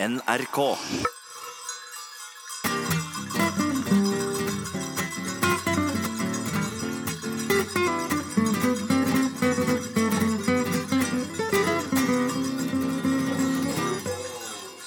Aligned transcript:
NRK. 0.00 0.76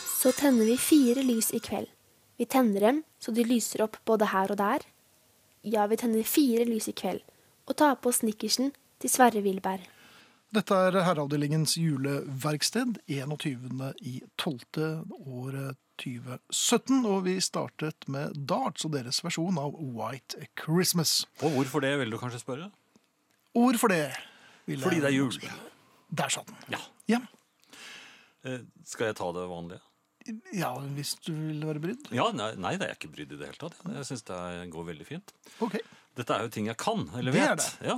Så 0.07 0.31
tenner 0.31 0.65
vi 0.65 0.77
fire 0.77 1.23
lys 1.23 1.51
i 1.51 1.59
kveld. 1.59 1.87
Vi 2.37 2.45
tenner 2.45 2.79
dem 2.79 3.03
så 3.19 3.31
de 3.31 3.43
lyser 3.43 3.83
opp 3.83 3.99
både 4.07 4.31
her 4.31 4.47
og 4.47 4.63
der. 4.63 4.87
Ja, 5.67 5.89
vi 5.91 5.99
tenner 5.99 6.23
fire 6.23 6.63
lys 6.63 6.87
i 6.87 6.95
kveld, 6.95 7.19
og 7.67 7.75
tar 7.75 7.99
på 7.99 8.15
snickersen 8.15 8.71
til 9.03 9.11
Sverre 9.11 9.43
Wilberg. 9.43 9.90
Dette 10.51 10.75
er 10.75 10.97
Herreavdelingens 11.05 11.77
juleverksted 11.79 12.97
21. 13.07 13.93
i 14.03 14.17
12. 14.35 15.05
året 15.23 15.77
2017, 16.01 17.05
og 17.07 17.21
vi 17.27 17.37
startet 17.43 18.07
med 18.11 18.35
Darts 18.49 18.83
og 18.87 18.91
deres 18.97 19.21
versjon 19.23 19.59
av 19.61 19.77
White 19.79 20.49
Christmas. 20.59 21.21
Og 21.39 21.55
hvorfor 21.55 21.85
det, 21.85 21.93
vil 22.01 22.11
du 22.11 22.17
kanskje 22.19 22.41
spørre? 22.41 22.67
Ord 23.55 23.79
for 23.79 23.93
det. 23.93 24.09
vil 24.67 24.83
Fordi 24.83 24.99
det 24.99 25.11
er 25.13 25.15
jul. 25.15 25.39
Der 26.11 26.33
satt 26.35 26.51
den. 26.51 26.59
Ja. 26.75 26.81
Ja. 27.13 27.21
Eh, 28.43 28.65
Skal 28.83 29.11
jeg 29.11 29.19
ta 29.21 29.31
det 29.37 29.47
vanlige? 29.47 29.79
ja, 30.53 30.69
hvis 30.93 31.15
du 31.25 31.31
vil 31.33 31.63
være 31.65 31.79
brydd. 31.81 32.11
Ja, 32.13 32.27
nei, 32.35 32.51
nei, 32.59 32.75
det 32.77 32.85
er 32.85 32.91
jeg 32.93 32.99
ikke 32.99 33.13
brydd 33.15 33.31
i 33.33 33.39
det 33.39 33.47
hele 33.53 33.61
tatt. 33.63 33.79
Jeg 33.87 34.05
syns 34.05 34.27
det 34.27 34.41
går 34.75 34.85
veldig 34.91 35.07
fint. 35.07 35.31
Ok. 35.63 35.79
Dette 36.19 36.35
er 36.35 36.43
jo 36.45 36.51
ting 36.53 36.67
jeg 36.69 36.77
kan, 36.77 37.07
eller 37.17 37.33
vet. 37.33 37.41
Det 37.41 37.47
er 37.55 37.61
det. 37.61 37.69
Ja. 37.87 37.95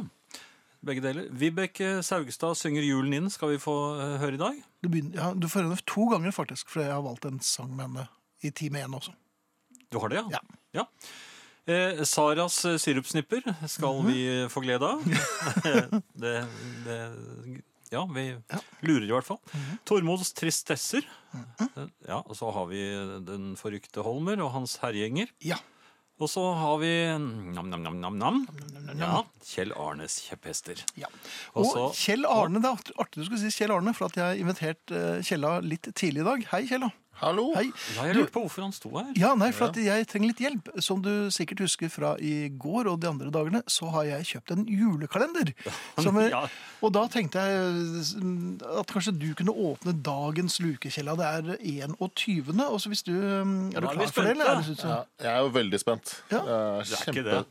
Begge 0.83 1.01
deler. 1.01 1.27
Vibeke 1.31 2.01
Saugstad 2.03 2.57
synger 2.59 2.83
julen 2.83 3.13
inn, 3.15 3.29
skal 3.31 3.53
vi 3.53 3.59
få 3.61 3.75
eh, 4.03 4.17
høre 4.19 4.35
i 4.35 4.41
dag. 4.41 4.57
Du, 4.83 4.89
begynner, 4.91 5.15
ja, 5.15 5.29
du 5.33 5.47
får 5.47 5.63
henne 5.63 5.77
to 5.87 6.07
ganger, 6.11 6.31
faktisk, 6.35 6.67
for 6.73 6.83
jeg 6.83 6.91
har 6.91 7.03
valgt 7.05 7.25
en 7.29 7.39
sang 7.39 7.71
med 7.75 7.85
henne 7.87 8.07
i 8.43 8.51
time 8.51 8.81
én 8.83 8.97
også. 8.97 9.13
Du 9.93 9.99
har 10.03 10.09
det, 10.11 10.23
Ja. 10.33 10.39
ja? 10.75 10.85
Eh, 11.65 12.01
Saras 12.03 12.57
eh, 12.67 12.75
sirupsnipper 12.81 13.45
skal 13.71 14.01
Mhm. 14.01 14.07
vi 14.11 14.47
få 14.51 14.59
glede 14.65 14.83
av. 14.83 15.03
det, 16.19 16.33
det 16.83 16.99
Ja, 17.93 18.03
vi 18.09 18.23
Ja. 18.49 18.59
lurer 18.81 19.05
i 19.05 19.11
hvert 19.13 19.23
fall. 19.27 19.39
Mhm. 19.53 19.79
Tormods 19.85 20.33
tristesser. 20.33 21.05
Eh, 21.33 21.87
Ja, 22.07 22.17
og 22.25 22.35
så 22.35 22.51
har 22.51 22.65
vi 22.67 22.81
Den 23.23 23.55
forrykte 23.55 24.03
Holmer 24.03 24.41
og 24.43 24.51
hans 24.51 24.77
herjenger. 24.81 25.29
Ja. 25.39 25.55
Og 26.23 26.29
så 26.31 26.43
har 26.55 26.77
vi 26.79 26.91
nam-nam-nam-nam. 27.57 28.43
Ja, 28.99 29.23
Kjell 29.43 29.71
Arnes 29.79 30.19
kjepphester. 30.27 30.79
ja. 30.99 31.07
Og 31.55 31.65
Og 31.75 31.93
Kjell 31.97 32.25
Arne, 32.29 32.61
det 32.61 32.69
er 32.69 32.75
artig- 32.77 32.95
artig 33.01 33.21
du 33.23 33.25
skulle 33.27 33.41
si 33.43 33.51
Kjell 33.57 33.73
Arne, 33.75 33.93
for 33.97 34.05
at 34.07 34.15
jeg 34.19 34.23
har 34.23 34.39
invitert 34.43 34.91
eh, 34.93 35.21
Kjella 35.25 35.55
litt 35.65 35.89
tidlig 35.97 36.21
i 36.23 36.27
dag. 36.29 36.45
Hei, 36.53 36.61
Kjella. 36.69 36.91
Hallo. 37.21 37.53
Hei. 37.55 37.69
Jeg 37.95 38.13
Du- 38.15 38.19
lurte 38.19 38.31
på 38.33 38.41
hvorfor 38.41 38.61
han 38.63 38.71
sto 38.73 38.89
her. 38.97 39.13
Ja, 39.15 39.35
nei, 39.35 39.51
for 39.51 39.67
at 39.69 39.75
jeg 39.77 40.07
trenger 40.07 40.27
litt 40.33 40.39
hjelp. 40.41 40.81
Som 40.81 41.01
du 41.01 41.29
sikkert 41.31 41.59
husker 41.59 41.87
fra 41.89 42.15
i 42.19 42.49
går 42.49 42.87
og 42.91 42.99
de 42.99 43.07
andre 43.07 43.29
dagene, 43.31 43.61
så 43.67 43.89
har 43.91 44.03
jeg 44.03 44.25
kjøpt 44.25 44.51
en 44.51 44.65
julekalender. 44.65 45.53
Som 46.03 46.17
er, 46.17 46.29
Ja. 46.29 46.47
Og 46.81 46.91
da 46.91 47.07
tenkte 47.07 47.39
jeg 47.39 47.53
eh, 47.53 48.79
at 48.79 48.87
kanskje 48.87 49.13
du 49.17 49.33
kunne 49.35 49.53
åpne 49.55 49.93
dagens 50.03 50.59
luke. 50.59 50.89
Det 50.89 50.97
er 51.07 51.57
21. 51.61 52.49
Og 52.67 52.79
så 52.81 52.89
hvis 52.89 53.03
du 53.03 53.13
eh, 53.13 53.77
Er 53.77 53.79
du 53.81 53.87
klar 53.87 54.11
for 54.11 54.21
det, 54.23 54.31
eller? 54.31 54.45
Er 54.57 54.61
du, 54.63 54.75
Ja, 54.83 55.03
jeg 55.21 55.31
er 55.37 55.39
jo 55.45 55.49
veldig 55.53 55.79
spent. 55.79 56.23
Ja. 56.31 56.41
Jeg 56.43 56.47
er 56.49 56.83
Det 56.83 56.99
er 56.99 57.11
ikke 57.13 57.23
det. 57.29 57.45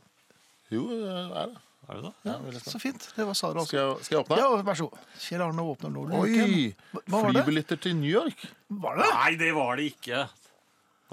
Jo, 0.71 0.89
det 0.89 1.09
er 1.09 1.45
det. 1.47 1.57
Er 1.89 1.97
det 1.99 2.03
det? 2.07 2.13
Veldig 2.45 2.59
spent. 2.61 2.71
så 2.73 2.79
fint. 2.79 3.05
Det 3.17 3.25
var 3.27 3.33
Sara 3.35 3.59
også. 3.59 3.67
Skal 3.67 3.79
jeg, 3.79 4.05
skal 4.05 4.15
jeg 4.17 4.23
åpne? 4.25 4.37
Ja, 4.39 4.61
vær 4.69 4.77
så 4.79 4.85
god. 4.89 4.99
Kjell 5.19 5.41
Arne 5.43 5.65
åpner 5.73 5.91
nå. 5.91 6.03
Oi! 6.21 6.75
Hva 6.93 7.01
hva 7.03 7.19
var 7.25 7.33
det? 7.35 7.43
Flybilletter 7.43 7.81
til 7.83 7.95
New 7.99 8.09
York? 8.13 8.45
Var 8.85 8.99
det? 9.01 9.09
Nei, 9.17 9.31
det 9.41 9.49
var 9.57 9.75
det 9.81 9.87
ikke. 9.91 10.21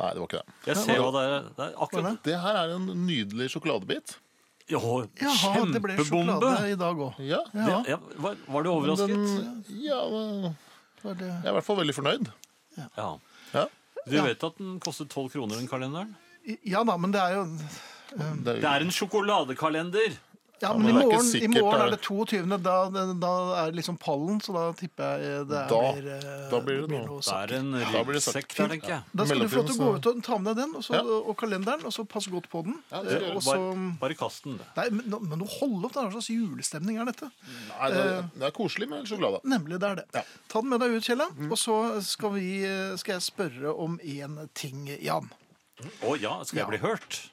Nei, 0.01 0.11
det 0.15 0.23
var 0.23 0.29
ikke 0.31 0.41
det. 0.41 0.55
Jeg 0.71 0.77
ser 0.85 1.01
hva 1.03 1.11
det 1.17 1.25
er. 1.27 1.49
Det 1.59 1.65
er 1.67 1.75
akkurat 1.87 2.21
Det 2.31 2.37
her 2.45 2.61
er 2.63 2.75
en 2.77 2.87
nydelig 3.09 3.51
sjokoladebit. 3.57 4.15
Jo, 4.71 4.79
Jaha, 5.19 5.65
det 5.67 5.81
ble 5.83 5.97
kjempebombe. 5.99 6.07
sjokolade 6.07 6.71
i 6.71 6.77
dag 6.79 7.01
òg. 7.09 7.19
Ja. 7.27 7.41
Ja, 7.59 7.81
Ja, 7.91 7.97
var, 8.23 8.37
var 8.47 8.63
du 8.63 8.71
overrasket? 8.71 9.11
Den, 9.11 9.65
ja, 9.83 9.99
var 11.03 11.15
det 11.19 11.27
jeg 11.27 11.43
er 11.43 11.51
i 11.51 11.55
hvert 11.59 11.67
fall 11.67 11.81
veldig 11.83 11.97
fornøyd. 11.99 12.31
Ja. 12.79 12.87
Ja. 13.51 13.67
Du 14.07 14.15
Ja. 14.17 14.23
vet 14.25 14.45
at 14.47 14.57
den 14.63 14.79
kostet 14.81 15.11
12 15.11 15.33
kroner, 15.35 15.57
den 15.59 15.67
kalenderen? 15.69 16.15
ja 16.65 16.85
da, 16.87 16.95
men 16.97 17.11
det 17.13 17.21
er 17.21 17.35
jo 17.35 17.43
Det 18.15 18.23
er, 18.23 18.61
Det 18.63 18.65
er 18.65 18.81
en 18.87 18.91
sjokoladekalender! 18.95 20.15
Ja, 20.61 20.69
Ja, 20.71 20.77
men, 20.77 20.83
men 20.83 20.91
i 20.91 20.93
det 20.93 21.01
er 21.01 21.09
morgen, 21.09 21.37
i 21.41 21.49
morgen 21.63 21.81
er- 21.81 21.87
er 21.87 21.91
det 21.91 22.01
22. 22.05 22.59
Da, 22.63 22.75
da 23.17 23.31
er 23.65 23.71
det 23.71 23.77
liksom 23.81 23.97
pallen, 23.99 24.41
så 24.45 24.53
da 24.53 24.65
tipper 24.77 25.17
jeg 25.17 25.47
det 25.49 25.57
er, 25.57 25.69
Da- 25.71 25.93
blir, 25.95 26.09
eh, 26.13 26.51
da 26.51 26.61
blir 26.61 26.81
det 26.87 26.91
noe. 26.91 27.21
Det 27.21 27.33
er 27.33 27.55
en 27.59 27.71
Da 27.73 28.03
blir 28.05 28.13
det 28.13 28.21
ryggsekk 28.21 28.55
der, 28.59 28.69
tenker 28.75 28.89
jeg. 28.93 29.03
Da 29.17 29.25
skal 29.25 29.39
du 29.41 29.49
få 29.49 29.57
lov 29.57 29.67
til 29.71 29.77
å 29.81 29.87
gå 29.87 29.97
ut 29.97 30.07
og 30.11 30.23
ta 30.23 30.37
med 30.39 30.57
deg 30.57 30.65
den 30.67 30.75
og, 30.77 30.83
så, 30.85 30.93
Ja. 30.93 31.01
og 31.03 31.37
kalenderen, 31.41 31.85
og 31.89 31.93
så 31.97 32.05
passe 32.07 32.29
godt 32.31 32.51
på 32.53 32.63
den. 32.65 32.77
Ja, 32.93 33.03
det 33.03 33.13
Eh, 33.13 33.21
gjøre. 33.21 33.37
og 33.37 33.43
så, 33.43 33.55
Bare, 33.57 33.97
bare 34.01 34.15
kast 34.21 34.45
den. 34.45 34.61
nei, 34.77 34.89
men, 34.91 35.05
nå- 35.09 35.23
men 35.23 35.41
hold 35.41 35.85
opp, 35.87 35.93
da. 35.95 36.03
Hva 36.09 36.13
slags 36.13 36.29
julestemning 36.29 37.01
er 37.01 37.05
dette? 37.07 37.31
nei, 37.81 37.89
det, 37.91 37.97
er, 38.05 38.23
det 38.37 38.43
er 38.43 38.51
koselig 38.53 38.89
med 38.89 39.07
sjokolade. 39.07 39.41
Nemlig, 39.45 39.81
det 39.81 39.89
er 39.91 39.95
det. 39.97 40.05
Ja. 40.15 40.23
Ta 40.49 40.61
den 40.61 40.69
med 40.69 40.81
deg 40.81 40.91
ut, 40.91 41.03
Kjella, 41.03 41.27
og 41.51 41.57
så 41.57 42.03
skal, 42.03 42.31
vi, 42.37 42.65
eh, 42.65 42.97
skal 42.97 43.15
jeg 43.19 43.23
spørre 43.33 43.73
om 43.79 43.99
én 44.05 44.49
ting, 44.53 44.87
Jan. 45.01 45.31
Å 46.05 46.21
ja, 46.21 46.43
skal 46.45 46.59
jeg 46.59 46.69
bli 46.69 46.79
hørt? 46.85 47.31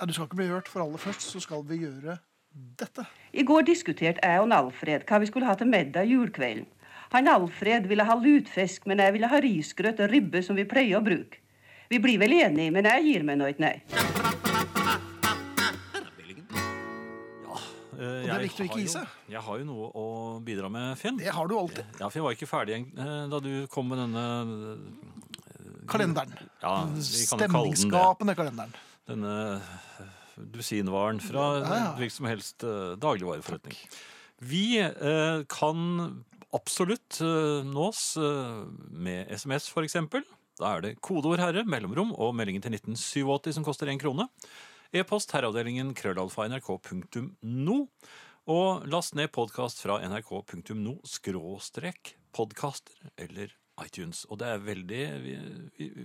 Nei, 0.00 0.06
du 0.06 0.12
skal 0.12 0.26
ikke 0.26 0.36
bli 0.36 0.48
hørt, 0.48 0.66
for 0.66 0.82
aller 0.82 0.98
først 0.98 1.30
så 1.30 1.40
skal 1.40 1.62
vi 1.62 1.78
gjøre 1.78 2.18
dette. 2.52 3.06
I 3.32 3.44
går 3.46 3.66
diskuterte 3.68 4.22
jeg 4.24 4.42
og 4.42 4.52
Alfred 4.54 5.06
hva 5.08 5.20
vi 5.22 5.28
skulle 5.30 5.48
ha 5.48 5.56
til 5.58 5.70
middag 5.70 6.08
julekvelden. 6.10 6.66
Han 7.10 7.28
Alfred 7.28 7.88
ville 7.90 8.06
ha 8.06 8.14
lutfisk, 8.14 8.86
men 8.86 9.02
jeg 9.02 9.14
ville 9.16 9.30
ha 9.30 9.40
risgrøt 9.42 10.02
og 10.04 10.12
ribbe 10.12 10.42
som 10.46 10.58
vi 10.58 10.66
pleier 10.68 11.00
å 11.00 11.04
bruke. 11.04 11.42
Vi 11.90 11.98
blir 11.98 12.20
vel 12.22 12.36
enige, 12.36 12.70
men 12.70 12.86
jeg 12.86 13.06
gir 13.08 13.24
meg 13.26 13.40
nå 13.40 13.48
ikke 13.50 13.64
nei. 13.64 13.76
Og 18.00 18.06
det 18.06 18.30
er 18.32 18.44
viktig 18.46 18.62
å 18.62 18.68
ikke 18.68 18.78
gi 18.80 18.92
seg. 18.94 19.16
Jeg 19.28 19.42
har 19.44 19.58
jo 19.60 19.66
noe 19.66 19.88
å 19.98 20.04
bidra 20.46 20.70
med, 20.72 20.94
Finn. 20.96 21.18
Det 21.20 21.34
har 21.34 21.50
du 21.50 21.56
alltid. 21.58 21.98
Ja, 21.98 22.06
for 22.06 22.20
jeg 22.20 22.26
var 22.28 22.36
ikke 22.38 22.48
ferdig 22.48 22.78
eh, 22.78 23.24
da 23.28 23.40
du 23.42 23.50
kom 23.74 23.90
med 23.90 24.00
denne 24.00 24.24
Kalenderen. 25.90 26.32
Ja. 26.62 26.86
Stemningsskapende 27.02 28.36
kalenderen. 28.38 28.72
Denne 29.10 29.34
eh, 29.58 30.14
dusinvaren 30.54 31.20
fra 31.22 31.46
hvilken 31.98 32.16
som 32.16 32.28
helst 32.30 32.64
eh, 32.66 32.96
dagligvareforretning. 33.00 33.76
Vi 34.40 34.80
eh, 34.80 35.42
kan 35.52 36.24
absolutt 36.56 37.20
eh, 37.20 37.60
nås 37.66 38.16
med 38.90 39.30
SMS, 39.36 39.70
eksempel. 39.84 40.24
Da 40.60 40.74
er 40.76 40.82
det 40.84 40.96
kodeord 41.00 41.40
'herre', 41.40 41.64
mellomrom 41.64 42.12
og 42.12 42.34
meldingen 42.36 42.62
til 42.62 42.74
1987 42.76 43.54
som 43.56 43.64
koster 43.64 43.88
én 43.88 44.00
krone. 44.00 44.28
E-post 44.92 45.32
herreavdelingen 45.32 45.94
krøllalfa 45.94 46.48
nrk.no. 46.50 47.78
Og 48.50 48.86
last 48.90 49.14
ned 49.14 49.30
podkast 49.30 49.80
fra 49.84 50.00
nrk.no 50.02 50.96
skråstrek 51.06 52.16
podkaster 52.34 53.10
eller 53.20 53.52
iTunes. 53.84 54.24
Og 54.30 54.38
det 54.40 54.48
er 54.50 54.60
veldig 54.64 55.02
vi, 55.24 55.34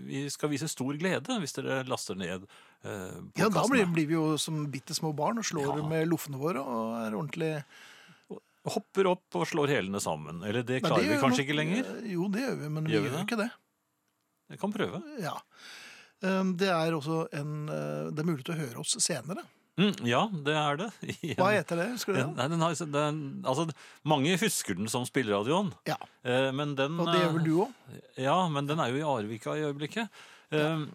vi, 0.10 0.22
skal 0.34 0.52
vise 0.52 0.70
stor 0.72 0.96
glede 1.02 1.40
hvis 1.42 1.56
dere 1.58 1.82
laster 1.90 2.18
ned 2.20 2.46
eh, 2.84 3.18
Ja, 3.40 3.50
da 3.50 3.66
blir, 3.70 3.86
blir 3.92 4.08
vi 4.10 4.18
jo 4.18 4.38
som 4.42 4.64
bitte 4.72 4.96
små 4.98 5.14
barn 5.18 5.42
og 5.42 5.48
slår 5.48 5.78
Ja. 5.82 5.88
med 5.90 6.08
loffene 6.12 6.40
våre 6.42 6.64
og 6.64 6.96
er 7.02 7.18
ordentlig 7.18 7.52
Hopper 8.66 9.12
opp 9.12 9.36
og 9.38 9.44
slår 9.46 9.70
hælene 9.76 10.00
sammen. 10.02 10.40
Eller 10.42 10.64
det 10.66 10.80
klarer 10.82 11.04
det 11.06 11.12
vi 11.12 11.18
kanskje 11.22 11.44
noe... 11.44 11.46
ikke 11.46 11.58
lenger. 11.60 11.90
eh, 12.00 12.08
Jo, 12.16 12.30
det 12.34 12.42
gjør 12.48 12.56
vi, 12.64 12.70
men 12.74 12.88
Gjør 12.90 13.04
vi 13.04 13.12
gjør 13.12 13.26
ikke 13.28 13.38
det. 13.44 13.50
Jeg 14.50 14.62
kan 14.62 14.74
prøve. 14.74 15.02
Ja. 15.22 15.36
Um, 16.26 16.56
Det 16.58 16.72
er 16.74 16.96
også 16.98 17.28
en 17.38 17.70
eh, 17.70 18.08
Det 18.10 18.24
er 18.24 18.28
mulig 18.32 18.46
til 18.48 18.56
å 18.56 18.62
høre 18.64 18.82
oss 18.82 18.96
senere. 19.04 19.44
Mm, 19.78 19.92
ja, 20.08 20.22
det 20.32 20.54
er 20.56 20.78
det. 20.80 20.90
I 21.28 21.34
Hva 21.36 21.50
heter 21.52 21.76
det? 21.82 21.88
Husker 21.92 22.14
du 22.16 22.20
Ja, 22.22 22.26
det? 22.30 22.36
Nei, 22.38 22.48
den 22.54 22.62
har, 22.64 22.76
den, 22.96 23.18
altså, 23.44 23.66
mange 24.08 24.38
husker 24.40 24.78
den 24.80 24.88
som 24.92 25.04
spilleradioen, 25.08 25.74
Ja. 25.90 25.98
eh, 26.24 26.52
men 26.56 26.76
den 26.80 27.00
Og 27.04 27.10
det 27.12 27.20
gjør 27.26 27.34
vel 27.40 27.44
du 27.50 27.56
òg? 27.66 27.74
eh, 27.92 28.24
Ja, 28.24 28.38
men 28.50 28.68
den 28.72 28.80
er 28.80 28.94
jo 28.94 29.02
i 29.02 29.08
Arvika 29.10 29.58
i 29.60 29.66
øyeblikket. 29.68 30.08
Eh, 30.52 30.86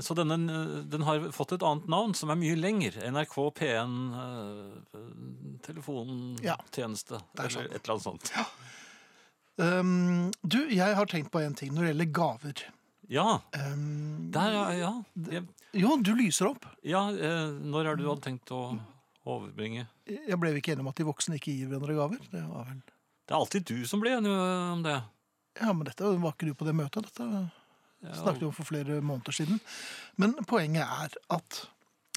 Så 0.00 0.14
denne, 0.16 0.36
eh, 0.48 0.82
den 0.88 1.02
har 1.04 1.18
fått 1.34 1.52
et 1.52 1.62
annet 1.66 1.88
navn, 1.90 2.14
som 2.14 2.30
er 2.30 2.38
mye 2.38 2.54
lenger. 2.56 2.94
NRK 3.10 3.34
P1 3.58 3.96
eh, 4.14 4.94
Ja. 4.94 5.58
telefontjeneste. 5.66 7.18
Det 7.34 7.42
er 7.42 7.50
Eller 7.50 7.74
et 7.74 7.82
eller 7.82 7.96
annet 7.96 8.06
sånt. 8.06 8.32
Um, 9.58 10.30
du, 10.46 10.62
jeg 10.72 10.94
har 10.96 11.06
tenkt 11.10 11.30
på 11.30 11.42
en 11.44 11.54
ting 11.58 11.74
når 11.74 11.84
det 11.84 11.90
gjelder 11.92 12.12
gaver. 12.16 12.62
Ja, 13.12 13.40
Um, 13.52 14.30
der, 14.32 14.54
ja. 14.54 14.70
ja. 14.78 14.92
Jeg, 15.28 15.42
jo, 15.74 15.96
du 16.02 16.12
lyser 16.18 16.50
opp. 16.50 16.66
ja 16.84 17.06
eh, 17.10 17.52
når 17.62 17.86
er 17.92 17.96
det 17.96 18.04
du 18.04 18.10
hadde 18.10 18.24
tenkt 18.26 18.50
å 18.54 18.62
overbringe? 19.28 19.86
Jeg 20.08 20.38
ble 20.40 20.52
ikke 20.58 20.74
enig 20.74 20.84
om 20.84 20.90
at 20.92 20.98
de 20.98 21.06
voksne 21.06 21.38
ikke 21.38 21.54
gir 21.54 21.68
hverandre 21.70 21.94
gaver. 21.96 22.22
Det 22.32 22.42
var 22.48 22.66
vel 22.68 22.80
Det 22.82 23.32
er 23.34 23.38
alltid 23.38 23.64
du 23.70 23.86
som 23.86 24.00
blir 24.02 24.16
enig 24.18 24.32
om 24.34 24.82
det. 24.84 24.98
Ja, 25.60 25.72
men 25.72 25.84
dette 25.86 26.02
var 26.18 26.32
ikke 26.34 26.48
du 26.50 26.54
på 26.58 26.66
det 26.68 26.74
møtet. 26.76 27.06
Dette 27.10 27.28
Ja, 28.02 28.14
snakket 28.18 28.40
vi 28.42 28.46
om 28.48 28.54
for 28.56 28.66
flere 28.66 28.96
måneder 29.04 29.32
siden. 29.36 29.60
Men 30.18 30.32
poenget 30.50 30.82
er 30.82 31.12
at 31.30 31.58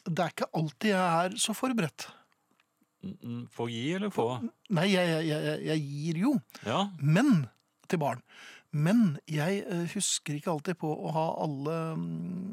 det 0.06 0.22
er 0.24 0.32
ikke 0.34 0.48
alltid 0.58 0.90
jeg 0.96 1.26
er 1.26 1.36
så 1.42 1.54
forberedt. 1.58 2.08
Få 3.06 3.46
På 3.54 3.68
å 3.68 3.70
gi 3.70 3.84
eller 3.94 4.10
på? 4.10 4.26
Nei, 4.74 4.88
jeg, 4.96 5.12
jeg, 5.14 5.28
jeg, 5.30 5.60
jeg 5.68 5.84
gir 5.86 6.22
jo, 6.24 6.32
Ja. 6.66 6.88
men 7.02 7.46
til 7.88 8.02
barn. 8.02 8.24
Men 8.76 9.16
jeg 9.32 9.62
eh, 9.64 9.86
husker 9.94 10.36
ikke 10.36 10.52
alltid 10.52 10.80
på 10.82 10.90
å 10.92 11.14
ha 11.16 11.26
alle 11.46 11.78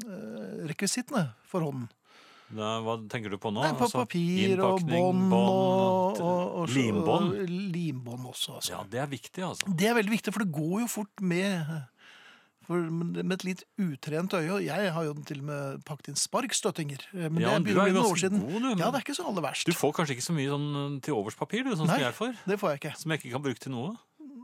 eh, 0.07 0.63
rekvisittene 0.71 1.27
for 1.49 1.65
hånden. 1.67 1.89
Da, 2.53 2.75
hva 2.85 2.99
tenker 3.09 3.33
du 3.33 3.39
på 3.41 3.49
nå? 3.49 3.63
Nei, 3.63 3.71
på 3.73 3.87
Altså, 3.87 4.03
papir 4.03 4.59
og 4.61 4.83
bånd 4.85 5.31
og, 5.33 6.19
og, 6.21 6.43
og, 6.61 6.67
Limbånd? 6.69 7.31
og 7.33 7.49
Limbånd 7.73 8.27
også, 8.29 8.59
altså. 8.59 8.75
Ja, 8.75 8.83
det 8.91 9.01
er 9.01 9.09
viktig, 9.09 9.41
altså. 9.47 9.73
Det 9.73 9.89
er 9.89 9.97
veldig 9.97 10.13
viktig, 10.13 10.33
for 10.35 10.45
det 10.45 10.53
går 10.53 10.83
jo 10.83 10.91
fort 10.91 11.23
med 11.25 11.73
for 12.63 12.79
med 12.93 13.33
et 13.35 13.43
litt 13.47 13.63
utrent 13.81 14.35
øye. 14.37 14.51
og 14.55 14.61
Jeg 14.63 14.91
har 14.95 15.07
jo 15.07 15.15
til 15.27 15.41
og 15.41 15.47
med 15.49 15.81
pakket 15.87 16.13
inn 16.13 16.19
sparkstøttinger. 16.19 17.01
eh, 17.11 17.27
Men 17.27 17.41
Ja, 17.43 17.57
det 17.59 17.73
er 17.75 17.89
jo 17.91 17.97
ganske 17.99 18.29
god, 18.29 18.53
du, 18.61 18.69
Ja, 18.69 18.91
det 18.91 19.01
er 19.01 19.03
ikke 19.03 19.17
så 19.17 19.27
aller 19.27 19.43
verst. 19.49 19.67
Du 19.67 19.75
får 19.75 19.91
kanskje 19.97 20.15
ikke 20.15 20.27
så 20.29 20.37
mye 20.37 20.53
sånn 20.53 21.01
til 21.03 21.17
overspapir, 21.17 21.65
du, 21.65 21.73
sånn 21.75 21.89
Nei. 21.91 21.97
som 21.99 22.05
jeg 22.07 22.17
får? 22.21 22.33
Det 22.47 22.59
får 22.61 22.69
jeg 22.75 22.79
ikke. 22.83 22.93
Som 23.01 23.11
jeg 23.11 23.23
ikke 23.23 23.33
kan 23.35 23.43
bruke 23.49 23.59
til 23.65 23.75
noe? 23.75 23.97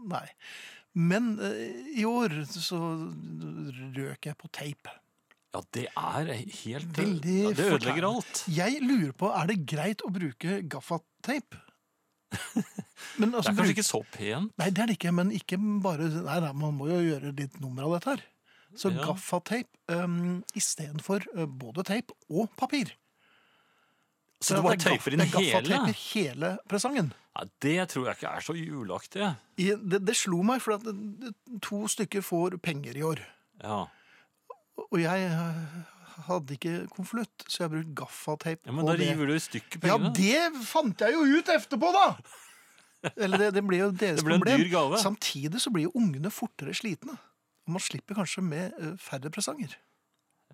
Nei. 0.09 0.25
Men 0.99 1.31
eh, 1.39 1.99
i 2.01 2.05
år 2.07 2.33
så 2.51 2.79
røk 3.95 4.27
jeg 4.27 4.35
på 4.39 4.49
teip. 4.55 4.89
Ja, 5.49 5.61
det 5.73 5.87
er 5.97 6.27
helt 6.35 6.97
Veldig 6.99 7.35
ja, 7.39 7.51
Det 7.57 7.67
ødelegger 7.73 8.05
alt. 8.11 8.43
Jeg 8.53 8.81
lurer 8.85 9.13
på, 9.17 9.31
er 9.33 9.47
det 9.49 9.55
greit 9.69 10.03
å 10.05 10.11
bruke 10.13 10.59
gaffateip? 10.69 11.55
Men 13.17 13.31
Det 13.33 13.39
altså, 13.39 13.49
er 13.49 13.55
kanskje 13.55 13.63
bruk- 13.63 13.71
ikke 13.73 13.87
så 13.87 14.01
pent. 14.13 14.51
Nei, 14.61 14.67
det 14.69 14.83
er 14.83 14.91
det 14.91 14.97
ikke, 14.99 15.13
men 15.17 15.31
ikke 15.33 15.57
bare 15.81 16.09
Nei, 16.19 16.35
nei 16.45 16.51
man 16.53 16.75
må 16.77 16.91
jo 16.91 16.99
gjøre 17.01 17.31
litt 17.39 17.57
nummer 17.63 17.87
av 17.87 17.95
dette 17.97 18.13
her. 18.17 18.25
Så 18.77 18.91
Ja. 18.93 19.01
gaffateip 19.07 19.65
um, 19.89 20.43
istedenfor 20.53 21.25
uh, 21.33 21.47
både 21.49 21.81
teip 21.87 22.11
og 22.29 22.51
papir. 22.59 22.91
Så 24.39 24.55
du 24.55 24.61
bare 24.61 24.77
det 24.77 24.85
er 24.85 24.91
teiper 24.93 25.15
inn 25.17 25.23
det 25.23 25.31
hele? 25.31 25.47
gaffateiper 25.49 25.97
hele 26.13 26.51
presangen. 26.69 27.09
Ja, 27.39 27.45
det 27.63 27.75
tror 27.93 28.07
jeg 28.09 28.17
ikke 28.17 28.31
er 28.35 28.43
så 28.43 28.53
juleaktig. 28.57 29.27
I, 29.63 29.69
det, 29.79 30.01
det 30.09 30.15
slo 30.19 30.41
meg, 30.43 30.59
for 30.61 30.75
at 30.75 30.83
det- 30.83 31.19
det- 31.21 31.61
to 31.63 31.85
stykker 31.87 32.21
får 32.25 32.57
penger 32.61 32.97
i 32.99 33.03
år. 33.05 33.21
Ja. 33.63 33.85
Og 34.91 34.99
jeg 34.99 35.29
uh, 35.31 36.23
hadde 36.27 36.53
ikke 36.57 36.73
konvolutt, 36.91 37.45
så 37.47 37.63
jeg 37.63 37.71
brukte 37.71 37.95
gaffateip. 37.95 38.65
ja, 38.65 38.71
Men 38.71 38.83
på 38.85 38.91
da 38.91 38.97
det. 38.97 39.07
river 39.13 39.25
du 39.31 39.33
i 39.37 39.39
stykker 39.39 39.79
Ja, 39.87 39.95
pengene. 39.97 40.13
det 40.15 40.67
fant 40.67 40.99
jeg 40.99 41.13
jo 41.15 41.23
ut 41.39 41.47
etterpå, 41.55 41.93
da! 41.95 42.05
Eller 43.15 43.37
det, 43.37 43.53
det 43.55 43.63
ble 43.63 43.77
jo 43.79 43.91
deres 43.91 44.19
Det 44.19 44.25
ble 44.27 44.35
en 44.35 44.41
problem. 44.43 44.59
dyr 44.59 44.71
gave. 44.73 44.97
Samtidig 44.99 45.61
så 45.63 45.71
blir 45.71 45.85
jo 45.87 45.91
ungene 45.95 46.31
fortere 46.31 46.73
slitne. 46.75 47.15
Og 47.67 47.71
man 47.77 47.79
slipper 47.79 48.15
kanskje 48.19 48.43
med 48.43 48.73
eh, 48.79 48.97
færre 48.99 49.29
presanger. 49.31 49.77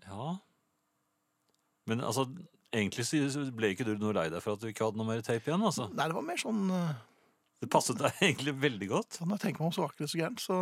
Ja. 0.06 0.36
Men 1.88 2.02
altså, 2.06 2.28
egentlig 2.74 3.06
så 3.08 3.44
ble 3.56 3.74
ikke 3.74 3.88
du 3.88 3.96
noe 4.00 4.16
lei 4.16 4.30
deg 4.34 4.42
for 4.44 4.56
at 4.56 4.64
du 4.64 4.70
ikke 4.72 4.88
hadde 4.88 5.02
noe 5.02 5.10
mer 5.10 5.22
teip 5.26 5.46
igjen, 5.48 5.64
altså. 5.66 5.90
Nei, 5.94 6.08
det 6.10 6.18
var 6.18 6.26
mer 6.26 6.40
sånn 6.42 6.64
eh, 6.76 6.96
Det 7.64 7.70
passet 7.72 8.00
deg 8.00 8.18
egentlig 8.30 8.56
veldig 8.64 8.90
godt. 8.92 9.20
sånn 9.20 9.36
jeg 9.36 9.44
tenker 9.44 9.64
meg 9.64 9.70
om, 9.72 9.76
så 9.76 9.84
var 9.86 9.94
ikke 9.94 10.06
det 10.06 10.12
så 10.14 10.22
gærent. 10.22 10.44
Så 10.44 10.60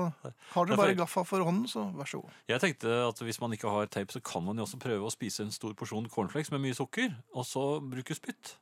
har 0.53 0.69
dere 0.69 0.79
bare 0.83 0.97
gaffa 0.99 1.25
for 1.27 1.45
hånden, 1.47 1.67
så 1.71 1.85
vær 1.97 2.09
så 2.09 2.21
god. 2.23 2.41
Jeg 2.53 2.63
tenkte 2.65 2.97
at 3.07 3.23
hvis 3.27 3.41
man 3.43 3.55
ikke 3.57 3.71
har 3.73 3.89
teip, 3.93 4.13
så 4.13 4.23
kan 4.23 4.45
man 4.45 4.59
jo 4.59 4.67
også 4.67 4.81
prøve 4.83 5.07
å 5.07 5.13
spise 5.13 5.45
en 5.47 5.53
stor 5.55 5.73
porsjon 5.79 6.09
cornflakes 6.11 6.53
med 6.53 6.65
mye 6.65 6.77
sukker, 6.77 7.13
og 7.33 7.47
så 7.49 7.65
bruke 7.81 8.17
spytt. 8.17 8.57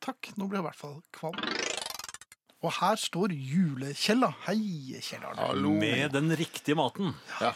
Takk, 0.00 0.32
nå 0.40 0.48
blir 0.48 0.62
jeg 0.62 0.64
i 0.64 0.68
hvert 0.70 0.80
fall 0.80 1.00
kvalm. 1.12 1.42
Og 2.60 2.72
her 2.76 2.98
står 3.00 3.32
Julekjella. 3.32 4.34
Hei, 4.44 4.58
Kjell 5.00 5.22
Arne. 5.24 5.40
Hallo. 5.48 5.72
Med 5.80 6.12
den 6.12 6.28
riktige 6.36 6.76
maten. 6.76 7.14
Ja. 7.40 7.54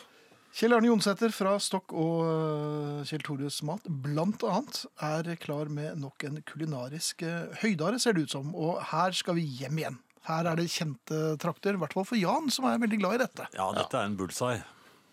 Kjell 0.54 0.70
Arne 0.76 0.86
Jonsæter 0.86 1.32
fra 1.34 1.56
Stokk 1.58 1.90
og 1.98 2.20
øh, 2.30 2.98
Kjell 3.08 3.24
Tores 3.26 3.56
Mat, 3.66 3.88
blant 4.04 4.44
annet, 4.46 4.84
er 5.02 5.32
klar 5.42 5.66
med 5.66 5.96
nok 5.98 6.22
en 6.28 6.36
kulinarisk 6.46 7.24
øh, 7.26 7.56
høydare, 7.58 7.98
ser 7.98 8.14
det 8.14 8.28
ut 8.28 8.34
som. 8.36 8.52
Og 8.54 8.78
her 8.92 9.16
skal 9.18 9.34
vi 9.34 9.42
hjem 9.58 9.80
igjen. 9.82 9.96
Her 10.28 10.46
er 10.52 10.60
det 10.60 10.68
kjente 10.70 11.18
trakter, 11.42 11.74
i 11.74 11.80
hvert 11.82 11.96
fall 11.98 12.06
for 12.06 12.20
Jan, 12.20 12.46
som 12.54 12.68
er 12.70 12.78
veldig 12.84 13.00
glad 13.02 13.16
i 13.16 13.22
dette. 13.24 13.48
Ja, 13.58 13.66
dette 13.74 13.98
er 13.98 14.06
en 14.06 14.14
bullseye. 14.20 14.62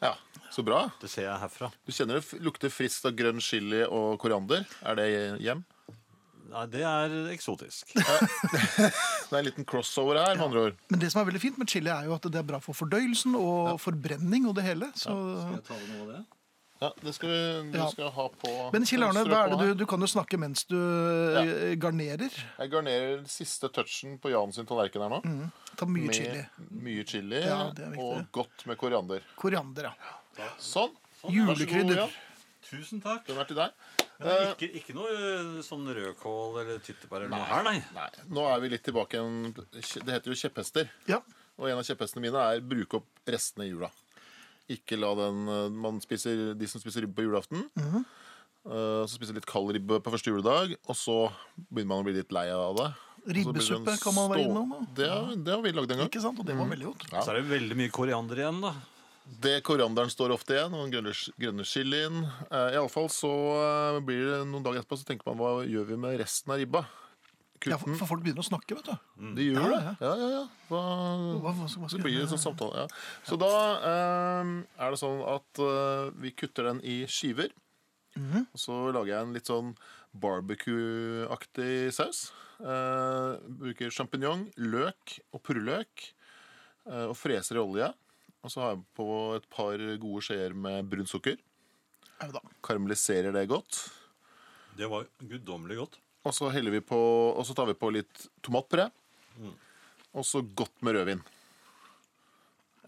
ja. 0.06 0.14
Så 0.52 0.66
bra. 0.68 0.84
Det 1.00 1.08
ser 1.08 1.30
jeg 1.30 1.40
herfra. 1.40 1.72
Du 1.88 1.94
kjenner 1.96 2.20
det 2.20 2.42
lukter 2.44 2.70
friskt 2.70 3.06
av 3.08 3.14
grønn 3.16 3.40
chili 3.42 3.86
og 3.88 4.18
koriander. 4.20 4.66
Er 4.84 4.98
det 5.00 5.06
hjem? 5.40 5.62
Nei, 6.52 6.66
det 6.72 6.82
er 6.84 7.14
eksotisk. 7.32 7.94
Det 9.32 9.38
er 9.38 9.40
en 9.40 9.48
liten 9.48 9.64
crossover 9.68 10.18
her, 10.20 10.36
med 10.36 10.44
andre 10.50 10.62
ord. 10.68 10.80
Men 10.92 11.00
det 11.00 11.08
som 11.14 11.22
er 11.22 11.30
veldig 11.30 11.40
fint 11.40 11.60
med 11.62 11.70
chili, 11.72 11.88
er 11.88 12.10
jo 12.10 12.18
at 12.18 12.26
det 12.28 12.40
er 12.42 12.48
bra 12.50 12.58
for 12.60 12.76
fordøyelsen 12.76 13.38
og 13.40 13.78
forbrenning 13.80 14.50
og 14.50 14.58
det 14.58 14.66
hele. 14.66 14.90
Så... 15.00 15.14
ta 15.64 15.78
noe 15.78 16.02
av 16.04 16.10
det? 16.10 16.22
Ja, 16.82 16.90
det 17.06 17.14
skal 17.14 17.30
vi 17.30 17.72
du 17.72 17.78
Ja. 17.78 17.88
skal 17.94 18.10
ha 18.10 18.24
på 18.42 18.52
Men 18.74 18.86
Kjell 18.90 19.04
Arne, 19.06 19.22
hva 19.30 19.44
er 19.46 19.52
det 19.54 19.60
du, 19.62 19.74
du 19.84 19.86
kan 19.86 20.02
jo 20.02 20.10
snakke 20.10 20.40
mens 20.42 20.66
du 20.66 20.76
ja. 20.76 21.44
garnerer. 21.78 22.34
Jeg 22.34 22.72
garnerer 22.74 23.22
siste 23.30 23.70
touchen 23.70 24.18
på 24.18 24.32
Jan 24.34 24.52
sin 24.52 24.66
tallerken 24.66 25.06
her 25.06 25.14
nå. 25.14 25.22
Ta 25.78 25.86
mye 25.86 26.10
med 26.10 26.18
chili. 26.18 26.42
mye 26.90 27.06
chili 27.06 27.44
Ja, 27.46 27.70
er 27.70 27.96
og 28.02 28.26
godt 28.34 28.66
med 28.66 28.82
koriander. 28.82 29.22
Koriander, 29.38 29.92
ja. 29.94 30.50
Sånn. 30.58 30.92
Julekrydder. 31.30 31.62
Vær 31.62 31.62
så 31.62 31.78
god, 31.86 31.96
Jan. 32.02 32.20
Tusen 32.72 33.02
takk. 33.04 33.26
Den 33.28 33.38
er 33.38 33.48
til 33.50 33.58
deg. 33.62 33.74
Men 34.24 34.52
ikke, 34.54 34.70
ikke 34.80 34.94
noe 34.98 35.12
eh, 35.18 35.62
sånn 35.66 35.86
rødkål 35.98 36.60
eller 36.62 36.80
tyttebær 36.86 37.26
eller 37.26 37.34
noe 37.36 37.48
her, 37.50 37.64
nei. 37.68 37.78
Nei, 37.96 38.08
nå 38.30 38.46
er 38.52 38.60
vi 38.64 38.70
litt 38.76 38.84
tilbake 38.86 39.18
igjen. 39.18 39.54
Det 39.74 40.14
heter 40.16 40.32
jo 40.34 40.38
kjepphester. 40.44 40.90
Ja. 41.10 41.22
Og 41.58 41.68
en 41.70 41.78
av 41.82 41.86
kjepphestene 41.88 42.24
mine 42.24 42.42
er 42.56 42.62
bruke 42.66 43.02
opp 43.02 43.10
restene 43.30 43.68
i 43.68 43.72
jula. 43.74 43.90
Ikke 44.72 44.96
la 45.00 45.10
den 45.20 45.42
eh, 45.52 45.70
Man 45.74 46.00
spiser 46.04 46.54
de 46.56 46.68
som 46.70 46.80
spiser 46.84 47.04
ribbe 47.06 47.18
på 47.20 47.26
julaften. 47.28 47.66
Mhm. 47.76 48.04
eh, 48.66 49.04
så 49.10 49.16
spiser 49.18 49.34
litt 49.40 49.50
kald 49.50 49.74
ribbe 49.76 49.98
på 50.06 50.14
første 50.14 50.30
juledag, 50.32 50.76
og 50.88 50.96
så 50.96 51.18
begynner 51.72 51.92
man 51.96 52.04
å 52.04 52.08
bli 52.10 52.14
litt 52.22 52.32
lei 52.36 52.48
av 52.54 52.76
det. 52.78 52.90
Ribbesuppe 53.36 53.94
kan 54.02 54.16
man 54.18 54.32
være 54.32 54.46
innom. 54.48 54.70
da. 54.74 54.80
Det, 54.98 55.10
har- 55.12 55.36
det 55.46 55.52
har 55.54 55.62
vi 55.62 55.72
lagd 55.78 55.92
en 55.94 56.00
gang. 56.02 56.08
Ikke 56.10 56.22
sant? 56.24 56.40
Og 56.42 56.46
det 56.48 56.56
var 56.58 56.70
veldig 56.72 56.88
godt. 56.90 57.04
Ja. 57.12 57.22
Så 57.22 57.34
er 57.36 57.42
det 57.42 57.50
veldig 57.52 57.78
mye 57.78 57.92
koriander 57.94 58.40
igjen, 58.42 58.62
da. 58.64 58.72
Det 59.32 59.62
Korianderen 59.64 60.10
står 60.12 60.34
ofte 60.36 60.54
igjen, 60.58 60.74
og 60.76 60.84
den 60.84 60.92
grønne, 60.92 61.14
grønne 61.40 61.64
chilien. 61.66 62.18
Eh, 62.52 62.74
Iallfall 62.76 63.08
så 63.14 63.30
eh, 63.56 64.00
blir 64.04 64.26
det 64.28 64.40
noen 64.50 64.66
dager 64.66 64.82
etterpå 64.82 64.98
så 65.00 65.08
tenker 65.08 65.30
man 65.32 65.40
hva 65.40 65.52
gjør 65.64 65.86
vi 65.88 65.98
med 66.04 66.18
resten 66.20 66.52
av 66.52 66.60
ribba? 66.60 66.82
Ja, 67.62 67.78
for, 67.78 67.94
for 67.94 68.10
folk 68.10 68.24
begynner 68.26 68.42
å 68.42 68.48
snakke, 68.48 68.74
vet 68.74 68.88
du. 68.90 68.96
De 69.38 69.46
gjør 69.52 69.62
Ja, 69.62 69.70
det. 69.70 69.82
ja. 69.86 69.94
Ja, 70.02 70.12
ja, 70.18 70.30
ja. 70.34 70.44
Hva, 70.68 70.82
Hva, 71.46 71.52
hva, 71.62 71.90
det 71.94 72.00
blir 72.02 72.18
en 72.24 72.30
sånn 72.32 72.42
samtale. 72.42 72.84
Ja. 72.84 73.02
Så 73.30 73.38
da 73.40 73.50
eh, 73.92 74.52
er 74.82 74.96
det 74.96 75.00
sånn 75.00 75.22
at 75.30 75.62
eh, 75.62 76.08
vi 76.26 76.34
kutter 76.42 76.72
den 76.72 76.82
i 76.84 77.04
skiver. 77.06 77.54
Mhm. 78.18 78.48
Og 78.52 78.60
så 78.60 78.80
lager 78.92 79.14
jeg 79.14 79.28
en 79.28 79.36
litt 79.38 79.48
sånn 79.48 79.76
barbecue-aktig 80.22 81.92
saus. 81.96 82.32
Eh, 82.62 83.38
bruker 83.62 83.94
sjampinjong, 83.94 84.48
løk 84.58 85.20
og 85.32 85.42
purreløk. 85.46 86.10
eh, 86.90 87.06
og 87.08 87.14
freser 87.16 87.60
i 87.60 87.62
olje. 87.62 87.92
Og 88.42 88.52
så 88.52 88.64
har 88.64 88.74
jeg 88.74 88.84
på 88.98 89.08
et 89.38 89.48
par 89.54 89.82
gode 90.02 90.24
skjeer 90.26 90.56
med 90.58 90.88
brunt 90.90 91.10
sukker. 91.12 91.38
Da. 92.22 92.42
Karamelliserer 92.66 93.34
det 93.34 93.48
godt. 93.50 93.84
Det 94.78 94.88
var 94.90 95.06
guddommelig 95.20 95.78
godt. 95.78 96.00
Og 96.22 96.36
så, 96.38 96.50
heller 96.54 96.74
vi 96.74 96.82
på, 96.86 96.98
og 97.34 97.46
så 97.46 97.56
tar 97.58 97.70
vi 97.70 97.78
på 97.78 97.90
litt 97.94 98.28
tomatpuré. 98.46 98.88
Og 100.12 100.26
så 100.28 100.42
godt 100.42 100.84
med 100.86 100.98
rødvin. 100.98 101.24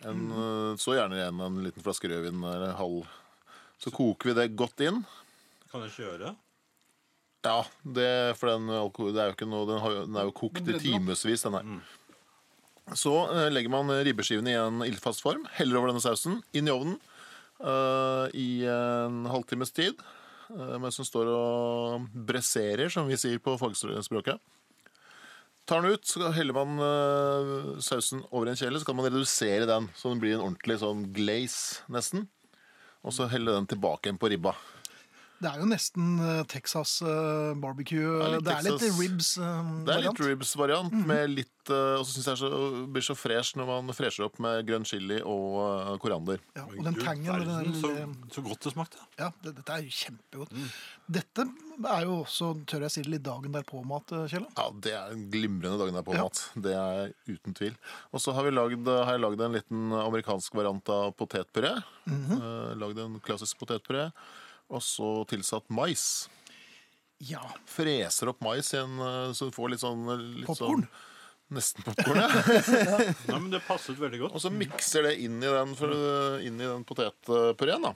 En, 0.03 0.23
mm. 0.27 0.77
så 0.81 0.97
gjerne 0.97 1.17
igjen 1.17 1.41
en 1.41 1.61
liten 1.63 1.85
flaske 1.85 2.09
rødvin 2.11 2.43
eller 2.43 2.75
halv. 2.77 3.07
Så 3.81 3.93
koker 3.93 4.31
vi 4.31 4.37
det 4.37 4.49
godt 4.59 4.83
inn. 4.85 5.01
Kan 5.71 5.85
jeg 5.87 5.95
kjøre? 5.97 6.33
Ja, 7.43 7.59
det, 7.81 8.37
for 8.39 8.53
den 8.53 8.69
alkohol, 8.71 9.11
det 9.15 9.23
er 9.23 9.31
jo 9.31 9.35
ikke 9.35 9.49
noe, 9.49 9.67
den, 9.67 9.81
har, 9.83 9.97
den 10.05 10.19
er 10.19 10.29
jo 10.29 10.35
kokt 10.37 10.61
i 10.63 10.77
timevis. 10.79 11.43
Den 11.43 11.57
her. 11.57 11.71
Så 12.91 13.13
eh, 13.31 13.49
legger 13.53 13.71
man 13.71 13.91
ribbeskivene 14.03 14.51
i 14.51 14.59
en 14.59 14.83
ildfast 14.85 15.23
form, 15.23 15.47
heller 15.55 15.79
over 15.79 15.93
denne 15.93 16.03
sausen, 16.03 16.41
inn 16.51 16.67
i 16.67 16.73
ovnen 16.73 16.99
uh, 17.63 18.27
i 18.33 18.65
en 18.67 19.23
halvtimes 19.31 19.71
tid. 19.71 20.01
uh, 20.51 20.75
mens 20.81 20.99
den 20.99 21.07
står 21.07 21.31
og 21.31 22.09
bresserer, 22.13 22.91
som 22.91 23.07
vi 23.07 23.17
sier 23.19 23.39
på 23.43 23.55
fagspråket. 23.57 24.41
Tar 25.63 25.79
den 25.81 25.95
ut, 25.95 26.03
så 26.03 26.33
heller 26.35 26.57
man 26.57 26.83
uh, 26.83 27.79
sausen 27.79 28.25
over 28.31 28.51
en 28.51 28.59
kjele, 28.59 28.79
så 28.79 28.89
kan 28.89 28.99
man 28.99 29.07
redusere 29.07 29.67
den, 29.69 29.87
så 29.95 30.11
den 30.11 30.19
blir 30.19 30.35
en 30.35 30.43
ordentlig 30.49 30.81
sånn 30.83 31.07
glaze, 31.15 31.85
nesten. 31.87 32.27
Og 33.03 33.15
så 33.15 33.27
helle 33.31 33.55
den 33.55 33.67
tilbake 33.71 34.07
igjen 34.09 34.19
på 34.19 34.31
ribba. 34.31 34.55
Det 35.43 35.49
er 35.51 35.59
jo 35.59 35.65
nesten 35.67 36.11
eh, 36.23 36.43
Texas 36.47 37.01
eh, 37.03 37.53
barbecue. 37.59 37.99
Ja, 37.99 38.29
litt 38.37 38.45
det 38.47 38.53
er 38.53 38.63
litt 38.63 38.79
Texas. 38.79 38.99
ribs-variant 39.01 39.83
Det 39.83 39.93
er 39.93 40.03
litt 40.05 40.11
variant. 40.13 40.21
ribs-variant, 40.29 40.93
med 41.09 41.33
litt 41.33 41.71
eh, 41.73 41.95
Og 41.99 42.05
så 42.07 42.13
syns 42.23 42.29
jeg 42.43 42.51
det 42.53 42.83
blir 42.95 43.03
så 43.03 43.15
fresh 43.17 43.57
når 43.59 43.67
man 43.67 43.91
fresher 43.97 44.25
opp 44.29 44.39
med 44.43 44.63
grønn 44.69 44.85
chili 44.87 45.17
og 45.19 45.57
eh, 45.65 45.89
koriander. 46.03 46.39
Ja, 46.55 46.63
og 46.69 46.79
den 46.87 46.95
tangen 47.01 47.27
den 47.27 47.51
verden, 47.51 47.75
så, 47.81 47.91
så 48.37 48.43
godt 48.45 48.63
det 48.69 48.73
smakte. 48.75 49.03
ja, 49.19 49.29
det, 49.43 49.53
Dette 49.59 49.75
er 49.77 49.83
jo 49.83 49.93
kjempegodt. 49.97 50.55
Dette 51.19 51.45
er 51.91 52.05
jo 52.07 52.15
også, 52.21 52.51
tør 52.69 52.85
jeg 52.87 52.93
si 52.95 53.03
det, 53.03 53.11
litt 53.17 53.25
dagen 53.25 53.51
derpå-mat, 53.57 54.13
Kjell. 54.31 54.45
Ja, 54.55 54.67
Det 54.85 54.93
er 54.95 55.11
en 55.17 55.25
glimrende 55.33 55.75
dagen 55.81 55.97
der 55.99 56.05
på 56.07 56.15
Ja. 56.15 56.23
mat. 56.27 56.39
Det 56.55 56.73
er 56.77 57.11
uten 57.27 57.57
tvil. 57.57 57.75
Og 58.13 58.21
så 58.23 58.31
har, 58.37 58.47
har 58.47 59.11
jeg 59.17 59.23
lagd 59.25 59.41
en 59.43 59.57
liten 59.59 59.91
amerikansk 59.99 60.55
variant 60.55 60.87
av 60.93 61.11
potetpuré. 61.19 61.73
Eh, 62.07 62.71
lagd 62.79 62.99
en 63.03 63.19
klassisk 63.25 63.59
potetpuré. 63.59 64.07
Og 64.71 64.83
så 64.85 65.09
tilsatt 65.29 65.67
mais. 65.73 66.29
Ja. 67.23 67.43
Freser 67.69 68.31
opp 68.31 68.43
mais 68.43 68.71
igjen, 68.73 68.95
eh, 68.99 69.33
så 69.35 69.49
du 69.49 69.55
får 69.55 69.73
litt 69.73 69.83
sånn 69.83 70.07
litt 70.39 70.47
Popcorn? 70.49 70.87
Sånn, 70.87 71.09
Nesten 71.53 71.85
popkorn, 71.85 72.17
ja. 72.23 72.95
Nei, 73.27 73.35
men 73.35 73.51
det 73.53 73.59
passet 73.67 73.99
veldig 73.99 74.23
godt. 74.23 74.33
Og 74.33 74.41
så 74.41 74.49
mikser 74.49 75.05
det 75.05 75.17
inn 75.21 75.37
i 75.43 75.51
den, 75.51 75.75
for, 75.77 75.91
inn 76.41 76.57
i 76.57 76.65
den 76.65 76.85
potetpureen, 76.87 77.83
da. 77.83 77.93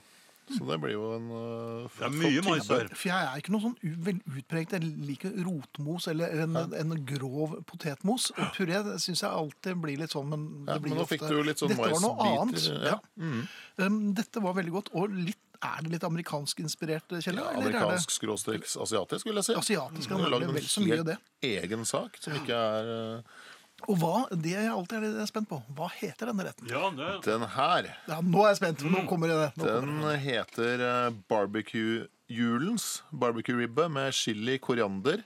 Så 0.48 0.64
det 0.64 0.78
blir 0.80 0.94
jo 0.94 1.08
en 1.12 1.26
uh, 1.28 1.96
Det 1.98 2.06
er 2.06 2.14
mye 2.14 2.42
mais 2.46 2.68
her. 2.72 2.88
For 2.96 3.10
jeg 3.10 3.26
er 3.26 3.40
ikke 3.42 3.52
noe 3.52 3.64
sånn 3.66 3.74
veldig 4.06 4.36
utpreget. 4.40 4.76
Jeg 4.78 4.92
liker 5.10 5.34
rotmos 5.44 6.06
eller 6.08 6.44
en, 6.44 6.56
en 6.78 6.94
grov 7.08 7.58
potetmos. 7.68 8.30
Og 8.32 8.54
puré 8.56 8.80
det 8.86 8.96
syns 9.04 9.24
jeg 9.26 9.28
alltid 9.28 9.82
blir 9.82 10.00
litt 10.00 10.14
sånn, 10.14 10.30
men 10.32 10.46
Ja, 10.62 10.78
det 10.78 10.86
blir 10.86 10.94
men 10.94 11.02
nå 11.02 11.04
ofte 11.04 11.18
fikk 11.18 11.26
du 11.28 11.42
litt 11.44 11.60
sånn 11.60 11.74
Dette 11.74 11.90
var 11.92 12.04
noe 12.04 12.30
annet. 12.30 12.70
ja. 12.88 12.96
Mm. 13.20 13.42
Um, 13.82 14.00
dette 14.16 14.44
var 14.46 14.56
veldig 14.56 14.74
godt. 14.78 14.90
Og 14.96 15.12
litt, 15.28 15.42
er 15.64 15.82
det 15.82 15.92
litt 15.96 16.04
amerikansk 16.06 16.60
inspirert, 16.62 17.10
kjeller? 17.18 17.42
Ja, 17.42 17.50
er 17.50 17.62
amerikansk 17.62 18.12
skråstrek 18.14 18.66
asiatisk, 18.68 19.26
vil 19.26 19.40
jeg 19.40 19.48
si. 19.48 19.54
asiatisk? 19.58 20.10
Han 20.14 20.22
har 20.22 20.30
er 20.30 20.34
lagd 20.36 20.52
vel 20.54 20.68
så 20.70 20.82
mye 20.84 20.98
av 21.02 21.06
det. 21.08 21.16
egen 21.50 21.86
sak 21.88 22.18
som 22.22 22.36
ikke 22.38 22.58
er 22.58 22.90
uh, 22.92 23.40
Og 23.88 23.98
hva, 23.98 24.12
det 24.30 24.54
er 24.54 24.68
jeg 24.68 24.74
alltid 24.74 25.08
er 25.08 25.26
spent 25.30 25.50
på. 25.50 25.58
Hva 25.74 25.88
heter 25.96 26.30
denne 26.30 26.46
retten? 26.46 26.70
Ja, 26.70 26.88
det 26.94 27.10
Den 27.26 27.46
her, 27.56 27.90
Ja, 28.10 28.20
nå 28.22 28.44
er 28.44 28.52
jeg 28.52 28.60
spent, 28.62 28.84
for 28.84 28.94
nå 28.94 29.02
kommer 29.10 29.30
det. 29.34 29.50
Nå 29.58 29.66
den 29.66 29.90
kommer 29.90 30.14
det. 30.14 30.22
heter 30.26 30.86
uh, 30.86 31.10
barbecue 31.30 32.06
julens 32.28 33.02
barbecue-ribbe 33.10 33.88
med 33.90 34.12
chili, 34.14 34.58
koriander 34.60 35.22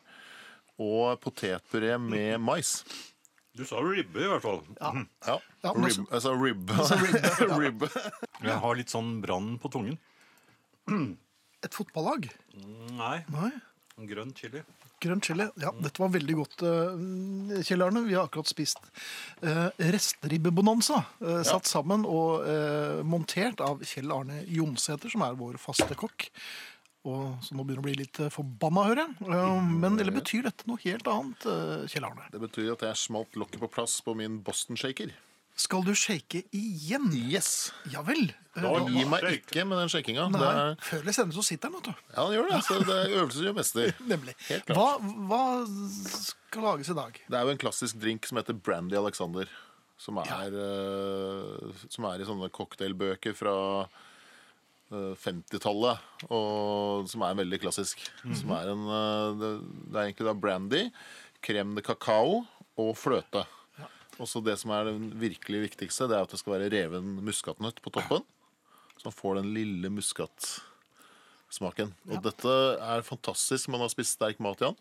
og 0.80 1.18
potetpuré 1.20 1.98
med 2.00 2.38
mais. 2.40 2.80
Du 3.52 3.66
sa 3.68 3.82
ribbe, 3.84 4.16
i 4.22 4.28
hvert 4.30 4.42
fall. 4.44 4.62
Ja, 4.80 5.36
Ja, 5.62 5.72
men 5.76 5.90
rib, 5.90 6.06
altså 6.10 6.32
ribbe. 6.40 6.72
ribbe. 7.60 7.88
Jeg 8.40 8.56
har 8.64 8.78
litt 8.78 8.92
sånn 8.92 9.18
brann 9.22 9.58
på 9.60 9.68
tungen. 9.74 9.98
Et 11.64 11.74
fotballag? 11.76 12.26
Nei, 12.98 13.18
Nei. 13.30 13.50
grønn 14.10 14.32
chili. 14.34 14.62
Grønn 15.02 15.20
chili. 15.22 15.46
Ja, 15.62 15.70
dette 15.82 15.98
var 16.02 16.10
veldig 16.14 16.34
godt, 16.38 16.62
eh, 16.66 17.62
Kjell 17.66 17.82
Arne. 17.86 18.04
Vi 18.06 18.14
har 18.14 18.26
akkurat 18.28 18.46
spist 18.50 18.78
uh, 19.42 19.68
restaribbebonanza. 19.92 21.00
eh, 21.22 21.40
satt 21.46 21.66
sammen 21.70 22.04
og 22.06 22.44
eh, 22.46 23.00
montert 23.06 23.62
av 23.66 23.82
Kjell 23.86 24.10
Arne 24.14 24.42
Jonsæter, 24.46 25.10
som 25.10 25.24
er 25.26 25.38
vår 25.38 25.58
faste 25.62 25.94
kokk. 25.98 26.28
Og, 27.02 27.32
så 27.42 27.56
nå 27.58 27.64
begynner 27.66 27.82
å 27.82 27.86
bli 27.88 27.96
litt 27.98 28.20
forbanna, 28.30 28.84
hører 28.86 29.00
jeg. 29.08 29.26
Eh, 29.26 29.72
men 29.82 29.98
eller 29.98 30.14
betyr 30.14 30.46
dette 30.46 30.68
noe 30.70 30.78
helt 30.84 31.08
annet, 31.10 31.46
eh, 31.50 31.82
Kjell 31.90 32.06
Arne? 32.06 32.28
Det 32.30 32.42
betyr 32.44 32.72
at 32.76 32.84
jeg 32.86 33.00
smalt 33.02 33.34
lokket 33.42 33.58
på 33.64 33.70
plass 33.74 33.96
på 34.06 34.14
min 34.18 34.38
Boston 34.46 34.78
Shaker. 34.78 35.10
Skal 35.56 35.82
du 35.84 35.92
shake 35.94 36.44
igjen? 36.56 37.10
Yes! 37.28 37.72
Ja 37.92 38.00
vel. 38.06 38.30
Eh, 38.56 38.62
Da 38.62 38.70
Gi 38.88 39.04
meg 39.08 39.20
shake. 39.24 39.40
ikke 39.42 39.64
med 39.68 39.78
den 39.82 39.90
shakinga. 39.92 40.24
Det 40.32 40.40
Nei, 40.40 40.52
er, 40.62 40.78
før 40.84 41.02
eller 41.04 41.12
senere 41.16 41.36
så 41.36 41.44
sitter 41.46 41.68
den, 41.68 41.76
vet 41.78 41.90
du. 41.90 42.06
ja, 42.16 42.24
den 42.24 42.36
gjør 42.38 42.48
det. 42.50 42.60
Så 42.66 42.78
det 42.88 42.96
er 42.96 43.16
øvelse 43.20 43.44
gjør 43.46 43.56
mester. 43.58 43.92
Nemlig. 44.12 44.34
Helt 44.48 44.64
klart. 44.66 44.78
Hva, 44.78 45.12
hva 45.28 45.42
skal 46.24 46.66
lages 46.66 46.90
i 46.92 46.96
dag? 46.98 47.20
Det 47.28 47.38
er 47.38 47.44
jo 47.46 47.52
en 47.54 47.62
klassisk 47.62 48.00
drink 48.02 48.26
som 48.28 48.40
heter 48.40 48.56
Brandy 48.58 48.96
Alexander. 48.98 49.52
Som 50.02 50.18
er, 50.18 50.56
eh, 50.58 51.84
som 51.92 52.08
er 52.08 52.22
i 52.24 52.26
sånne 52.26 52.48
cocktailbøker 52.50 53.36
fra 53.38 53.52
eh, 53.84 55.12
50-tallet. 55.22 56.00
Og 56.32 57.06
som 57.12 57.22
er 57.28 57.38
veldig 57.38 57.60
klassisk. 57.62 58.02
Som 58.34 58.50
er 58.56 58.72
en, 58.72 58.82
eh, 58.88 59.28
det, 59.38 59.52
det 59.92 60.00
er 60.00 60.08
egentlig 60.08 60.26
da 60.32 60.34
brandy, 60.42 60.82
krem 61.44 61.76
de 61.78 61.84
cacao 61.86 62.40
og 62.82 62.92
fløte. 62.98 63.44
Og 64.22 64.30
så 64.30 64.42
det 64.44 64.54
som 64.60 64.70
er 64.70 64.86
det 64.86 64.94
virkelig 65.18 65.64
viktigste, 65.64 66.06
det 66.06 66.14
er 66.14 66.26
at 66.28 66.30
det 66.30 66.38
skal 66.38 66.54
være 66.54 66.70
reven 66.70 67.16
muskatnøtt 67.26 67.82
på 67.82 67.90
toppen. 67.96 68.22
Så 68.94 69.08
man 69.08 69.16
får 69.18 69.40
den 69.40 69.50
lille 69.56 69.90
muskatsmaken. 71.52 71.92
Og 72.10 72.22
dette 72.24 72.52
er 72.80 73.02
fantastisk 73.04 73.68
man 73.72 73.80
har 73.84 73.88
spist 73.92 74.16
sterk 74.16 74.38
mat, 74.40 74.60
Jan. 74.60 74.76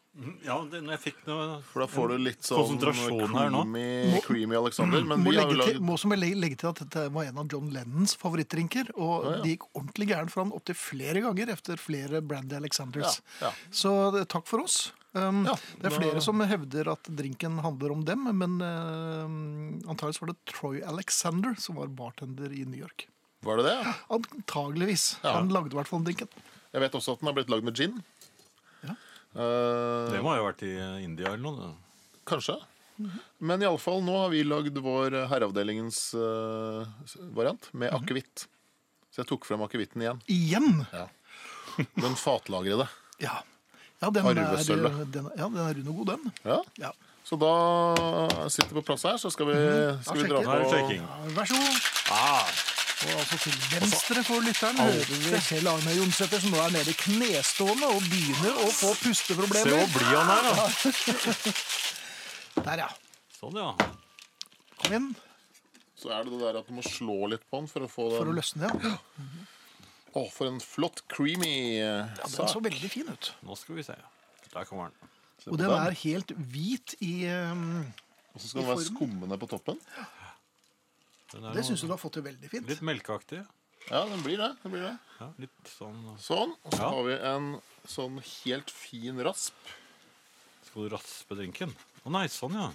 Ja, 0.45 0.57
det, 0.71 0.81
når 0.83 0.95
jeg 0.97 1.01
fikk 1.13 1.19
noe 1.27 1.61
For 1.71 1.81
da 1.83 1.87
får 1.87 2.09
du 2.09 2.17
litt 2.21 2.43
sånn 2.43 2.79
creamy, 2.79 4.19
creamy 4.25 4.55
Alexander. 4.55 5.03
Men 5.03 5.21
Må 5.23 5.31
vi 5.31 5.37
har 5.37 5.49
jo 5.51 5.57
legge 5.57 5.73
til, 5.75 5.81
må 5.81 5.97
som 5.99 6.11
jeg 6.11 6.19
legge, 6.21 6.39
legge 6.39 6.57
til 6.61 6.69
at 6.71 6.81
dette 6.83 7.05
var 7.13 7.25
en 7.27 7.37
av 7.43 7.47
John 7.51 7.69
Lennons 7.73 8.15
favorittdrinker. 8.19 8.91
Og 8.97 9.25
Ja, 9.25 9.31
ja. 9.35 9.41
det 9.43 9.53
gikk 9.57 9.67
ordentlig 9.75 10.07
gærent 10.11 10.31
for 10.31 10.43
han 10.45 10.53
opptil 10.55 10.75
flere 10.79 11.21
ganger 11.21 11.49
efter 11.51 11.77
flere 11.77 12.21
Brandy 12.21 12.55
Alexanders. 12.55 13.21
Ja, 13.41 13.47
ja. 13.49 13.53
Så 13.71 13.93
takk 14.27 14.47
for 14.47 14.63
oss. 14.63 14.91
Um, 15.13 15.43
Ja, 15.45 15.55
det 15.81 15.85
er 15.85 15.89
da- 15.89 15.97
flere 15.99 16.21
som 16.23 16.39
hevder 16.39 16.87
at 16.93 17.03
drinken 17.03 17.59
handler 17.59 17.91
om 17.91 18.05
dem, 18.05 18.23
men 18.37 18.61
uh, 18.61 19.27
antakeligvis 19.91 20.21
var 20.21 20.27
det 20.31 20.37
Troy 20.47 20.81
Alexander 20.81 21.55
som 21.59 21.75
var 21.75 21.87
bartender 21.87 22.51
i 22.51 22.63
New 22.63 22.79
York. 22.79 23.07
Var 23.43 23.57
det 23.57 23.63
det? 23.65 23.93
Antageligvis. 24.09 25.17
Ja. 25.23 25.33
Han 25.39 25.49
lagde 25.49 25.73
i 25.73 25.75
hvert 25.75 25.87
fall 25.89 26.03
drinken. 26.05 26.27
Jeg 26.71 26.81
vet 26.85 26.95
også 26.97 27.15
at 27.17 27.21
den 27.21 27.27
har 27.31 27.35
blitt 27.37 27.49
lagd 27.51 27.65
med 27.67 27.75
gin. 27.77 27.97
Ja. 28.85 28.95
Uh, 29.35 30.11
Det 30.13 30.21
må 30.23 30.31
ha 30.33 30.41
vært 30.45 30.63
i 30.67 30.71
India 31.03 31.33
eller 31.33 31.43
noe. 31.43 31.71
kanskje. 32.29 32.57
Men 33.41 33.63
iallfall, 33.65 34.01
nå 34.05 34.13
har 34.23 34.29
vi 34.29 34.43
lagd 34.45 34.75
vår 34.83 35.15
herreavdelingens 35.31 36.13
uh, 36.13 36.85
variant 37.33 37.69
med 37.73 37.91
akevitt. 37.95 38.45
Så 39.11 39.23
jeg 39.23 39.29
tok 39.31 39.47
frem 39.47 39.63
akevitten 39.65 40.03
igjen. 40.05 40.19
Igjen! 40.31 40.83
Ja. 40.93 41.07
Den 41.99 42.15
fatlagrede. 42.19 42.87
Ja. 43.21 43.35
Ja, 44.01 44.09
den 44.09 44.25
er, 44.25 44.33
den, 44.33 45.27
ja, 45.37 45.45
den 45.45 45.57
er 45.61 45.75
rund 45.77 45.89
og 45.91 45.97
god, 45.99 46.07
den. 46.15 46.31
Ja. 46.41 46.55
Ja. 46.81 46.89
Så 47.21 47.37
da 47.37 47.51
sitter 48.49 48.71
vi 48.73 48.79
på 48.79 48.87
plass 48.87 49.03
her, 49.05 49.19
så 49.21 49.29
skal 49.29 49.45
vi, 49.51 49.57
skal 50.01 50.17
vi 50.23 50.29
dra 50.31 50.39
på. 50.41 50.55
Ja, 50.95 51.19
vær 51.35 51.45
så 51.51 51.59
god. 51.61 51.77
Ah, 52.09 52.49
Og 53.01 53.13
altså 53.17 53.37
til 53.41 53.55
venstre 53.71 54.21
for 54.27 54.43
lytteren 54.45 54.77
hører 54.77 55.07
vi 55.09 55.39
Kjell 55.41 55.69
Arne 55.71 55.93
Jonsæter, 55.97 56.41
som 56.43 56.53
nå 56.53 56.59
er 56.61 56.73
nede 56.75 56.93
i 56.93 56.97
knestående 56.99 57.87
og 57.89 58.03
begynner 58.11 58.59
å 58.61 58.67
få 58.77 58.91
se 59.17 59.37
hvor 59.37 59.49
blid 59.49 59.71
han 60.11 60.29
er, 60.35 60.49
da. 60.51 61.55
Der, 62.67 62.83
ja. 62.83 62.89
Sånn, 63.33 63.57
ja. 63.57 63.71
Kom 64.83 64.91
igjen. 64.91 65.07
Så 65.97 66.11
er 66.13 66.27
det 66.27 66.35
det 66.35 66.43
der 66.43 66.59
at 66.59 66.69
du 66.69 66.75
må 66.77 66.85
slå 66.85 67.17
litt 67.31 67.43
på 67.49 67.61
den 67.61 67.71
for 67.71 67.87
å 67.87 67.89
få 67.89 68.07
den. 68.11 68.19
for 68.19 68.33
å 68.33 68.37
løsne, 68.37 68.69
ja. 68.69 68.93
Å, 70.11 70.25
for 70.35 70.51
en 70.51 70.59
flott, 70.61 71.05
creamy 71.09 71.79
sak 71.79 72.25
ja. 72.27 72.29
Den 72.35 72.53
så 72.53 72.61
veldig 72.61 72.89
fin 72.91 73.09
ut. 73.09 73.33
Nå 73.47 73.57
skal 73.57 73.79
vi 73.79 73.87
se. 73.87 73.97
Der 74.51 74.67
kommer 74.67 74.91
den. 74.91 75.11
Og 75.49 75.57
den 75.57 75.73
er 75.73 75.95
helt 76.03 76.33
hvit 76.53 76.93
i 77.01 77.13
um, 77.31 77.85
Og 78.35 78.43
så 78.43 78.51
skal 78.51 78.61
den 78.61 78.73
være 78.75 78.89
skummende 78.91 79.39
på 79.41 79.49
toppen. 79.49 79.79
Den 79.79 80.20
er 81.39 81.53
Det 81.53 81.61
noe- 81.61 81.63
syns 81.69 81.81
jeg 81.81 81.87
du 81.89 81.93
har 81.93 81.97
fått 82.01 82.13
til 82.13 82.23
veldig 82.23 82.49
fint. 82.51 82.67
Litt 82.67 82.81
melkeaktig. 82.81 83.45
Ja, 83.89 84.05
den 84.05 84.21
blir 84.21 84.37
det. 84.37 84.49
den 84.63 84.71
blir 84.71 84.81
det. 84.83 84.99
Ja, 85.19 85.27
litt 85.39 85.63
sånn 85.77 86.17
Sånn. 86.19 86.55
Og 86.65 86.71
så 86.73 86.79
Ja. 86.81 86.89
har 86.89 87.03
vi 87.03 87.13
en 87.13 87.61
sånn 87.87 88.19
helt 88.45 88.69
fin 88.69 89.17
rasp. 89.23 89.53
Skal 90.65 90.83
du 90.89 90.95
raspe 90.95 91.35
drinken? 91.35 91.73
Å 92.05 92.11
nei, 92.11 92.27
sånn, 92.27 92.53
ja. 92.53 92.71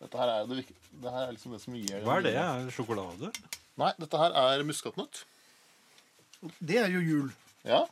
Dette 0.00 0.18
her 0.18 0.28
er, 0.28 0.46
det, 0.46 0.66
det 1.00 1.10
her 1.12 1.28
er 1.28 1.32
liksom 1.32 1.52
det 1.52 1.60
som 1.62 1.74
gir 1.74 2.00
Hva 2.02 2.16
er 2.18 2.22
det? 2.22 2.34
Er 2.34 2.64
det 2.66 2.74
sjokolade? 2.74 3.32
Nei, 3.78 3.92
dette 3.98 4.18
her 4.18 4.32
er 4.32 4.62
muskatnøtt. 4.64 5.24
Det 6.60 6.76
er 6.76 6.88
jo 6.90 7.00
jul. 7.00 7.32
Ja. 7.64 7.84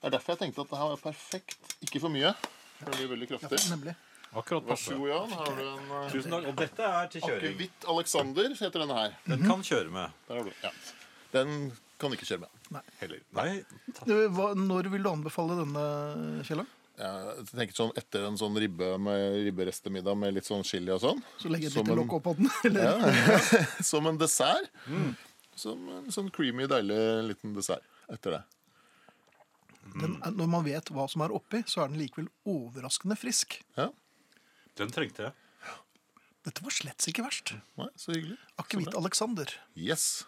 Det 0.00 0.04
er 0.06 0.10
derfor 0.18 0.36
jeg 0.36 0.38
tenkte 0.44 0.62
at 0.62 0.70
det 0.70 0.78
her 0.78 0.88
var 0.94 0.96
perfekt. 1.12 1.58
Ikke 1.82 2.00
for 2.00 2.08
mye. 2.08 2.34
Det 2.80 2.94
blir 2.94 3.08
veldig 3.10 3.28
kraftig. 3.28 3.58
Nemlig. 3.70 3.96
Akkurat 4.30 4.62
Vær 4.68 4.78
så 4.78 4.94
god, 4.94 5.08
Jan. 5.10 5.30
Her 5.34 5.38
har 5.42 5.56
du 5.58 5.62
en 5.66 5.92
eh, 6.04 6.10
Tusen 6.12 6.30
takk. 6.36 6.44
Og 6.46 6.56
dette 6.60 6.84
er 6.86 7.08
til 7.10 7.22
kjøring. 7.24 7.54
akevitt 7.54 7.86
Alexander, 7.94 8.50
heter 8.60 8.84
denne 8.84 8.98
her. 9.00 9.14
Den 9.26 9.40
kan 9.46 9.62
kjøre 9.66 9.90
med. 9.90 10.12
Der 10.28 10.36
har 10.38 10.44
du. 10.46 10.52
Ja. 10.62 10.70
Den 11.34 11.54
kan 11.98 12.10
du 12.12 12.16
ikke 12.16 12.28
kjøre 12.30 12.44
med. 12.44 12.82
Heller. 13.00 13.22
Nei, 13.34 13.48
ta- 13.96 14.06
Du, 14.06 14.14
hva, 14.36 14.52
når 14.54 14.90
vil 14.92 15.02
du 15.02 15.08
anbefale 15.10 15.56
denne, 15.58 15.82
Kjell 16.46 16.62
Jeg 17.00 17.46
tenker 17.50 17.74
sånn 17.74 17.90
Etter 17.98 18.26
en 18.28 18.36
sånn 18.38 18.54
ribbe 18.60 18.92
med 19.02 19.40
ribberestemiddag 19.48 20.16
med 20.20 20.34
litt 20.36 20.46
sånn 20.46 20.62
chili 20.68 20.92
og 20.94 21.00
sånn. 21.02 21.22
Så 21.40 21.50
legger 21.50 21.66
jeg 21.66 21.72
et 21.72 21.78
Som 21.80 21.86
lite 21.88 21.96
en- 21.96 22.00
lokk 22.04 22.14
oppå 22.20 22.36
den? 22.38 22.50
Eller? 22.70 23.02
Ja. 23.02 23.64
Som 23.90 24.06
en 24.06 24.18
dessert. 24.20 24.70
Som 25.58 25.88
en 25.98 26.06
sånn 26.14 26.30
creamy, 26.30 26.68
deilig 26.70 27.00
liten 27.32 27.54
dessert 27.58 27.82
etter 28.08 28.38
det. 28.38 28.42
Den, 29.98 30.14
er- 30.22 30.30
når 30.38 30.46
man 30.54 30.64
vet 30.64 30.92
hva 30.94 31.08
som 31.10 31.22
er 31.26 31.34
oppi, 31.34 31.64
så 31.66 31.82
er 31.82 31.90
den 31.90 31.98
likevel 31.98 32.28
overraskende 32.46 33.16
frisk. 33.18 33.58
Ja. 33.76 33.88
Den 34.78 34.90
trengte 34.94 35.28
jeg. 35.28 35.32
Dette 36.46 36.62
var 36.64 36.72
slett 36.72 37.04
ikke 37.10 37.24
verst. 37.26 37.52
Nei, 37.76 37.88
så 38.00 38.14
hyggelig. 38.14 38.38
Akevitt 38.62 38.94
Alexander. 38.96 39.50
Yes. 39.76 40.24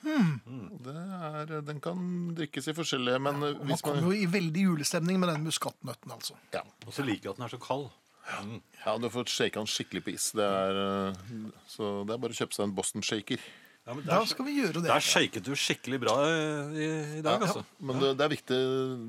Hmm. 0.00 0.38
Det 0.80 0.94
er, 0.96 1.50
den 1.66 1.80
kan 1.84 1.98
drikkes 2.38 2.70
i 2.72 2.74
forskjellige, 2.76 3.20
men 3.20 3.42
eh, 3.44 3.56
Man 3.58 3.68
hvis 3.68 3.82
kommer 3.84 4.00
man 4.00 4.08
jo 4.08 4.16
i 4.16 4.28
veldig 4.32 4.62
julestemning 4.70 5.18
med 5.20 5.28
den 5.28 5.44
muskatnøtten, 5.44 6.14
altså. 6.14 6.38
ja. 6.56 6.62
Og 6.86 6.94
så 6.96 7.04
liker 7.04 7.28
jeg 7.28 7.34
at 7.34 7.40
den 7.42 7.48
er 7.50 7.52
så 7.52 7.60
kald. 7.60 7.90
Mm. 8.30 8.60
ja, 8.84 8.92
du 9.00 9.04
har 9.08 9.12
fått 9.12 9.32
shake 9.32 9.58
den 9.58 9.68
skikkelig 9.68 10.02
på 10.06 10.12
is. 10.14 10.30
Det 10.38 10.46
er, 10.46 10.80
eh, 10.86 11.20
så 11.68 11.90
det 12.08 12.14
er 12.16 12.22
bare 12.24 12.32
å 12.36 12.40
kjøpe 12.40 12.56
seg 12.56 12.64
en 12.70 12.74
Boston 12.80 13.04
Shaker. 13.04 13.44
Ja, 13.84 13.94
men 13.96 14.04
Da 14.06 14.20
der, 14.20 14.26
skal 14.30 14.46
vi 14.46 14.56
gjøre 14.56 14.80
det. 14.80 14.88
der 14.88 15.04
shaket 15.04 15.44
du 15.44 15.52
skikkelig 15.58 16.00
bra 16.00 16.16
eh, 16.30 16.74
i, 16.80 16.90
i 17.18 17.22
dag, 17.26 17.42
altså. 17.44 17.64
Men 17.80 18.00
det, 18.00 18.14
det 18.20 18.24
er 18.24 18.32
viktig, 18.38 18.58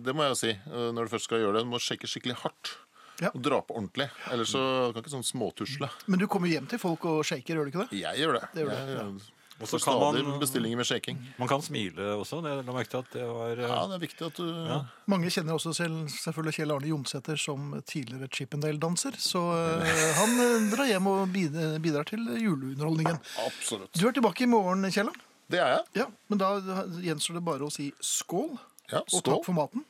det 0.07 0.15
må 0.17 0.27
jeg 0.27 0.35
jo 0.35 0.39
si, 0.43 0.53
eh, 0.59 0.87
når 0.95 1.07
du 1.07 1.13
først 1.15 1.27
skal 1.29 1.43
gjøre 1.43 1.59
det. 1.59 1.65
Du 1.67 1.71
må 1.71 1.79
shake 1.83 2.09
skikkelig 2.09 2.39
hardt. 2.43 2.75
Ja. 3.21 3.29
Og 3.35 3.43
dra 3.45 3.59
på 3.61 3.75
ordentlig. 3.77 4.09
Ellers 4.33 4.53
så 4.55 4.63
kan 4.93 5.03
ikke 5.03 5.13
sånn 5.13 5.27
småtusle. 5.27 5.91
Men 6.09 6.23
du 6.23 6.25
kommer 6.31 6.49
hjem 6.49 6.65
til 6.71 6.81
folk 6.81 7.05
og 7.05 7.21
shaker, 7.27 7.59
gjør 7.59 7.69
du 7.69 7.73
ikke 7.75 7.85
det? 7.85 8.01
Jeg 8.01 8.23
gjør 8.23 8.39
det. 8.39 8.47
Det 8.55 8.65
gjør 8.65 8.73
det. 8.73 8.81
jeg, 8.81 8.97
ja. 8.97 9.37
Og 9.61 9.69
så 9.69 9.77
kan 9.77 9.99
man, 10.01 10.39
bestillinger 10.41 10.79
med 10.79 10.87
shaking. 10.89 11.19
man 11.37 11.47
kan 11.47 11.61
smile 11.61 12.15
også. 12.17 12.39
Det 12.41 12.53
la 12.65 12.73
merke 12.73 12.89
til 12.89 12.97
at 13.03 13.11
det 13.13 13.25
var 13.29 13.59
Ja, 13.61 13.75
det 13.91 13.97
er 13.99 14.01
viktig 14.01 14.25
at 14.25 14.39
du 14.41 14.47
Ja. 14.49 14.79
Mange 15.05 15.29
kjenner 15.29 15.53
også 15.53 15.73
selv, 15.77 16.07
selvfølgelig 16.09 16.55
Kjell 16.57 16.73
Arne 16.73 16.89
Jonsæter 16.89 17.37
som 17.37 17.67
tidligere 17.85 18.27
Chippendale-danser, 18.33 19.19
så 19.21 19.43
eh, 19.53 20.01
han 20.21 20.33
eh, 20.41 20.65
drar 20.73 20.89
hjem 20.89 21.07
og 21.13 21.29
bidrar 21.83 22.09
til 22.09 22.25
juleunderholdningen. 22.41 23.21
Absolutt. 23.45 23.93
Du 23.93 24.07
er 24.09 24.17
tilbake 24.17 24.47
i 24.47 24.49
morgen, 24.49 24.89
Kjell. 24.89 25.13
Det 25.51 25.59
er 25.61 25.75
jeg. 25.75 25.85
Ja, 26.01 26.07
men 26.31 26.41
da 26.41 26.55
gjenstår 27.03 27.37
det 27.37 27.45
bare 27.45 27.67
å 27.67 27.73
si 27.73 27.91
skål, 28.01 28.55
Ja, 28.91 29.03
og 29.05 29.21
takk 29.23 29.45
for 29.45 29.55
maten. 29.55 29.85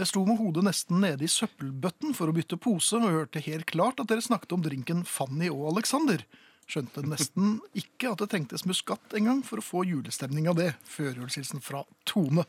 Jeg 0.00 0.08
sto 0.08 0.22
med 0.24 0.38
hodet 0.40 0.62
nesten 0.64 1.02
nede 1.02 1.26
i 1.26 1.28
søppelbøtten 1.28 2.14
for 2.16 2.30
å 2.30 2.32
bytte 2.32 2.56
pose, 2.56 2.96
og 2.96 3.12
hørte 3.12 3.42
helt 3.44 3.66
klart 3.68 3.98
at 4.00 4.08
dere 4.08 4.24
snakket 4.24 4.54
om 4.56 4.62
drinken 4.64 5.02
Fanny 5.04 5.50
og 5.52 5.74
Alexander. 5.74 6.22
Skjønte 6.70 7.02
nesten 7.04 7.58
ikke 7.76 8.14
at 8.14 8.22
det 8.22 8.30
trengtes 8.32 8.64
muskat 8.64 9.12
engang 9.18 9.42
for 9.44 9.60
å 9.60 9.64
få 9.66 9.82
julestemning 9.84 10.48
av 10.48 10.56
det. 10.56 10.70
Førjulshilsen 10.88 11.60
fra 11.60 11.82
Tone. 12.08 12.46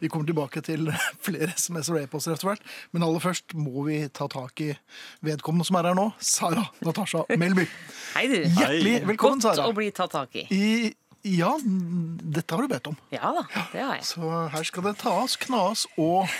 Vi 0.00 0.08
kommer 0.08 0.30
tilbake 0.30 0.62
til 0.64 0.88
flere 1.26 1.50
SMS 1.52 1.92
og 1.92 2.00
e-poster 2.00 2.38
etter 2.38 2.54
hvert, 2.54 2.64
men 2.96 3.04
aller 3.04 3.20
først 3.20 3.52
må 3.52 3.84
vi 3.90 4.00
ta 4.08 4.30
tak 4.32 4.64
i 4.64 4.72
vedkommende 5.28 5.68
som 5.68 5.82
er 5.82 5.90
her 5.90 6.00
nå, 6.00 6.08
Sara 6.24 6.64
Natasha 6.88 7.26
Melby. 7.36 7.68
Hei, 8.14 8.26
du. 8.32 8.40
Hjertelig 8.46 8.98
velkommen, 9.12 9.44
Godt 9.44 9.50
Sara. 9.60 9.68
å 9.68 9.76
bli 9.76 9.92
tatt 9.92 10.16
tak 10.16 10.40
i. 10.40 10.48
I, 10.56 10.66
ja, 11.36 11.52
dette 11.60 12.48
har 12.56 12.64
du 12.64 12.72
bedt 12.72 12.94
om. 12.94 12.96
Ja 13.12 13.36
da, 13.42 13.44
det 13.76 13.84
har 13.90 13.98
jeg. 13.98 14.08
Så 14.14 14.36
her 14.56 14.72
skal 14.72 14.88
det 14.88 14.96
tas, 15.04 15.36
knas 15.44 15.84
og 16.00 16.30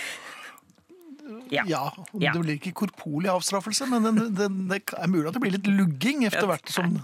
Ja. 1.51 1.63
Ja, 1.69 1.83
Ja. 2.19 2.33
Det 2.33 2.41
blir 2.41 2.57
ikke 2.59 2.73
korporlig 2.73 3.29
avstraffelse, 3.33 3.85
men 3.91 4.03
det, 4.07 4.29
det, 4.37 4.49
det 4.71 4.81
er 4.97 5.07
mulig 5.11 5.27
at 5.29 5.37
det 5.37 5.41
blir 5.43 5.55
litt 5.57 5.67
lugging 5.69 6.25
etter 6.25 6.47
hvert 6.49 6.71
som 6.73 6.99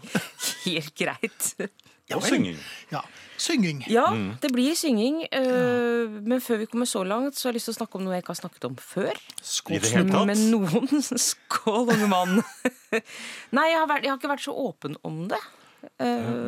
Helt 0.65 0.93
greit. 0.97 1.53
Og 2.11 2.25
synging. 2.27 2.57
Ja, 2.91 2.99
synging. 3.39 3.83
Ja, 3.87 4.03
det 4.43 4.49
blir 4.51 4.75
synging. 4.75 5.21
øh, 5.31 6.17
men 6.27 6.41
før 6.43 6.57
vi 6.59 6.65
kommer 6.65 6.85
så 6.89 7.05
langt, 7.07 7.37
så 7.37 7.47
har 7.47 7.53
jeg 7.53 7.61
lyst 7.61 7.69
til 7.69 7.75
å 7.75 7.79
snakke 7.79 7.95
om 7.99 8.03
noe 8.03 8.17
jeg 8.17 8.25
ikke 8.25 8.33
har 8.33 8.41
snakket 8.41 8.67
om 8.67 8.75
før. 8.75 9.13
Tatt. 10.11 10.27
Med 10.27 10.41
noen. 10.51 11.03
Skål, 11.29 11.93
unge 11.95 12.09
mann. 12.11 12.41
Nei, 13.55 13.67
jeg 13.71 13.79
har, 13.79 13.87
vært, 13.87 14.03
jeg 14.03 14.11
har 14.11 14.19
ikke 14.19 14.33
vært 14.33 14.43
så 14.43 14.55
åpen 14.67 14.97
om 15.07 15.23
det. 15.31 15.39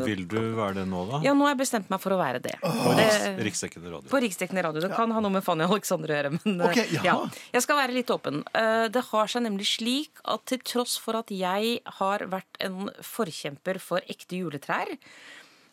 Vil 0.05 0.23
du 0.29 0.39
være 0.57 0.81
det 0.81 0.85
nå, 0.89 1.03
da? 1.09 1.19
Ja, 1.25 1.33
nå 1.37 1.47
har 1.47 1.55
jeg 1.55 1.61
bestemt 1.63 1.91
meg 1.93 2.01
for 2.03 2.15
å 2.15 2.19
være 2.19 2.41
det. 2.43 2.53
På 2.61 2.93
det 2.97 3.07
Riksdekkende 3.47 3.91
radio. 3.91 4.09
på 4.11 4.21
riksdekkende 4.23 4.63
radio. 4.65 4.83
Det 4.83 4.91
kan 4.93 5.13
ha 5.15 5.21
noe 5.23 5.33
med 5.33 5.45
Fanny 5.45 5.65
Alexander 5.65 6.13
å 6.13 6.17
gjøre. 6.17 6.33
Men 6.37 6.65
okay, 6.69 6.87
ja. 6.93 7.03
ja. 7.07 7.15
Jeg 7.55 7.65
skal 7.65 7.79
være 7.81 7.97
litt 7.97 8.13
åpen. 8.13 8.41
Uh, 8.53 8.87
Det 8.93 9.05
har 9.09 9.31
seg 9.31 9.45
nemlig 9.47 9.69
slik 9.73 10.21
at 10.29 10.45
til 10.51 10.61
tross 10.65 10.97
for 11.01 11.17
at 11.19 11.33
jeg 11.33 11.79
har 11.99 12.27
vært 12.31 12.59
en 12.63 12.89
forkjemper 13.05 13.81
for 13.83 14.05
ekte 14.11 14.41
juletrær, 14.43 14.91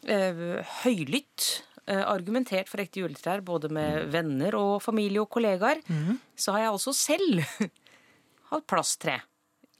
uh, 0.08 0.44
høylytt 0.84 1.50
eh, 1.90 2.04
argumentert 2.04 2.70
for 2.70 2.82
ekte 2.82 3.02
juletrær 3.02 3.42
både 3.44 3.70
med 3.72 4.10
venner 4.14 4.56
og 4.58 4.78
familie 4.84 5.22
og 5.22 5.30
kollegaer, 5.32 5.82
mm. 5.86 6.20
så 6.38 6.54
har 6.56 6.66
jeg 6.66 6.76
også 6.76 6.96
selv 6.96 7.42
hatt 8.50 8.66
plasttre 8.70 9.20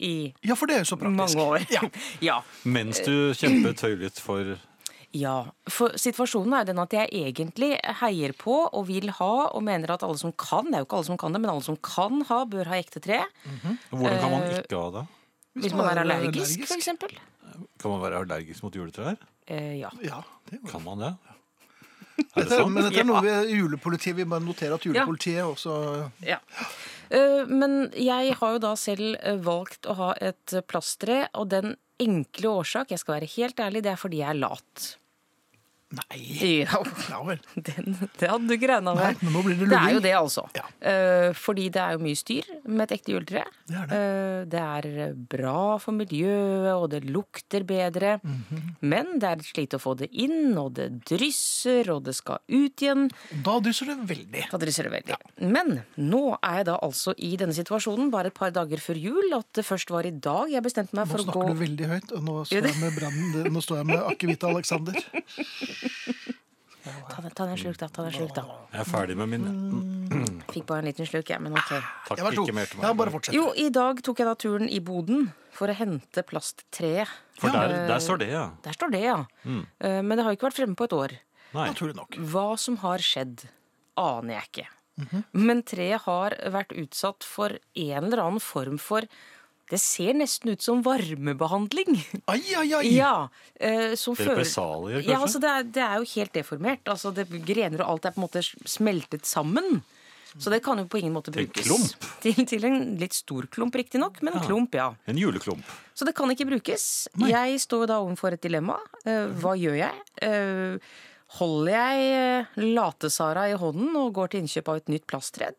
i 0.00 0.33
Ja, 0.47 0.57
for 0.57 0.66
det 0.71 0.80
er 0.80 0.88
så 0.88 0.97
praktisk. 1.00 1.37
mange 1.37 1.47
år. 1.47 1.66
Ja. 1.71 1.83
ja. 2.30 2.40
Mens 2.64 3.00
du 3.04 3.33
kjempet 3.37 3.80
høylytt 3.87 4.21
for 4.23 4.57
Ja, 5.12 5.37
for 5.66 5.97
situasjonen 5.99 6.52
er 6.61 6.66
den 6.69 6.78
at 6.78 6.92
jeg 6.95 7.09
egentlig 7.11 7.73
heier 8.00 8.30
på 8.38 8.52
og 8.71 8.85
vil 8.87 9.09
ha, 9.16 9.30
og 9.50 9.64
mener 9.66 9.90
at 9.97 10.04
alle 10.07 10.19
som 10.21 10.30
kan, 10.38 10.69
det 10.71 10.78
er 10.78 10.85
jo 10.85 10.87
ikke 10.87 11.00
alle 11.00 11.09
som 11.09 11.19
kan 11.19 11.35
det, 11.35 11.40
men 11.42 11.50
alle 11.50 11.66
som 11.66 11.78
kan 11.83 12.21
ha, 12.28 12.45
bør 12.47 12.71
ha 12.71 12.78
ekte 12.78 13.02
tre. 13.02 13.19
Hvordan 13.90 14.21
kan 14.23 14.30
man 14.30 14.45
Eh, 14.47 14.61
ikke 14.62 14.78
ha 14.78 14.92
det? 15.00 15.02
Hvis 15.64 15.75
man 15.75 15.88
er 15.90 16.04
allergisk, 16.04 16.62
for 16.71 16.78
eksempel. 16.78 17.16
Kan 17.83 17.90
man 17.90 18.00
være 18.04 18.21
allergisk 18.23 18.62
mot 18.62 18.76
juletrær? 18.78 19.19
Eh, 19.50 19.80
ja. 19.80 19.90
Ja, 20.07 20.23
det. 20.47 20.61
Kan 20.71 20.85
man 20.87 21.02
det? 21.02 21.11
Er 22.37 22.45
det 22.47 22.52
sånn? 22.52 22.71
men 22.71 22.85
dette 22.87 23.00
er 23.00 23.07
noe 23.09 23.23
ved 23.25 23.49
julepolitiet 23.49 24.14
Vi 24.19 24.26
bare 24.28 24.45
noterer 24.45 24.75
at 24.76 24.85
julepolitiet 24.85 25.40
også 25.42 25.73
ja. 26.23 26.37
Eh, 27.11 27.43
men 27.50 27.90
jeg 27.99 28.37
har 28.38 28.57
jo 28.57 28.62
da 28.62 28.73
selv 28.79 29.19
eh, 29.19 29.38
valgt 29.43 29.88
å 29.90 29.97
ha 29.99 30.11
et 30.23 30.55
plasttre, 30.71 31.25
og 31.35 31.50
den 31.55 31.75
enkle 32.00 32.55
årsak, 32.62 32.93
jeg 32.95 33.02
skal 33.02 33.19
være 33.19 33.33
helt 33.35 33.61
ærlig, 33.61 33.85
det 33.85 33.93
er 33.93 34.00
fordi 34.00 34.23
jeg 34.23 34.33
er 34.33 34.40
lat. 34.40 34.87
Nei. 35.90 36.18
Ja, 36.62 36.78
Ja 37.11 37.18
vel. 37.26 37.40
den, 37.66 37.97
det 38.20 38.28
hadde 38.30 38.47
du 38.47 38.54
ikke 38.54 38.68
regna 38.70 38.92
Nei, 38.94 39.09
med. 39.11 39.23
men 39.25 39.35
nå 39.35 39.40
blir 39.42 39.56
det 39.59 39.66
Det 39.73 39.78
er 39.80 39.94
jo 39.97 40.02
det, 40.04 40.12
altså. 40.14 40.44
Ja. 40.54 40.67
Eh, 40.86 41.30
fordi 41.34 41.65
det 41.75 41.80
er 41.82 41.97
jo 41.97 42.02
mye 42.04 42.19
styr 42.19 42.47
med 42.71 42.84
et 42.84 42.95
ekte 42.99 43.15
juletre. 43.17 43.43
Det 43.67 43.78
er 43.80 43.88
det. 43.91 43.99
Eh, 43.99 44.45
det 44.52 44.60
er 44.62 45.17
bra 45.34 45.56
for 45.82 45.97
miljøet, 45.97 46.71
og 46.76 46.86
det 46.93 47.02
lukter 47.10 47.67
bedre. 47.67 48.12
Mhm. 48.23 48.62
Men 48.86 49.17
det 49.19 49.28
er 49.32 49.43
et 49.43 49.49
slit 49.50 49.75
å 49.75 49.82
få 49.82 49.97
det 49.99 50.10
inn, 50.15 50.54
og 50.62 50.76
det 50.78 50.88
drysser, 51.10 51.91
og 51.97 52.04
det 52.06 52.15
skal 52.21 52.38
ut 52.47 52.84
igjen. 52.86 53.08
Da 53.45 53.58
drysser 53.62 53.91
det 53.91 53.99
veldig. 54.12 54.47
Da 54.52 54.62
drysser 54.62 54.86
det 54.86 54.95
veldig. 54.95 55.19
Men 55.50 55.80
nå 55.99 56.23
er 56.38 56.60
jeg 56.60 56.69
da 56.71 56.78
altså 56.86 57.17
i 57.19 57.32
denne 57.41 57.56
situasjonen, 57.56 58.12
bare 58.15 58.30
et 58.30 58.38
par 58.38 58.54
dager 58.54 58.78
før 58.82 59.00
jul, 59.00 59.34
at 59.36 59.50
det 59.58 59.67
først 59.67 59.91
var 59.91 60.06
i 60.06 60.15
dag 60.15 60.54
jeg 60.54 60.62
bestemte 60.65 60.95
meg 60.97 61.08
Nå 61.08 61.12
for 61.17 61.25
å 61.25 61.26
gå 61.26 61.34
snakker 61.34 61.58
du 61.58 61.62
veldig 61.65 61.91
høyt, 61.97 62.15
og 62.15 62.25
nå 62.30 62.38
står 62.47 62.71
jeg 62.71 62.78
med, 62.78 62.95
brannen, 62.97 63.50
nå 63.54 63.62
står 63.65 63.82
jeg 63.82 63.91
med 63.91 64.08
akevitt 64.15 64.49
Alexander. 64.54 65.02
Ta, 67.10 67.21
den- 67.21 67.30
ta 67.36 67.45
den 67.47 67.58
sluk, 67.60 67.76
da. 67.76 67.88
Ta 67.93 68.02
den 68.06 68.12
sluk 68.12 68.32
da. 68.34 68.43
Jeg 68.73 68.80
er 68.80 68.88
ferdig 68.88 69.16
med 69.16 69.28
min 69.28 69.45
Fikk 70.50 70.64
bare 70.66 70.78
en 70.80 70.88
liten 70.88 71.06
slurk, 71.06 71.28
jeg, 71.28 71.40
men 71.40 71.52
ok. 71.52 71.69
Takk, 72.08 72.19
Jeg 72.19 72.32
ikke 72.38 72.54
mer 72.56 72.66
til 72.66 72.80
Ja, 72.80 72.88
meg. 72.88 72.97
bare 72.97 73.10
fortsett. 73.14 73.34
Jo, 73.36 73.52
i 73.54 73.69
dag 73.71 74.00
tok 74.02 74.19
jeg 74.19 74.26
da 74.26 74.34
turen 74.34 74.69
i 74.69 74.80
boden 74.80 75.32
for 75.52 75.69
å 75.69 75.75
hente 75.76 76.23
plasttreet. 76.26 77.06
For 77.38 77.50
der, 77.50 77.86
der 77.86 77.99
står 78.02 78.19
det, 78.19 78.30
ja. 78.32 78.50
Der 78.64 78.73
står 78.73 78.90
det, 78.90 79.02
ja. 79.04 79.19
Eh, 79.47 80.00
Men 80.02 80.16
det 80.16 80.25
har 80.25 80.32
jo 80.32 80.36
ikke 80.38 80.49
vært 80.50 80.58
fremme 80.58 80.75
på 80.76 80.84
et 80.88 80.97
år. 80.97 81.10
Nei. 81.54 81.69
Naturlig 81.71 81.95
nok. 81.97 82.16
Hva 82.16 82.58
som 82.58 82.76
har 82.78 82.99
skjedd, 82.99 83.45
aner 83.99 84.40
jeg 84.40 84.49
ikke. 84.50 84.66
Men 85.32 85.62
treet 85.62 86.00
har 86.02 86.30
vært 86.52 86.75
utsatt 86.76 87.23
for 87.25 87.50
en 87.76 88.04
eller 88.04 88.19
annen 88.25 88.40
form 88.40 88.78
for 88.78 89.02
Det 89.71 89.78
ser 89.78 90.17
nesten 90.19 90.50
ut 90.50 90.63
som 90.65 90.80
varmebehandling. 90.83 91.95
Ai, 92.26 92.41
ai, 92.59 92.67
ai! 92.75 92.89
Ja, 92.97 93.28
eh, 93.54 93.95
som 93.95 94.17
føler- 94.19 94.35
Represalier, 94.41 94.99
kanskje? 95.04 95.13
Ja, 95.15 95.21
altså 95.23 95.41
det 95.41 95.50
er, 95.54 95.63
det 95.78 95.85
er 95.87 95.97
jo 96.02 96.09
helt 96.17 96.33
deformert. 96.35 96.83
Altså 96.91 97.13
det, 97.15 97.28
grener 97.47 97.85
og 97.85 97.93
alt 97.95 98.09
er 98.11 98.17
på 98.17 98.21
en 98.23 98.26
måte 98.26 98.43
smeltet 98.67 99.25
sammen. 99.30 99.83
Så 100.39 100.50
det 100.52 100.61
kan 100.63 100.78
jo 100.78 100.85
på 100.87 100.99
ingen 101.00 101.15
måte 101.15 101.33
brukes. 101.35 101.59
en 101.59 101.67
klump? 101.67 102.04
Til, 102.23 102.35
til 102.47 102.65
en 102.69 102.76
litt 103.00 103.15
stor 103.19 103.49
klump, 103.50 103.75
riktignok, 103.75 104.21
men 104.23 104.37
en 104.39 104.45
klump, 104.45 104.75
ja. 104.78 104.93
En 105.11 105.19
juleklump. 105.19 105.65
Så 105.95 106.06
det 106.06 106.15
kan 106.15 106.30
ikke 106.30 106.47
brukes. 106.47 106.85
Jeg 107.26 107.59
står 107.63 107.87
da 107.91 107.97
overfor 108.02 108.37
et 108.37 108.43
dilemma. 108.43 108.76
Eh, 109.04 109.26
hva 109.43 109.56
gjør 109.59 109.75
jeg? 109.80 110.04
Eh, 110.23 110.78
holder 111.38 111.73
jeg 111.73 112.06
eh, 112.19 112.60
late-Sara 112.75 113.45
i 113.52 113.56
hånden 113.60 113.95
og 114.00 114.12
går 114.16 114.32
til 114.32 114.40
innkjøp 114.43 114.69
av 114.73 114.80
et 114.80 114.88
nytt 114.90 115.04
plasttre? 115.10 115.52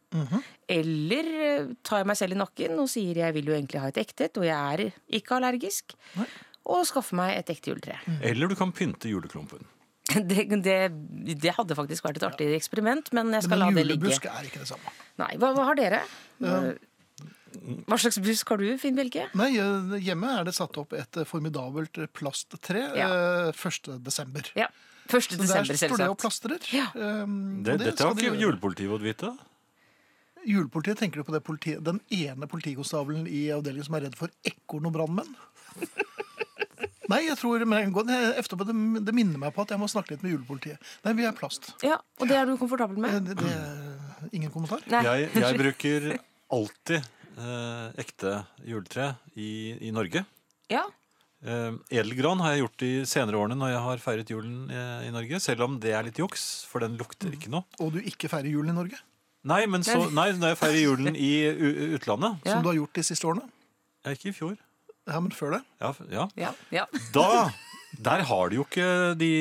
Eller 0.71 1.29
eh, 1.47 1.69
tar 1.87 2.01
jeg 2.01 2.09
meg 2.11 2.19
selv 2.19 2.35
i 2.35 2.39
nakken 2.41 2.79
og 2.83 2.89
sier 2.91 3.21
jeg 3.23 3.35
vil 3.37 3.51
jo 3.51 3.55
egentlig 3.55 3.79
ha 3.83 3.87
et 3.91 3.99
ekte 4.03 4.27
et, 4.27 4.39
og 4.41 4.47
jeg 4.47 4.57
er 4.75 4.83
ikke 5.21 5.37
allergisk, 5.39 5.95
og 6.71 6.83
skaffer 6.89 7.15
meg 7.21 7.37
et 7.39 7.49
ekte 7.55 7.71
juletre? 7.71 7.95
Eller 8.21 8.51
du 8.51 8.55
kan 8.59 8.73
pynte 8.75 9.09
juleklumpen. 9.11 9.63
Det, 10.11 10.43
det, 10.65 10.77
det 11.39 11.51
hadde 11.55 11.75
faktisk 11.77 12.03
vært 12.03 12.17
et 12.19 12.25
artig 12.27 12.49
eksperiment, 12.57 13.07
men 13.15 13.29
jeg 13.31 13.45
skal 13.45 13.61
Men 13.61 13.61
la 13.61 13.67
det 13.77 13.83
ligge. 13.87 14.01
julebusk 14.09 14.25
er 14.27 14.47
ikke 14.49 14.59
det 14.65 14.67
samme. 14.67 14.91
Nei, 15.21 15.29
hva, 15.39 15.53
hva 15.55 15.67
har 15.69 15.77
dere? 15.79 16.01
Hva 17.87 17.97
slags 17.99 18.17
busk 18.23 18.51
har 18.51 18.59
du, 18.59 18.65
Finn 18.81 18.95
Bjelke? 18.97 19.25
Nei, 19.39 19.49
eh, 19.59 19.95
hjemme 20.03 20.29
er 20.39 20.47
det 20.47 20.53
satt 20.57 20.75
opp 20.81 20.93
et 20.99 21.19
formidabelt 21.29 21.99
plasttre 22.15 22.83
Ja. 22.97 23.07
eh, 23.51 23.51
1. 23.55 23.99
desember. 24.03 24.51
Ja, 24.59 24.67
1. 25.11 25.37
Så 25.37 25.61
der 25.67 25.77
står 25.77 25.97
det 26.01 26.09
og 26.11 26.17
plastrer. 26.21 26.67
Ja. 26.73 26.87
Um, 26.95 27.59
og 27.59 27.65
Det, 27.67 27.77
dette 27.83 28.05
har 28.07 28.15
ikke 28.15 28.33
de 28.35 28.45
julepolitiet 28.45 28.91
fått 28.91 29.05
vite. 29.05 29.31
Julepolitiet, 30.47 30.97
tenker 30.97 31.21
du 31.21 31.27
på 31.27 31.35
det 31.35 31.43
politiet, 31.45 31.83
den 31.85 31.99
ene 32.09 32.47
politikonstabelen 32.49 33.27
i 33.29 33.43
avdelingen 33.53 33.85
som 33.85 33.97
er 33.99 34.07
redd 34.07 34.17
for 34.17 34.33
ekorn 34.47 34.89
og 34.89 34.95
brannmenn? 34.95 35.35
Nei, 37.11 37.25
jeg 37.27 37.35
tror 37.41 37.63
men 37.67 37.91
etterpå, 37.91 38.65
det, 38.69 38.75
det 39.05 39.13
minner 39.15 39.41
meg 39.41 39.51
på 39.55 39.65
at 39.65 39.73
jeg 39.73 39.81
må 39.81 39.89
snakke 39.91 40.15
litt 40.15 40.21
med 40.23 40.31
julepolitiet. 40.35 40.79
Nei, 41.05 41.13
vi 41.17 41.25
er 41.27 41.35
plast. 41.35 41.73
Ja, 41.83 41.97
Og 42.21 42.29
det 42.29 42.37
er 42.39 42.47
du 42.47 42.55
komfortabel 42.59 42.95
Eh, 43.01 43.03
med? 43.03 43.27
Det, 43.27 43.35
det 43.41 43.51
er 43.51 44.29
ingen 44.31 44.53
kommentar. 44.53 44.83
Nei. 44.91 45.01
Jeg, 45.07 45.29
jeg 45.35 45.59
bruker 45.63 46.07
alltid 46.55 46.97
eh, 47.01 47.87
ekte 48.05 48.37
juletre 48.67 49.11
i, 49.35 49.51
i 49.89 49.93
Norge. 49.95 50.23
Ja, 50.71 50.85
Eh, 50.87 51.00
edelgran 51.43 52.41
har 52.43 52.53
jeg 52.53 52.61
gjort 52.65 52.77
de 52.83 52.89
senere 53.09 53.39
årene 53.41 53.55
når 53.57 53.71
jeg 53.73 53.81
har 53.85 54.01
feiret 54.03 54.29
julen 54.33 54.57
eh, 54.69 55.07
i 55.07 55.13
Norge. 55.13 55.39
Selv 55.41 55.63
om 55.65 55.79
det 55.81 55.93
er 55.97 56.05
litt 56.05 56.19
juks, 56.21 56.43
for 56.69 56.83
den 56.85 56.97
lukter 56.99 57.33
ikke 57.33 57.49
noe. 57.53 57.65
Og 57.81 57.93
du 57.95 57.99
ikke 58.01 58.29
feirer 58.31 58.51
julen 58.53 58.73
i 58.75 58.77
Norge, 58.77 58.99
Nei, 59.49 59.63
men 59.65 59.81
så, 59.81 59.95
nei, 60.13 60.27
når 60.37 60.51
jeg 60.51 60.57
feirer 60.59 60.81
julen 60.83 61.15
i 61.17 61.31
u- 61.65 61.95
utlandet 61.97 62.43
Ja. 62.45 62.51
som 62.53 62.61
du 62.61 62.67
har 62.69 62.75
gjort 62.77 62.93
de 62.99 63.03
siste 63.07 63.25
årene. 63.25 63.47
ja, 64.05 64.11
Ikke 64.13 64.29
i 64.29 64.35
fjor. 64.37 64.53
Ja, 65.09 65.17
men 65.19 65.31
før 65.33 65.55
det. 65.55 65.61
Ja, 65.81 65.89
ja. 66.13 66.27
ja, 66.37 66.51
ja. 66.77 66.83
Da 67.15 67.49
Der 67.97 68.21
har 68.29 68.49
du 68.51 68.59
jo 68.59 68.63
ikke 68.67 68.85
de 69.17 69.31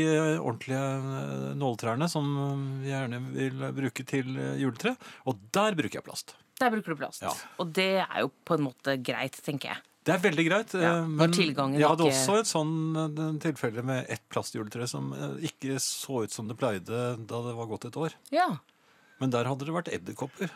ordentlige 0.40 0.80
eh, 0.80 1.52
nåletrærne 1.60 2.08
som 2.08 2.32
vi 2.80 2.88
gjerne 2.94 3.20
vil 3.36 3.60
bruke 3.76 4.06
til 4.08 4.32
eh, 4.40 4.56
juletre. 4.62 4.94
Og 5.28 5.36
der 5.52 5.76
bruker 5.76 6.00
jeg 6.00 6.06
plast. 6.08 6.32
Der 6.58 6.72
bruker 6.72 6.96
du 6.96 6.98
plast. 7.04 7.20
Ja. 7.22 7.30
Og 7.60 7.68
det 7.76 7.90
er 8.00 8.24
jo 8.24 8.32
på 8.48 8.56
en 8.56 8.64
måte 8.70 8.96
greit, 9.04 9.36
tenker 9.44 9.74
jeg. 9.74 9.84
Det 10.04 10.14
er 10.14 10.22
veldig 10.22 10.44
greit. 10.48 10.72
Ja, 10.80 10.94
eh, 11.02 11.06
men 11.06 11.32
jeg 11.32 11.54
hadde 11.54 11.76
ikke- 11.76 12.08
også 12.08 12.38
et 12.40 12.48
sånn 12.48 12.72
eh, 12.96 13.38
tilfelle 13.38 13.82
med 13.84 14.06
ett 14.08 14.22
plastjuletre 14.32 14.88
som 14.88 15.12
eh, 15.12 15.46
ikke 15.50 15.76
så 15.78 16.22
ut 16.24 16.30
som 16.32 16.48
det 16.48 16.56
pleide 16.56 16.86
da 17.26 17.42
det 17.44 17.54
var 17.54 17.66
gått 17.66 17.84
et 17.84 17.96
år. 18.00 18.14
Ja. 18.32 18.48
Men 19.20 19.30
der 19.30 19.44
hadde 19.44 19.66
det 19.66 19.74
vært 19.76 19.92
edderkopper. 19.92 20.50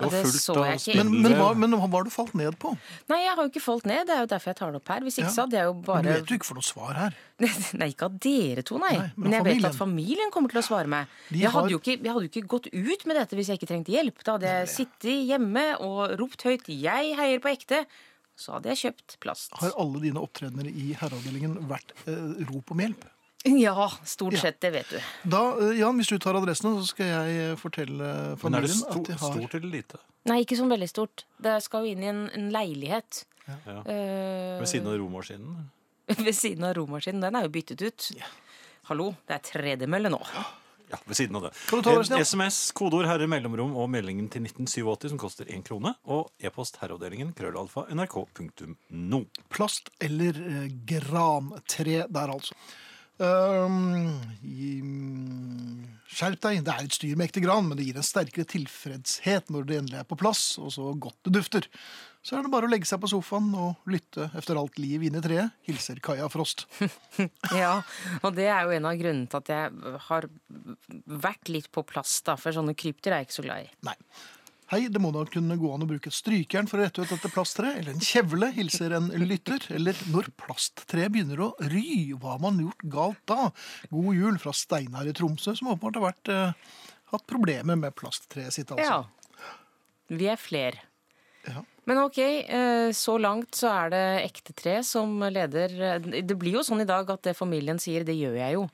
Ja, 0.00 0.08
det 0.08 0.20
så 0.32 0.54
jeg 0.64 0.78
ikke. 0.80 0.94
Men, 1.02 1.08
men, 1.22 1.32
hva, 1.36 1.48
men 1.58 1.74
hva 1.76 1.88
har 1.92 2.04
du 2.06 2.10
falt 2.14 2.32
ned 2.38 2.54
på? 2.62 2.70
Nei, 3.10 3.18
jeg 3.24 3.34
har 3.36 3.42
jo 3.44 3.50
ikke 3.50 3.60
falt 3.64 3.84
ned. 3.90 4.06
Det 4.06 4.14
er 4.14 4.20
jo 4.22 4.28
derfor 4.30 4.48
jeg 4.52 4.56
tar 4.56 4.70
det 4.72 4.78
opp 4.80 4.88
her. 4.88 5.00
Hvis 5.04 5.18
ikke 5.18 5.26
Ja. 5.28 5.34
så 5.34 5.42
hadde 5.44 5.58
jeg 5.58 5.64
jo 5.66 5.74
bare 5.74 6.02
Men 6.02 6.12
Du 6.14 6.20
vet 6.20 6.30
jo 6.30 6.36
ikke 6.38 6.48
for 6.48 6.54
noe 6.60 6.68
svar 6.68 6.94
her. 6.96 7.16
Nei, 7.80 7.88
ikke 7.92 8.06
av 8.08 8.14
dere 8.20 8.62
to, 8.62 8.78
nei. 8.78 8.92
Nei, 8.96 9.10
men 9.16 9.26
men 9.26 9.32
jeg 9.32 9.44
jeg 9.44 9.56
vet 9.60 9.68
at 9.72 9.76
familien 9.76 10.30
kommer 10.32 10.48
til 10.54 10.60
å 10.62 10.64
svare 10.64 10.86
meg. 10.88 11.06
De 11.28 11.38
Jeg 11.42 11.50
har- 11.50 11.60
hadde, 11.62 11.70
jo 11.74 11.78
ikke, 11.82 11.98
jeg 12.00 12.12
hadde 12.14 12.24
jo 12.28 12.32
ikke 12.32 12.46
gått 12.54 12.70
ut 12.72 13.06
med 13.06 13.16
dette 13.16 13.36
hvis 13.36 13.48
jeg 13.52 13.58
ikke 13.60 13.68
trengte 13.74 13.92
hjelp. 13.92 14.24
Da 14.24 14.32
hadde 14.38 14.48
jeg 14.54 14.68
sittet 14.68 15.26
hjemme 15.28 15.66
og 15.80 16.18
ropt 16.20 16.42
høyt 16.48 16.64
'jeg 16.70 17.16
heier 17.16 17.38
på 17.40 17.50
ekte'. 17.52 17.84
Så 18.40 18.52
hadde 18.56 18.72
jeg 18.72 18.94
kjøpt 18.94 19.18
plast. 19.20 19.50
Har 19.60 19.72
alle 19.76 20.00
dine 20.00 20.16
opptredener 20.16 20.64
i 20.64 20.94
herreavdelingen 20.96 21.58
vært 21.68 21.92
eh, 22.08 22.40
rop 22.48 22.70
om 22.72 22.78
hjelp? 22.80 23.04
Ja, 23.64 23.88
stort 24.04 24.34
Ja. 24.36 24.40
sett. 24.40 24.60
Det 24.60 24.70
vet 24.74 24.90
du. 24.90 24.98
Da, 25.32 25.42
eh, 25.60 25.78
Jan, 25.80 25.96
hvis 25.96 26.08
du 26.12 26.18
tar 26.18 26.36
adressen, 26.36 26.74
så 26.80 26.86
skal 26.92 27.06
jeg 27.06 27.56
fortelle 27.58 28.36
fortelle 28.36 28.50
Men 28.50 28.58
er 28.60 28.66
det 28.68 28.74
sto, 28.76 28.90
at 29.00 29.06
de 29.08 29.16
har 29.16 29.32
stort 29.34 29.54
eller 29.58 29.72
lite? 29.78 30.00
Nei, 30.28 30.42
ikke 30.44 30.58
sånn 30.58 30.68
veldig 30.72 30.88
stort. 30.90 31.24
Det 31.40 31.56
skal 31.64 31.86
jo 31.86 31.94
inn 31.94 32.02
i 32.04 32.10
en, 32.12 32.26
en 32.36 32.50
leilighet. 32.52 33.24
Ja. 33.48 33.80
Uh, 33.82 34.60
Ved 34.60 34.68
siden 34.68 34.86
av 34.92 34.98
romaskinen? 35.00 35.70
ved 36.26 36.34
siden 36.36 36.64
av 36.68 36.74
romaskinen. 36.76 37.22
Den 37.24 37.38
er 37.38 37.46
jo 37.48 37.52
byttet 37.54 37.80
ut. 37.82 38.10
Hallo, 38.90 39.14
det 39.26 39.38
er 39.38 39.46
tredemølle 39.46 40.10
nå. 40.12 40.18
Ja, 40.90 40.98
ved 41.06 41.16
siden 41.16 41.36
av 41.38 41.44
det. 41.46 41.50
Kan 41.70 41.78
du 41.80 41.86
ta 41.86 41.92
adressen, 41.94 42.18
ja? 42.18 42.26
SMS, 42.26 42.56
kodeord 42.76 43.06
herre, 43.06 43.26
mellomrom 43.30 43.76
og 43.78 43.88
meldingen 43.92 44.26
til 44.28 44.42
1987 44.42 45.12
som 45.14 45.20
koster 45.22 45.46
én 45.54 45.62
krone. 45.66 45.94
Og 46.10 46.32
e-post 46.42 46.80
herreavdelingen 46.82 47.30
krøllalfa 47.38 47.86
nrk.no. 47.94 49.20
plast 49.54 49.88
eller 50.02 50.40
eh, 50.44 50.68
grantre 50.90 52.04
der, 52.10 52.34
altså. 52.34 52.58
Mm, 53.20 54.20
skjerp 56.08 56.40
deg. 56.46 56.62
Det 56.64 56.72
er 56.74 56.86
et 56.86 56.96
styr 56.96 57.16
med 57.18 57.28
ekte 57.28 57.42
gran, 57.44 57.66
men 57.68 57.76
det 57.78 57.86
gir 57.88 57.98
en 58.00 58.06
sterkere 58.06 58.48
tilfredshet 58.48 59.50
når 59.52 59.62
det 59.68 59.80
endelig 59.80 59.98
er 60.00 60.08
på 60.08 60.18
plass, 60.20 60.44
og 60.60 60.72
så 60.74 60.84
godt 60.96 61.18
det 61.28 61.34
dufter. 61.36 61.68
Så 62.20 62.36
er 62.36 62.44
det 62.44 62.52
bare 62.52 62.68
å 62.68 62.70
legge 62.72 62.84
seg 62.88 63.00
på 63.00 63.08
sofaen 63.08 63.48
og 63.56 63.88
lytte 63.88 64.26
efter 64.36 64.58
alt 64.60 64.76
liv 64.80 65.06
inne 65.08 65.22
i 65.22 65.24
treet. 65.24 65.54
Hilser 65.68 66.02
Kaja 66.04 66.28
Frost. 66.32 66.66
Ja, 67.56 67.80
og 68.20 68.34
det 68.36 68.46
er 68.52 68.64
jo 68.64 68.74
en 68.76 68.88
av 68.88 68.98
grunnene 69.00 69.28
til 69.28 69.40
at 69.40 69.48
jeg 69.52 69.96
har 70.08 70.28
vært 71.24 71.48
litt 71.52 71.70
på 71.72 71.84
plass, 71.88 72.18
da. 72.26 72.36
For 72.40 72.52
sånne 72.56 72.76
krypdyr 72.76 73.12
er 73.12 73.22
jeg 73.22 73.30
ikke 73.30 73.38
så 73.40 73.46
glad 73.46 73.64
i. 73.64 73.72
Nei. 73.88 73.96
Hei, 74.70 74.84
det 74.86 75.00
må 75.02 75.08
da 75.10 75.24
kunne 75.26 75.56
gå 75.58 75.70
an 75.74 75.82
å 75.82 75.86
bruke 75.90 76.12
et 76.12 76.14
strykjern 76.14 76.68
for 76.70 76.78
å 76.78 76.84
rette 76.84 77.02
ut 77.02 77.10
dette 77.10 77.28
plasttreet, 77.34 77.80
eller 77.80 77.96
en 77.96 78.04
kjevle, 78.06 78.52
hilser 78.54 78.92
en 78.94 79.08
lytter. 79.18 79.64
Eller 79.74 79.98
når 80.14 80.28
plasttreet 80.38 81.10
begynner 81.10 81.42
å 81.42 81.48
ry, 81.72 82.12
hva 82.14 82.36
har 82.36 82.44
man 82.44 82.60
gjort 82.62 82.84
galt 82.92 83.24
da? 83.26 83.48
God 83.90 84.14
jul 84.14 84.38
fra 84.38 84.54
Steinar 84.54 85.10
i 85.10 85.14
Tromsø, 85.18 85.56
som 85.58 85.72
åpenbart 85.72 85.98
har 85.98 86.04
vært, 86.04 86.30
eh, 86.30 86.86
hatt 87.10 87.26
problemer 87.26 87.80
med 87.82 87.96
plasttreet 87.98 88.54
sitt, 88.54 88.70
altså. 88.70 89.00
Ja. 89.02 89.50
Vi 90.06 90.30
er 90.30 90.38
fler. 90.38 90.78
Ja. 91.48 91.64
Men 91.90 92.04
ok, 92.04 92.18
eh, 92.22 92.92
så 92.94 93.18
langt 93.18 93.58
så 93.58 93.72
er 93.74 93.90
det 93.90 94.04
ekte 94.30 94.54
tre 94.54 94.84
som 94.86 95.18
leder. 95.18 95.98
Det 95.98 96.38
blir 96.38 96.60
jo 96.60 96.62
sånn 96.62 96.82
i 96.82 96.86
dag 96.86 97.10
at 97.10 97.26
det 97.26 97.34
familien 97.34 97.82
sier, 97.82 98.06
det 98.06 98.14
gjør 98.14 98.38
jeg 98.38 98.54
jo. 98.54 98.68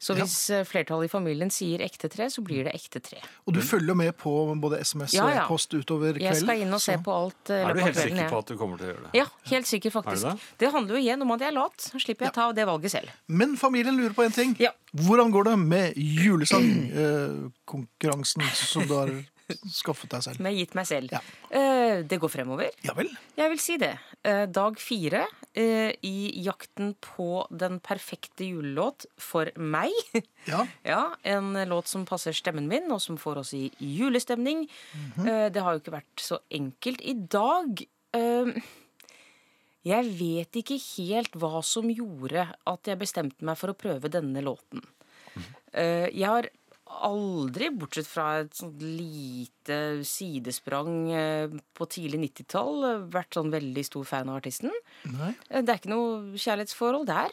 Så 0.00 0.14
hvis 0.16 0.32
ja. 0.48 0.62
flertallet 0.64 1.04
i 1.10 1.12
familien 1.12 1.50
sier 1.52 1.82
ekte 1.84 2.08
tre, 2.08 2.30
så 2.32 2.40
blir 2.40 2.64
det 2.64 2.72
ekte 2.72 3.02
tre. 3.04 3.18
Og 3.44 3.52
du 3.52 3.60
følger 3.60 3.92
med 3.98 4.14
på 4.16 4.32
både 4.56 4.78
SMS 4.80 5.12
Ja, 5.12 5.26
og 5.26 5.30
ja. 5.34 5.42
e-post 5.44 5.68
utover 5.76 6.16
kvelden? 6.16 6.24
Jeg 6.24 6.36
skal 6.40 6.56
inn 6.64 6.72
og 6.72 6.80
se 6.80 6.96
på 7.04 7.12
alt. 7.12 7.50
eh, 7.52 7.60
Er 7.60 7.68
du 7.76 7.80
helt 7.84 7.92
kvelden, 7.98 8.16
sikker 8.16 8.30
på 8.32 8.38
at 8.40 8.48
du 8.48 8.56
kommer 8.56 8.76
til 8.80 8.86
å 8.86 8.88
gjøre 8.94 9.04
det? 9.04 9.12
Ja, 9.20 9.26
helt 9.52 9.68
sikker 9.68 9.90
faktisk. 9.92 10.24
Det? 10.24 10.40
det? 10.64 10.70
handler 10.72 10.96
jo 10.96 11.00
igjen 11.04 11.20
om 11.26 11.30
at 11.36 11.40
jeg 11.44 11.52
er 11.52 11.56
lat. 11.58 11.76
Så 11.84 12.00
slipper 12.00 12.24
jeg 12.30 12.34
ta 12.38 12.48
det 12.56 12.64
valget 12.70 12.90
selv. 12.96 13.12
Men 13.28 13.52
familien 13.60 13.92
lurer 14.00 14.14
på 14.16 14.24
en 14.24 14.32
ting. 14.32 14.56
Ja. 14.58 14.72
Hvordan 14.96 15.28
går 15.36 15.44
det 15.50 15.56
med 15.68 15.92
julesangkonkurransen 16.00 18.40
som 18.56 18.88
du 18.88 18.94
har 18.96 19.12
skaffet 19.74 20.10
deg 20.12 20.22
selv? 20.22 20.36
Som 20.38 20.46
jeg 20.48 20.54
har 20.54 20.60
gitt 20.64 20.74
meg 20.78 20.86
selv. 20.88 21.12
Ja. 21.12 21.20
Eh, 21.50 22.02
Det 22.08 22.18
går 22.22 22.28
fremover. 22.32 22.70
Ja 22.86 22.94
vel? 22.94 23.10
Jeg 23.36 23.50
vil 23.50 23.58
si 23.62 23.76
det. 23.82 23.92
Eh, 24.24 24.46
Dag 24.46 24.78
fire 24.78 25.24
eh, 25.54 25.92
i 26.06 26.42
jakten 26.44 26.94
på 27.00 27.46
den 27.50 27.80
perfekte 27.80 28.44
julelåt 28.48 29.06
for 29.18 29.50
meg. 29.56 29.90
Ja. 30.46 30.66
Ja, 30.84 31.14
En 31.24 31.52
låt 31.68 31.86
som 31.88 32.06
passer 32.06 32.32
stemmen 32.32 32.68
min, 32.68 32.90
og 32.92 33.00
som 33.00 33.16
får 33.20 33.42
oss 33.42 33.54
i 33.54 33.70
julestemning. 33.78 34.66
Eh, 35.26 35.48
Det 35.50 35.60
har 35.62 35.74
jo 35.76 35.80
ikke 35.82 35.98
vært 35.98 36.20
så 36.24 36.38
enkelt. 36.50 37.00
I 37.02 37.14
dag 37.14 37.84
Jeg 39.80 40.04
vet 40.18 40.56
ikke 40.60 40.76
helt 40.98 41.36
hva 41.40 41.62
som 41.64 41.88
gjorde 41.88 42.42
at 42.68 42.88
jeg 42.90 42.98
bestemte 43.00 43.44
meg 43.46 43.56
for 43.56 43.72
å 43.72 43.78
prøve 43.78 44.10
denne 44.12 44.42
låten. 44.44 44.82
Eh, 45.72 46.08
Jeg 46.12 46.26
har 46.28 46.48
aldri, 47.06 47.70
bortsett 47.72 48.08
fra 48.10 48.26
et 48.42 48.54
sånt 48.58 48.80
lite 48.82 49.76
sidesprang 50.06 50.94
eh, 51.14 51.52
på 51.76 51.86
tidlig 51.90 52.20
90-tall, 52.26 52.82
eh, 52.88 53.04
vært 53.14 53.38
sånn 53.38 53.52
veldig 53.52 53.84
stor 53.86 54.04
fan 54.08 54.28
av 54.32 54.40
artisten. 54.42 54.72
Nei. 55.12 55.30
Eh, 55.48 55.62
Det 55.62 55.72
er 55.74 55.80
ikke 55.80 55.92
noe 55.94 56.36
kjærlighetsforhold 56.40 57.06
der. 57.10 57.30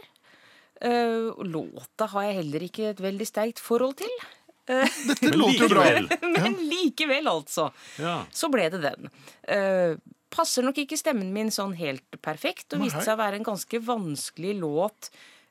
Eh, 0.81 1.31
låta 1.49 2.07
har 2.13 2.27
jeg 2.29 2.37
heller 2.43 2.67
ikke 2.67 2.89
et 2.91 3.01
veldig 3.01 3.27
sterkt 3.27 3.59
forhold 3.63 3.97
til. 4.03 4.13
Dette 4.67 5.31
låter 5.33 5.63
jo 5.65 5.71
bra. 5.71 5.85
Men 6.35 6.59
likevel, 6.69 7.27
altså. 7.31 7.69
Ja. 8.01 8.19
Så 8.35 8.49
ble 8.53 8.67
det 8.73 8.83
den. 8.83 9.09
Eh, 9.47 9.95
passer 10.33 10.65
nok 10.67 10.77
ikke 10.83 10.99
stemmen 10.99 11.31
min 11.33 11.49
sånn 11.55 11.73
helt 11.79 12.03
perfekt, 12.21 12.73
og 12.75 12.83
viste 12.83 12.99
seg 13.05 13.15
å 13.15 13.21
være 13.23 13.39
en 13.39 13.47
ganske 13.47 13.79
vanskelig 13.87 14.57
låt 14.59 15.09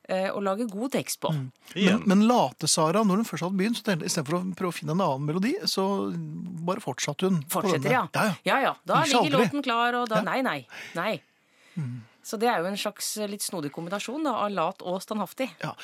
å 0.08 0.40
lage 0.44 0.66
god 0.70 0.92
tekst 0.94 1.18
på. 1.20 1.32
Men, 1.74 2.02
men 2.06 2.20
late-Sara, 2.28 3.02
når 3.02 3.22
hun 3.22 3.24
først 3.28 3.42
hadde 3.46 3.58
begynt, 3.58 3.78
så 3.80 3.96
istedenfor 3.96 4.36
å 4.38 4.42
prøve 4.54 4.70
å 4.70 4.76
finne 4.76 4.94
en 4.94 5.00
annen 5.02 5.24
melodi, 5.26 5.54
så 5.66 5.86
bare 6.66 6.80
fortsatte 6.84 7.26
hun. 7.26 7.40
Fortsetter, 7.50 7.90
ja. 7.90 8.04
Ja, 8.14 8.26
ja. 8.46 8.58
Ja. 8.68 8.74
Da 8.86 9.00
ligger 9.04 9.38
låten 9.38 9.62
klar, 9.66 9.94
og 9.98 10.08
da 10.12 10.20
Ja. 10.22 10.22
Nei, 10.28 10.42
nei. 10.46 10.60
nei. 10.94 11.20
Så 12.26 12.38
det 12.42 12.48
er 12.50 12.58
jo 12.58 12.66
en 12.66 12.76
slags 12.80 13.12
eh, 13.22 13.28
litt 13.30 13.42
snodig 13.44 13.70
kombinasjon 13.74 14.24
da, 14.26 14.32
av 14.46 14.50
lat 14.50 14.80
og 14.82 14.96
standhaftig. 15.04 15.46
Ja. 15.62 15.74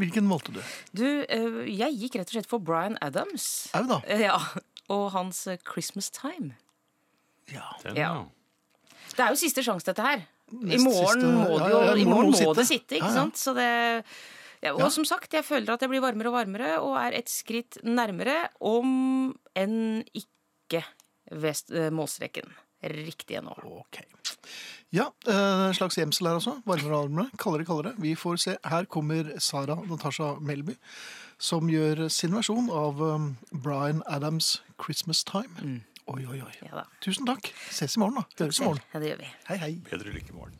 Hvilken 0.00 0.26
valgte 0.30 0.56
du? 0.56 0.60
Du, 0.98 1.04
eh, 1.28 1.60
jeg 1.70 1.94
gikk 2.00 2.16
rett 2.18 2.32
og 2.32 2.34
slett 2.34 2.48
for 2.50 2.58
Bryan 2.58 2.96
Adams. 3.00 3.68
Au 3.78 3.84
da. 3.86 4.00
Eh, 4.06 4.24
Ja, 4.26 4.38
Og 4.90 5.12
hans 5.14 5.46
eh, 5.46 5.58
'Christmas 5.62 6.10
Time'. 6.10 6.54
Ja. 7.52 7.68
Den, 7.84 7.96
Ja. 7.96 8.14
ja. 8.14 8.24
Det 9.14 9.20
er 9.20 9.28
jo 9.30 9.36
siste 9.38 9.62
sjanse, 9.62 9.86
dette 9.86 10.02
her. 10.02 10.26
I 10.50 10.78
morgen 10.82 11.20
siste- 11.20 11.32
må 11.32 11.58
det 11.58 11.70
jo 11.70 11.80
ja, 11.80 11.94
ja, 11.94 12.04
morgen 12.04 12.32
må 12.34 12.54
det 12.56 12.66
sitte. 12.66 12.96
ikke 12.98 13.12
sant? 13.14 13.34
Så 13.38 13.54
det 13.54 14.04
ja, 14.62 14.74
og 14.74 14.80
Ja. 14.80 14.88
som 14.90 15.04
sagt, 15.04 15.32
jeg 15.32 15.44
føler 15.44 15.72
at 15.72 15.80
jeg 15.80 15.88
blir 15.88 16.02
varmere 16.02 16.28
og 16.28 16.34
varmere, 16.34 16.80
og 16.84 16.96
er 16.98 17.16
et 17.16 17.28
skritt 17.28 17.78
nærmere, 17.82 18.50
om 18.60 19.34
enn 19.56 20.04
ikke 20.14 20.84
ved 21.32 21.62
eh, 21.72 21.88
målstreken. 21.90 22.50
Riktig 22.82 23.36
ennå. 23.38 23.52
Ok. 23.64 24.02
Ja, 24.92 25.06
eh, 25.26 25.68
en 25.68 25.74
slags 25.74 25.96
gjemsel 25.96 26.26
her 26.28 26.36
også. 26.40 26.62
Varmere 26.66 26.96
og 26.96 27.08
varmere. 27.08 27.30
Kaldere, 27.38 27.64
kaldere. 27.64 27.94
Vi 28.00 28.14
får 28.14 28.38
se. 28.38 28.56
Her 28.64 28.84
kommer 28.84 29.38
Sara 29.40 29.76
Natasha 29.76 30.34
Melby, 30.40 30.76
som 31.38 31.68
gjør 31.68 32.10
sin 32.10 32.32
versjon 32.32 32.68
av 32.70 32.96
Brian 33.52 34.02
Adams' 34.08 34.60
'Christmas 34.78 35.24
Time'. 35.24 35.82
Oi, 36.10 36.26
oi, 36.26 36.40
oi. 36.42 36.52
Ja. 36.66 36.82
Tusen 37.04 37.26
takk. 37.28 37.52
Ses 37.70 37.94
i 37.94 38.00
morgen, 38.02 38.16
da. 38.18 38.24
Høres 38.42 38.58
i 38.58 38.64
morgen. 38.66 38.82
Ja, 38.90 38.98
det 38.98 39.08
gjør 39.12 39.20
vi. 39.20 39.28
Hei, 39.46 39.58
hei. 39.62 39.70
Bedre 39.86 40.10
lykke 40.10 40.32
i 40.32 40.34
morgen. 40.34 40.58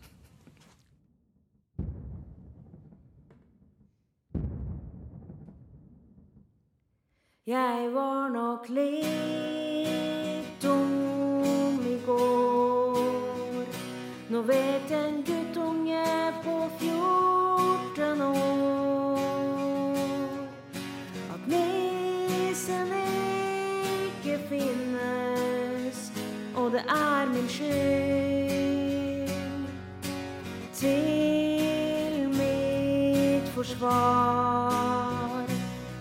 Jeg 7.50 7.90
var 7.96 8.30
nok 8.30 8.68
litt 8.70 10.62
dum 10.62 11.82
i 11.82 11.98
går. 12.06 13.66
Nå 14.30 14.46
vet 14.46 14.90
en 14.94 15.18
guttunge 15.18 15.39
det 26.72 26.84
er 26.88 27.28
min 27.28 27.48
skyld. 27.48 29.28
Til 30.74 32.28
mitt 32.28 33.48
forsvar 33.54 35.44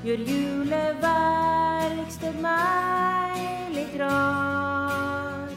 gjør 0.03 0.17
juleverksted 0.29 2.33
meg 2.43 3.39
litt 3.75 4.01
rar. 4.01 5.49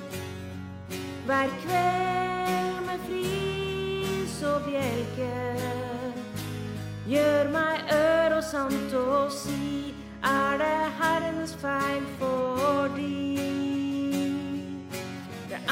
Hver 1.27 1.49
kveld 1.65 2.87
med 2.87 2.99
fris 3.09 4.43
og 4.49 4.59
bjelke 4.67 5.35
gjør 7.07 7.45
meg 7.53 7.77
ør 7.99 8.31
og 8.39 8.45
sant 8.47 8.93
å 8.97 9.29
si 9.35 9.95
er 10.23 10.59
det 10.63 10.81
Herrens 11.01 11.55
feil 11.63 12.05
fordi 12.19 13.32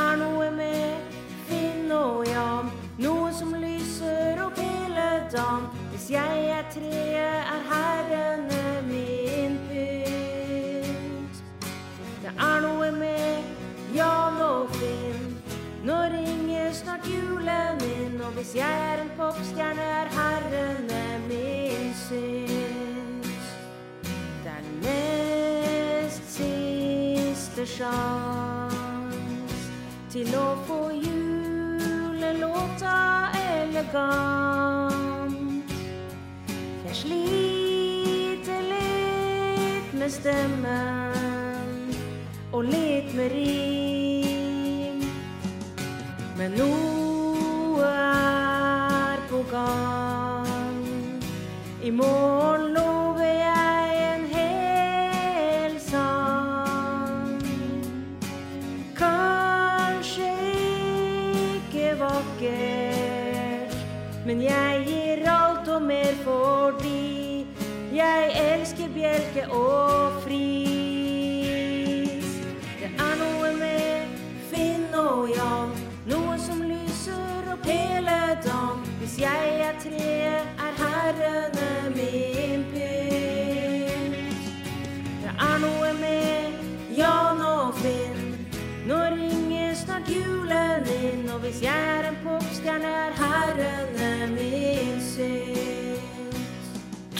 er 0.00 0.16
noe 0.20 0.50
med 0.54 1.16
Finn 1.48 1.92
og 1.92 2.26
Jan. 2.28 2.70
Noe 3.00 3.32
som 3.32 3.54
lyser 3.54 4.40
opp 4.44 4.58
hele 4.60 5.06
dagen. 5.32 5.68
Hvis 5.92 6.10
jeg 6.12 6.44
er 6.56 6.66
treet, 6.74 7.40
er 7.54 7.62
herrene 7.70 8.64
min 8.88 9.58
pynt. 9.70 11.42
Det 12.22 12.32
er 12.36 12.60
noe 12.66 12.90
med 12.96 13.96
Jan 13.96 14.40
og 14.44 14.70
Finn. 14.78 15.26
Nå 15.84 15.96
ringer 16.12 16.72
snart 16.76 17.08
julen 17.08 17.80
inn. 17.96 18.20
og 18.20 18.32
hvis 18.36 18.54
jeg 18.54 18.92
er 18.92 19.02
en 19.02 19.10
popstjerne, 19.16 19.88
er 20.02 20.12
herrene 20.18 21.02
min 21.28 21.90
syns. 22.04 23.48
Det 24.44 24.52
er 24.58 24.64
nest 24.84 26.32
siste 26.36 27.66
sjans 27.66 28.49
til 30.10 30.26
å 30.34 30.56
få 30.66 30.90
julelåta 30.90 32.94
elegant. 33.38 34.50
Jeg 36.88 36.96
sliter 36.98 38.64
litt 38.72 39.92
med 39.94 40.10
stemmen 40.10 41.94
og 42.50 42.66
litt 42.66 43.14
med 43.14 43.30
rim. 43.36 44.98
Men 46.40 46.58
noe 46.58 47.86
er 47.86 49.22
på 49.30 49.44
gang. 49.52 50.82
I 51.86 51.90
morgen 51.94 52.59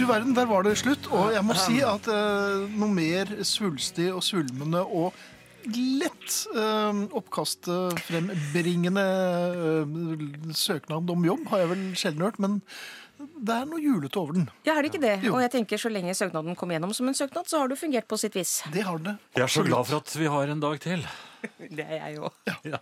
Du 0.00 0.06
verden, 0.08 0.32
der 0.32 0.46
var 0.48 0.62
det 0.64 0.78
slutt. 0.80 1.10
Og 1.12 1.34
jeg 1.34 1.44
må 1.44 1.52
si 1.60 1.82
at 1.84 2.06
eh, 2.08 2.62
noe 2.72 2.88
mer 2.88 3.28
svulstig 3.44 4.06
og 4.08 4.22
svulmende 4.24 4.80
og 4.80 5.12
lett 5.76 6.38
eh, 6.56 7.02
oppkastfrembringende 7.20 9.04
eh, 9.04 9.92
søknad 10.56 11.12
om 11.12 11.26
jobb 11.28 11.44
har 11.52 11.60
jeg 11.60 11.70
vel 11.74 11.84
sjelden 12.00 12.24
hørt, 12.24 12.40
men 12.40 12.56
det 13.20 13.58
er 13.58 13.68
noe 13.68 13.82
julete 13.84 14.16
over 14.22 14.38
den. 14.38 14.48
Ja, 14.64 14.78
er 14.78 14.88
det 14.88 14.94
ikke 14.94 15.04
det? 15.04 15.18
Jo. 15.26 15.34
Og 15.36 15.44
jeg 15.44 15.52
tenker 15.58 15.84
så 15.84 15.92
lenge 15.92 16.16
søknaden 16.16 16.56
kom 16.56 16.72
gjennom 16.72 16.96
som 16.96 17.12
en 17.12 17.20
søknad, 17.20 17.44
så 17.52 17.60
har 17.60 17.68
du 17.68 17.76
fungert 17.76 18.08
på 18.08 18.16
sitt 18.24 18.40
vis. 18.40 18.62
Det 18.72 18.88
har 18.88 19.04
det. 19.04 19.18
Jeg 19.36 19.44
er 19.50 19.52
så 19.52 19.68
glad 19.68 19.84
for 19.90 20.00
at 20.00 20.16
vi 20.16 20.32
har 20.32 20.56
en 20.56 20.64
dag 20.64 20.80
til. 20.80 21.04
Det 21.76 21.84
er 21.84 22.06
jeg 22.06 22.24
òg. 22.24 22.32
Ja, 22.64 22.80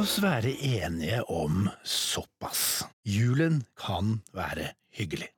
oss 0.00 0.16
være 0.22 0.52
enige 0.64 1.20
om 1.28 1.68
såpass. 1.84 2.86
Julen 3.04 3.60
kan 3.76 4.20
være 4.32 4.70
hyggelig. 4.96 5.28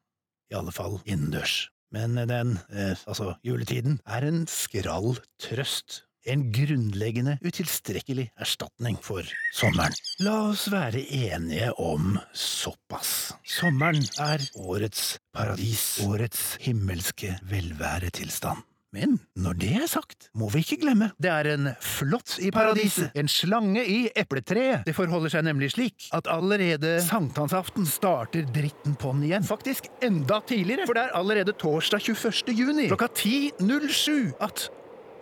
I 0.52 0.58
alle 0.60 0.74
fall 0.74 1.00
innendørs. 1.02 1.66
Men 1.92 2.14
den, 2.28 2.58
eh, 2.70 2.94
altså 3.06 3.34
juletiden, 3.44 3.98
er 4.06 4.28
en 4.28 4.46
skrall 4.46 5.18
trøst. 5.42 6.04
En 6.22 6.52
grunnleggende 6.54 7.34
utilstrekkelig 7.42 8.28
erstatning 8.38 9.00
for 9.02 9.26
sommeren. 9.52 9.96
La 10.22 10.36
oss 10.52 10.68
være 10.70 11.02
enige 11.02 11.72
om 11.82 12.20
såpass. 12.32 13.32
Sommeren 13.42 14.06
er 14.22 14.44
årets 14.54 15.16
paradis, 15.34 15.98
årets 16.06 16.44
himmelske 16.62 17.34
velværetilstand. 17.50 18.62
Men 18.92 19.14
når 19.40 19.54
det 19.56 19.70
er 19.80 19.86
sagt, 19.88 20.26
må 20.36 20.50
vi 20.52 20.60
ikke 20.60 20.76
glemme, 20.82 21.06
det 21.22 21.30
er 21.32 21.48
en 21.54 21.70
flått 21.80 22.34
i 22.44 22.50
paradiset, 22.52 23.08
en 23.16 23.30
slange 23.30 23.80
i 23.88 24.02
epletreet. 24.20 24.84
Det 24.84 24.92
forholder 24.92 25.32
seg 25.32 25.46
nemlig 25.46 25.70
slik 25.72 26.10
at 26.12 26.28
allerede 26.28 26.98
sankthansaften 27.06 27.88
starter 27.88 28.44
dritten 28.52 28.98
på'n 29.00 29.24
igjen. 29.24 29.48
Faktisk 29.48 29.88
enda 30.04 30.42
tidligere, 30.44 30.84
for 30.84 31.00
det 31.00 31.06
er 31.06 31.16
allerede 31.16 31.56
torsdag 31.56 32.04
21. 32.04 32.52
juni 32.52 32.90
klokka 32.92 33.08
10.07 33.16 34.34
at 34.44 34.68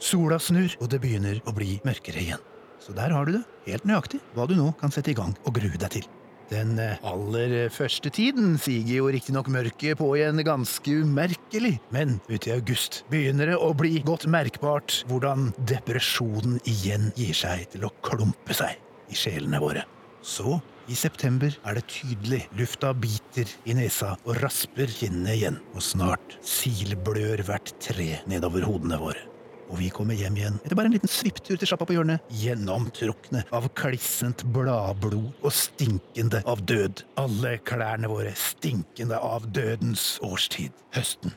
sola 0.02 0.42
snur, 0.42 0.74
og 0.82 0.90
det 0.90 0.98
begynner 1.04 1.38
å 1.46 1.54
bli 1.54 1.76
mørkere 1.86 2.26
igjen. 2.26 2.46
Så 2.82 2.96
der 2.96 3.14
har 3.14 3.28
du 3.28 3.36
det, 3.38 3.44
helt 3.70 3.86
nøyaktig, 3.86 4.18
hva 4.34 4.50
du 4.50 4.58
nå 4.58 4.72
kan 4.82 4.90
sette 4.90 5.14
i 5.14 5.18
gang 5.18 5.36
og 5.44 5.54
grue 5.54 5.78
deg 5.78 6.00
til. 6.00 6.10
Den 6.50 6.74
eh, 6.82 6.98
aller 7.06 7.68
første 7.70 8.10
tiden 8.10 8.56
siger 8.58 8.96
jo 8.96 9.10
riktignok 9.14 9.46
mørket 9.54 10.00
på 10.00 10.08
igjen 10.18 10.42
ganske 10.46 10.96
umerkelig, 11.04 11.76
men 11.94 12.18
ute 12.26 12.50
i 12.50 12.54
august 12.56 13.04
begynner 13.12 13.52
det 13.52 13.58
å 13.62 13.70
bli 13.78 14.00
godt 14.06 14.26
merkbart 14.30 15.04
hvordan 15.10 15.52
depresjonen 15.70 16.58
igjen 16.66 17.12
gir 17.18 17.36
seg 17.38 17.68
til 17.76 17.86
å 17.86 17.94
klumpe 18.02 18.56
seg 18.56 18.80
i 19.10 19.18
sjelene 19.18 19.62
våre. 19.62 19.86
Så, 20.26 20.58
i 20.90 20.96
september 20.98 21.54
er 21.62 21.78
det 21.78 21.86
tydelig, 21.92 22.42
lufta 22.58 22.90
biter 22.98 23.50
i 23.70 23.76
nesa 23.78 24.16
og 24.24 24.42
rasper 24.42 24.90
kinnene 24.90 25.38
igjen, 25.38 25.60
og 25.76 25.86
snart 25.86 26.40
silblør 26.42 27.46
hvert 27.46 27.76
tre 27.78 28.16
nedover 28.30 28.66
hodene 28.66 28.98
våre 28.98 29.30
og 29.70 29.78
vi 29.78 29.90
kommer 29.94 30.18
hjem 30.18 30.36
igjen 30.38 30.58
etter 30.60 30.76
bare 30.78 30.90
en 30.90 30.96
liten 30.96 31.10
svipptur 31.10 31.58
til 31.58 31.70
sjappa 31.70 31.86
på 31.88 31.94
hjørnet, 31.94 32.24
gjennomtrukne 32.42 33.44
av 33.54 33.68
klissent 33.78 34.42
bladblod 34.54 35.30
og 35.46 35.54
stinkende 35.54 36.42
av 36.50 36.64
død. 36.66 37.04
Alle 37.22 37.56
klærne 37.66 38.10
våre 38.10 38.34
stinkende 38.38 39.18
av 39.18 39.46
dødens 39.54 40.16
årstid, 40.26 40.74
høsten. 40.96 41.34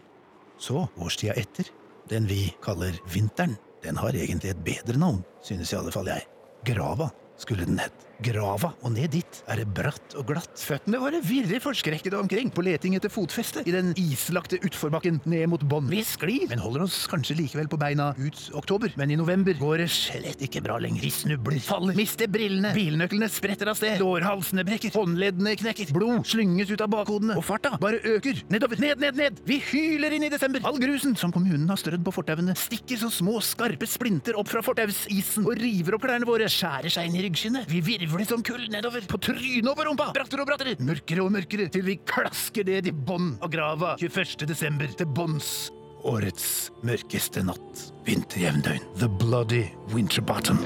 Så 0.61 0.87
årstida 0.97 1.35
etter, 1.39 1.69
den 2.11 2.27
vi 2.29 2.47
kaller 2.63 2.97
vinteren, 3.13 3.57
den 3.83 3.99
har 3.99 4.15
egentlig 4.15 4.53
et 4.53 4.63
bedre 4.65 4.99
navn, 4.99 5.21
synes 5.43 5.73
i 5.73 5.77
alle 5.79 5.93
fall 5.93 6.09
jeg. 6.09 6.25
Grava 6.67 7.09
skulle 7.41 7.67
den 7.67 7.81
hett. 7.81 8.09
Grava, 8.21 8.69
og 8.85 8.93
ned 8.93 9.09
dit 9.15 9.39
er 9.49 9.59
det 9.59 9.65
bratt 9.73 10.13
og 10.19 10.27
glatt. 10.29 10.51
Føttene 10.59 10.99
våre 11.01 11.19
virrer 11.25 11.61
forskrekkede 11.63 12.19
omkring 12.19 12.51
på 12.53 12.63
leting 12.65 12.93
etter 12.97 13.11
fotfeste 13.11 13.63
i 13.65 13.73
den 13.73 13.91
islagte 13.99 14.59
utforbakken 14.63 15.17
ned 15.29 15.47
mot 15.51 15.63
bånn. 15.65 15.89
Vi 15.89 16.03
sklir, 16.05 16.45
men 16.51 16.61
holder 16.61 16.85
oss 16.85 17.03
kanskje 17.09 17.35
likevel 17.39 17.69
på 17.71 17.79
beina 17.81 18.11
ut 18.19 18.39
oktober. 18.59 18.93
Men 18.99 19.11
i 19.11 19.17
november 19.19 19.57
går 19.59 19.83
det 19.83 19.89
slett 19.95 20.43
ikke 20.45 20.61
bra 20.63 20.77
lenger. 20.83 21.01
Vi 21.03 21.11
snubler, 21.13 21.57
faller, 21.63 21.97
mister 21.97 22.29
brillene, 22.31 22.73
bilnøklene 22.77 23.29
spretter 23.33 23.71
av 23.71 23.79
sted, 23.79 23.97
lårhalsene 24.03 24.65
brekker, 24.67 24.93
håndleddene 24.93 25.55
knekker, 25.59 25.91
blod 25.95 26.27
slynges 26.29 26.71
ut 26.71 26.85
av 26.85 26.91
bakhodene, 26.93 27.37
og 27.39 27.47
farta 27.47 27.73
bare 27.81 28.01
øker. 28.13 28.43
Nedover, 28.53 28.79
ned, 28.83 29.01
ned, 29.03 29.19
ned! 29.19 29.41
Vi 29.49 29.59
hyler 29.71 30.15
inn 30.15 30.27
i 30.27 30.31
desember! 30.33 30.63
All 30.69 30.79
grusen 30.81 31.17
som 31.19 31.33
kommunen 31.33 31.67
har 31.71 31.81
strødd 31.81 32.05
på 32.05 32.13
fortauene, 32.15 32.55
stikker 32.59 33.01
så 33.01 33.09
små, 33.13 33.39
skarpe 33.43 33.89
splinter 33.89 34.37
opp 34.39 34.51
fra 34.53 34.63
fortausisen 34.65 35.47
og 35.49 35.57
river 35.59 35.97
opp 35.97 36.05
klærne 36.05 36.29
våre, 36.29 36.47
skjærer 36.51 36.93
seg 36.93 37.09
inn 37.09 37.19
i 37.19 37.25
ryggskinnet. 37.27 37.69
Vi 37.71 37.81
virvler 38.03 38.27
som 38.27 38.41
kull 38.43 38.65
nedover, 38.71 39.05
på 39.07 39.17
trynet 39.23 39.69
og 39.69 39.77
på 39.79 39.85
rumpa, 39.87 40.09
brattere 40.15 40.43
og 40.43 40.49
brattere, 40.49 40.75
mørkere 40.83 41.23
og 41.23 41.31
mørkere, 41.31 41.69
til 41.71 41.85
vi 41.87 41.95
klasker 42.09 42.67
ned 42.67 42.89
i 42.89 42.91
bånn 42.91 43.37
av 43.39 43.51
grava 43.53 43.93
21. 44.01 44.43
desember 44.49 44.91
til 44.99 45.07
bånns 45.07 45.71
årets 46.03 46.47
mørkeste 46.83 47.45
natt. 47.47 47.85
Vinterjevndøgn. 48.03 48.83
The 48.99 49.07
Bloody 49.07 49.63
Winterbottom. 49.93 50.59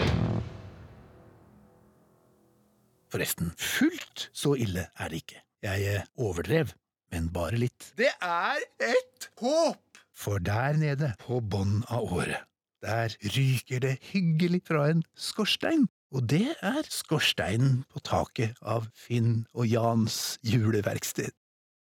Forresten, 3.14 3.54
fullt 3.62 4.28
så 4.36 4.56
ille 4.58 4.88
er 4.98 5.14
det 5.14 5.22
ikke. 5.22 5.44
Jeg 5.68 5.86
eh, 5.94 6.08
overdrev, 6.22 6.74
men 7.14 7.30
bare 7.34 7.62
litt. 7.62 7.92
Det 8.02 8.10
er 8.18 8.66
et 8.82 9.30
håp! 9.44 9.84
For 10.18 10.42
der 10.42 10.80
nede, 10.82 11.12
på 11.22 11.38
bånn 11.46 11.84
av 11.94 12.10
året, 12.18 12.50
der 12.82 13.14
ryker 13.36 13.86
det 13.86 13.94
hyggelig 14.10 14.64
fra 14.66 14.88
en 14.90 15.06
skorstein. 15.14 15.86
Og 16.16 16.24
det 16.32 16.56
er 16.64 16.88
skorsteinen 16.88 17.82
på 17.92 18.00
taket 18.06 18.56
av 18.64 18.88
Finn 18.96 19.44
og 19.54 19.68
Jans 19.68 20.38
juleverksted. 20.48 21.34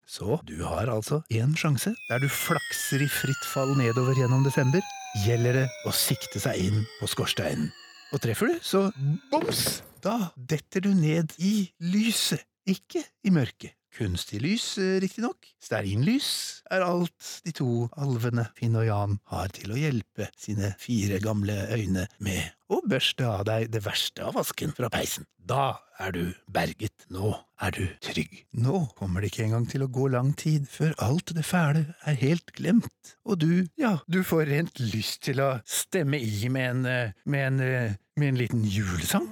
Så 0.06 0.38
du 0.46 0.60
har 0.62 0.88
altså 0.88 1.18
én 1.34 1.56
sjanse 1.58 1.90
der 2.06 2.22
du 2.22 2.28
flakser 2.30 3.02
i 3.02 3.08
fritt 3.10 3.48
fall 3.50 3.74
nedover 3.76 4.16
gjennom 4.16 4.46
desember. 4.46 4.84
Gjelder 5.26 5.60
det 5.60 5.66
å 5.88 5.92
sikte 5.94 6.40
seg 6.40 6.62
inn 6.68 6.84
på 7.00 7.10
skorsteinen. 7.10 7.68
Og 8.14 8.22
treffer 8.22 8.52
du, 8.52 8.60
så 8.62 8.86
boms! 9.32 9.82
Da 10.04 10.30
detter 10.38 10.84
du 10.84 10.92
ned 10.94 11.32
i 11.42 11.66
lyset, 11.82 12.44
ikke 12.70 13.02
i 13.26 13.32
mørket. 13.34 13.74
Kunstig 13.96 14.42
lys, 14.44 14.76
eh, 14.76 14.98
riktignok. 15.00 15.46
Stearinlys 15.62 16.60
er 16.70 16.82
alt 16.84 17.40
de 17.46 17.52
to 17.56 17.86
alvene 17.96 18.44
Finn 18.58 18.76
og 18.76 18.84
Jan 18.84 19.14
har 19.32 19.48
til 19.56 19.72
å 19.72 19.78
hjelpe 19.80 20.26
sine 20.36 20.74
fire 20.76 21.16
gamle 21.24 21.54
øyne 21.72 22.04
med 22.20 22.50
å 22.68 22.82
børste 22.84 23.24
av 23.24 23.46
deg 23.48 23.70
det 23.72 23.80
verste 23.86 24.26
av 24.26 24.36
vasken 24.36 24.74
fra 24.76 24.90
peisen. 24.92 25.24
Da 25.40 25.78
er 26.02 26.12
du 26.12 26.34
berget. 26.52 27.06
Nå 27.08 27.30
er 27.62 27.72
du 27.72 27.86
trygg. 28.04 28.42
Nå 28.52 28.82
kommer 28.98 29.24
det 29.24 29.30
ikke 29.32 29.46
engang 29.46 29.64
til 29.70 29.86
å 29.86 29.88
gå 29.88 30.10
lang 30.12 30.34
tid 30.36 30.66
før 30.68 30.92
alt 31.06 31.32
det 31.32 31.46
fæle 31.48 31.86
er 32.04 32.18
helt 32.20 32.52
glemt, 32.58 33.14
og 33.24 33.40
du, 33.40 33.64
ja, 33.80 33.94
du 34.12 34.20
får 34.26 34.44
rent 34.50 34.82
lyst 34.92 35.22
til 35.24 35.40
å 35.40 35.54
stemme 35.64 36.20
i 36.20 36.50
med 36.52 36.68
en, 36.68 36.84
eh, 36.84 37.14
med 37.24 37.46
en, 37.46 37.60
eh, 37.60 37.96
med 38.16 38.28
en 38.28 38.42
liten 38.42 38.68
julesang 38.68 39.30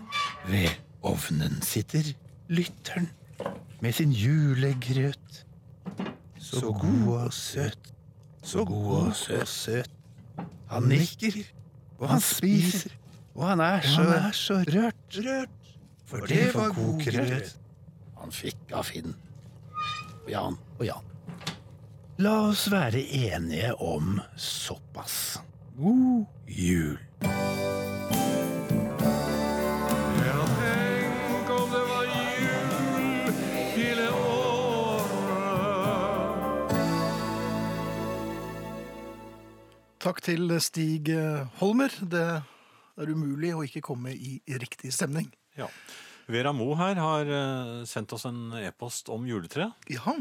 ved 0.48 0.72
ovnen 1.04 1.60
sitter 1.60 2.14
lytteren 2.48 3.10
med 3.84 3.92
sin 3.92 4.12
julegrøt. 4.16 5.44
Så 6.40 6.72
god 6.72 7.16
og 7.16 7.32
søt, 7.32 7.92
så 8.42 8.64
god 8.64 8.86
og 8.96 9.16
søt. 9.46 9.90
Han 10.70 10.88
nikker, 10.88 11.36
og 11.98 12.08
han 12.08 12.20
spiser, 12.20 12.94
og 13.34 13.48
han 13.48 13.60
er 13.60 13.84
så, 13.84 14.02
er 14.02 14.30
så 14.32 14.54
rørt, 14.54 15.18
rørt. 15.18 15.74
For 16.08 16.24
det 16.28 16.48
var 16.54 16.72
god 16.72 17.04
grøt 17.04 17.52
han 18.20 18.32
fikk 18.32 18.72
av 18.72 18.88
Finn. 18.88 19.12
Og 20.24 20.30
Jan 20.32 20.56
og 20.78 20.84
Jan. 20.88 21.10
La 22.24 22.34
oss 22.48 22.70
være 22.72 23.02
enige 23.04 23.74
om 23.84 24.16
såpass. 24.40 25.42
God 25.76 26.24
jul. 26.48 26.83
Til 40.24 40.56
Stig 40.64 41.12
Holmer. 41.60 41.92
Det 42.00 42.24
er 42.40 43.10
umulig 43.12 43.52
å 43.54 43.62
ikke 43.66 43.84
komme 43.84 44.14
i 44.14 44.38
riktig 44.60 44.92
stemning. 44.94 45.28
Ja. 45.58 45.68
Vera 46.30 46.54
Mo 46.56 46.70
her 46.78 46.96
har 46.96 47.28
eh, 47.28 47.84
sendt 47.88 48.14
oss 48.16 48.24
en 48.28 48.54
e-post 48.56 49.10
om 49.12 49.26
juletre. 49.28 49.70
Ja, 49.92 50.16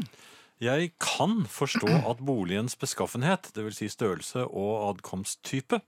Jeg 0.60 0.92
kan 1.00 1.46
forstå 1.48 1.88
at 2.10 2.20
boligens 2.20 2.76
beskaffenhet, 2.76 3.50
dvs. 3.56 3.80
Si 3.80 3.88
størrelse 3.92 4.44
og 4.44 4.90
adkomsttype, 4.90 5.80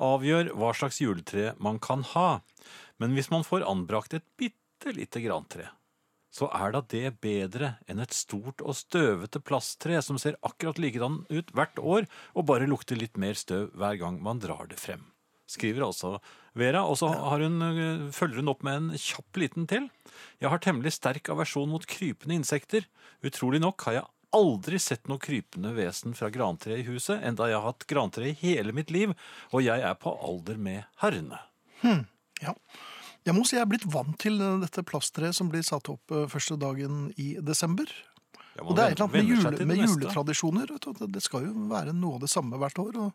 avgjør 0.00 0.54
hva 0.56 0.72
slags 0.76 1.00
juletre 1.02 1.52
man 1.60 1.78
kan 1.82 2.02
ha. 2.14 2.40
Men 3.00 3.12
hvis 3.16 3.30
man 3.32 3.44
får 3.44 3.68
anbrakt 3.68 4.16
et 4.16 4.24
bitte 4.40 4.94
lite 4.96 5.20
grantre, 5.20 5.68
så 6.30 6.48
er 6.54 6.74
da 6.74 6.82
det 6.92 7.16
bedre 7.22 7.74
enn 7.90 8.02
et 8.02 8.14
stort 8.14 8.62
og 8.62 8.76
støvete 8.78 9.42
plasttre 9.42 9.98
som 10.04 10.18
ser 10.20 10.38
akkurat 10.46 10.78
likedan 10.78 11.24
ut 11.30 11.50
hvert 11.56 11.80
år 11.82 12.06
og 12.34 12.46
bare 12.50 12.68
lukter 12.70 12.98
litt 12.98 13.18
mer 13.18 13.38
støv 13.38 13.72
hver 13.78 13.98
gang 14.00 14.20
man 14.22 14.42
drar 14.42 14.70
det 14.70 14.78
frem. 14.80 15.02
Skriver 15.50 15.88
altså 15.88 16.20
Vera, 16.54 16.82
og 16.86 16.96
så 16.98 17.08
har 17.10 17.42
hun, 17.42 17.62
øh, 17.62 18.06
følger 18.14 18.42
hun 18.42 18.50
opp 18.50 18.62
med 18.66 18.76
en 18.76 18.98
kjapp 18.98 19.38
liten 19.38 19.66
til. 19.70 19.88
Jeg 20.42 20.50
har 20.50 20.62
temmelig 20.62 20.94
sterk 20.96 21.30
aversjon 21.30 21.70
mot 21.70 21.86
krypende 21.86 22.34
insekter. 22.38 22.86
Utrolig 23.26 23.60
nok 23.62 23.82
har 23.86 23.96
jeg 23.98 24.08
aldri 24.34 24.78
sett 24.82 25.10
noe 25.10 25.22
krypende 25.22 25.72
vesen 25.74 26.14
fra 26.18 26.30
grantre 26.30 26.78
i 26.78 26.86
huset, 26.86 27.22
enda 27.26 27.48
jeg 27.50 27.58
har 27.58 27.66
hatt 27.66 27.86
grantre 27.90 28.30
i 28.30 28.36
hele 28.42 28.74
mitt 28.74 28.90
liv, 28.94 29.14
og 29.50 29.64
jeg 29.66 29.82
er 29.82 29.98
på 29.98 30.14
alder 30.14 30.58
med 30.58 30.86
herrene. 31.02 31.42
ja. 32.42 32.54
Jeg 33.26 33.36
må 33.36 33.44
si 33.44 33.56
jeg 33.58 33.64
er 33.66 33.68
blitt 33.68 33.84
vant 33.92 34.16
til 34.20 34.38
dette 34.62 34.84
plasttreet 34.86 35.36
som 35.36 35.50
blir 35.52 35.64
satt 35.66 35.90
opp 35.92 36.14
eh, 36.14 36.26
første 36.30 36.56
dagen 36.60 37.10
i 37.20 37.34
desember. 37.44 37.90
Ja, 38.56 38.64
Og 38.64 38.74
det 38.76 38.82
er 38.82 38.94
et 38.94 38.98
eller 38.98 39.06
annet 39.06 39.16
med, 39.18 39.30
jule, 39.30 39.66
med 39.68 39.80
juletradisjoner. 39.84 40.72
Det 41.14 41.22
skal 41.22 41.46
jo 41.46 41.68
være 41.70 41.94
noe 41.96 42.18
av 42.18 42.24
det 42.24 42.30
samme 42.32 42.58
hvert 42.60 42.80
år. 42.82 42.98
og 43.04 43.12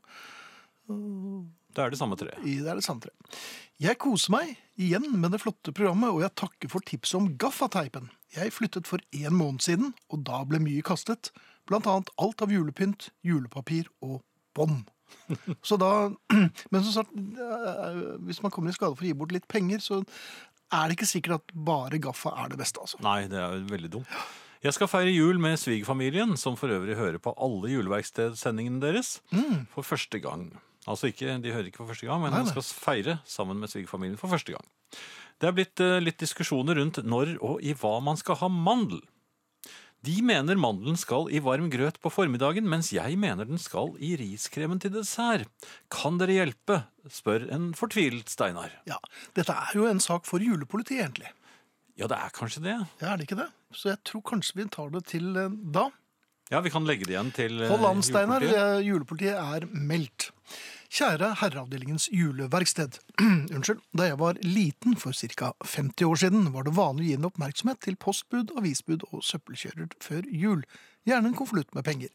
Det 0.88 1.84
er 1.84 1.92
det 1.92 2.00
samme 2.00 2.16
treet. 2.20 2.40
det 2.44 2.70
er 2.72 2.80
det 2.80 2.86
samme 2.86 3.04
treet. 3.04 3.40
Jeg 3.82 4.00
koser 4.00 4.32
meg 4.32 4.54
igjen 4.80 5.10
med 5.20 5.34
det 5.36 5.42
flotte 5.44 5.74
programmet, 5.76 6.14
og 6.14 6.22
jeg 6.24 6.36
takker 6.40 6.72
for 6.72 6.86
tipset 6.88 7.20
om 7.20 7.34
gaffateipen. 7.42 8.10
Jeg 8.36 8.54
flyttet 8.56 8.88
for 8.88 9.04
en 9.12 9.36
måned 9.36 9.66
siden, 9.66 9.94
og 10.10 10.24
da 10.28 10.44
ble 10.48 10.62
mye 10.64 10.86
kastet. 10.86 11.34
Blant 11.68 11.88
annet 11.90 12.12
alt 12.22 12.42
av 12.46 12.54
julepynt, 12.54 13.10
julepapir 13.26 13.90
og 14.06 14.22
bånd. 14.56 14.86
Så 15.68 15.78
da, 15.82 15.92
men 16.72 16.86
som 16.86 16.94
sagt, 17.02 17.14
eh, 17.16 18.02
hvis 18.28 18.42
man 18.44 18.54
kommer 18.54 18.74
i 18.74 18.78
skade 18.78 18.96
for 18.98 19.06
å 19.06 19.10
gi 19.10 19.18
bort 19.18 19.36
litt 19.36 19.48
penger, 19.52 19.84
så 19.84 20.02
er 20.74 20.88
det 20.90 20.98
ikke 20.98 21.10
sikkert 21.10 21.40
at 21.40 21.56
bare 21.68 22.02
gaffa 22.02 22.34
er 22.44 22.52
det 22.54 22.60
beste. 22.62 22.82
altså. 22.82 23.00
Nei, 23.06 23.26
det 23.32 23.40
er 23.40 23.60
jo 23.60 23.68
veldig 23.72 23.92
dumt. 24.00 24.16
Jeg 24.66 24.74
skal 24.74 24.90
feire 24.90 25.12
jul 25.14 25.38
med 25.38 25.60
svigerfamilien, 25.62 26.32
som 26.42 26.56
for 26.58 26.72
øvrig 26.74 26.96
hører 26.98 27.20
på 27.22 27.36
alle 27.38 27.70
juleverkstedsendingene 27.70 28.82
deres, 28.82 29.20
for 29.76 29.86
første 29.86 30.18
gang. 30.24 30.48
Altså 30.90 31.12
ikke, 31.12 31.38
De 31.42 31.54
hører 31.54 31.70
ikke 31.70 31.84
for 31.84 31.92
første 31.94 32.08
gang, 32.10 32.22
men 32.24 32.34
de 32.34 32.50
skal 32.50 32.66
feire 32.66 33.20
sammen 33.30 33.62
med 33.62 33.70
svigerfamilien 33.70 34.18
for 34.18 34.32
første 34.34 34.56
gang. 34.56 34.66
Det 35.42 35.50
er 35.50 35.56
blitt 35.58 35.82
eh, 35.84 36.00
litt 36.00 36.22
diskusjoner 36.22 36.78
rundt 36.80 37.02
når 37.04 37.36
og 37.44 37.60
i 37.66 37.74
hva 37.78 37.98
man 38.04 38.18
skal 38.18 38.38
ha 38.40 38.50
mandel. 38.50 39.02
De 40.06 40.16
mener 40.26 40.58
mandelen 40.60 40.98
skal 41.00 41.30
i 41.34 41.40
varm 41.44 41.70
grøt 41.74 41.98
på 42.04 42.12
formiddagen, 42.14 42.68
mens 42.70 42.92
jeg 42.94 43.18
mener 43.18 43.48
den 43.50 43.58
skal 43.62 43.94
i 44.04 44.14
riskremen 44.20 44.80
til 44.84 44.94
dessert. 44.94 45.50
Kan 45.94 46.20
dere 46.22 46.36
hjelpe? 46.38 46.84
spør 47.10 47.44
en 47.54 47.68
fortvilet 47.78 48.30
Steinar. 48.34 48.72
Ja, 48.90 48.98
Dette 49.38 49.54
er 49.54 49.76
jo 49.78 49.86
en 49.90 50.00
sak 50.02 50.26
for 50.26 50.42
julepolitiet, 50.42 51.04
egentlig. 51.06 51.30
Ja, 51.96 52.08
det 52.12 52.18
er 52.18 52.34
kanskje 52.36 52.64
det. 52.66 52.78
Ja, 53.02 53.12
Er 53.14 53.18
det 53.22 53.28
ikke 53.30 53.38
det? 53.44 53.50
Så 53.76 53.92
jeg 53.92 54.00
tror 54.08 54.24
kanskje 54.34 54.58
vi 54.58 54.66
tar 54.74 54.90
det 54.94 55.04
til 55.12 55.30
eh, 55.38 55.50
da. 55.76 55.90
Ja, 56.52 56.60
vi 56.62 56.70
kan 56.74 56.86
legge 56.86 57.06
det 57.08 57.16
igjen 57.16 57.32
til 57.34 57.62
eh, 57.62 57.70
Hold 57.72 57.86
an, 57.90 58.02
Steinar. 58.06 58.44
eh, 58.46 58.82
Julepolitiet 58.86 59.38
er 59.38 59.66
meldt. 59.72 60.30
Kjære 60.96 61.34
Herreavdelingens 61.42 62.06
juleverksted. 62.08 63.02
Unnskyld. 63.56 63.82
Da 64.00 64.06
jeg 64.08 64.16
var 64.22 64.38
liten 64.48 64.94
for 64.96 65.12
ca. 65.12 65.50
50 65.66 66.08
år 66.08 66.20
siden, 66.22 66.46
var 66.54 66.64
det 66.64 66.72
vanlig 66.78 67.04
å 67.04 67.10
gi 67.10 67.16
en 67.18 67.28
oppmerksomhet 67.28 67.82
til 67.84 67.98
postbud, 68.00 68.54
avisbud 68.56 69.04
og 69.10 69.26
søppelkjører 69.28 69.90
før 70.00 70.30
jul. 70.32 70.62
Gjerne 71.04 71.34
en 71.34 71.36
konvolutt 71.36 71.76
med 71.76 71.84
penger. 71.84 72.14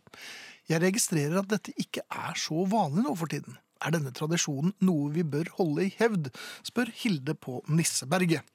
Jeg 0.73 0.81
registrerer 0.81 1.43
at 1.43 1.51
dette 1.53 1.75
ikke 1.77 2.07
er 2.09 2.41
så 2.41 2.65
vanlig 2.73 3.05
nå 3.05 3.13
for 3.21 3.29
tiden. 3.29 3.59
Er 3.85 3.93
denne 3.93 4.15
tradisjonen 4.17 4.73
noe 4.81 5.13
vi 5.13 5.27
bør 5.29 5.53
holde 5.59 5.85
i 5.85 5.93
hevd, 6.01 6.33
spør 6.65 6.89
Hilde 7.03 7.37
på 7.37 7.61
Nisseberget. 7.69 8.49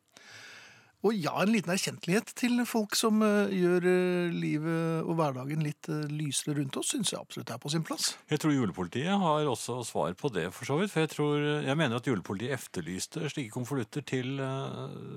Og 1.05 1.13
ja, 1.13 1.35
en 1.37 1.51
liten 1.53 1.69
erkjentlighet 1.69 2.31
til 2.39 2.63
folk 2.65 2.95
som 2.97 3.19
eh, 3.21 3.51
gjør 3.53 3.85
eh, 3.91 4.31
livet 4.33 5.05
og 5.05 5.19
hverdagen 5.19 5.61
litt 5.61 5.89
eh, 5.91 6.07
lysere 6.09 6.55
rundt 6.57 6.79
oss, 6.81 6.95
syns 6.95 7.13
jeg 7.13 7.21
absolutt 7.21 7.51
er 7.53 7.59
på 7.61 7.69
sin 7.69 7.85
plass. 7.85 8.15
Jeg 8.31 8.41
tror 8.41 8.55
julepolitiet 8.55 9.21
har 9.21 9.45
også 9.51 9.83
svar 9.85 10.15
på 10.17 10.31
det, 10.33 10.47
for 10.55 10.65
så 10.65 10.79
vidt. 10.79 10.93
For 10.93 11.05
jeg, 11.05 11.11
tror, 11.13 11.35
jeg 11.67 11.77
mener 11.77 12.01
at 12.01 12.09
julepolitiet 12.09 12.57
efterlyste 12.57 13.29
slike 13.29 13.53
konvolutter 13.53 14.01
til 14.01 14.39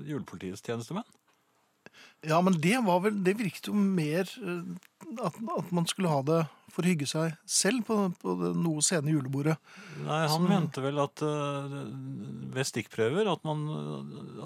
julepolitiets 0.05 0.61
tjenestemenn. 0.65 1.07
Ja, 2.27 2.37
men 2.43 2.57
det 2.59 2.75
var 2.83 2.99
vel 3.01 3.15
Det 3.23 3.37
virket 3.39 3.69
jo 3.69 3.73
mer 3.73 4.27
at, 4.27 5.37
at 5.39 5.69
man 5.73 5.87
skulle 5.87 6.11
ha 6.11 6.19
det 6.27 6.41
for 6.73 6.85
å 6.85 6.91
hygge 6.91 7.07
seg 7.09 7.35
selv 7.49 7.85
på, 7.87 7.97
på 8.21 8.35
det 8.39 8.51
noe 8.59 8.83
sene 8.85 9.13
julebordet. 9.13 9.55
Nei, 10.05 10.19
Han 10.27 10.45
Så- 10.45 10.49
mente 10.49 10.83
vel 10.83 10.99
at 11.03 11.23
uh, 11.25 11.79
ved 12.55 12.69
stikkprøver 12.69 13.29
at, 13.31 13.43
man, 13.47 13.63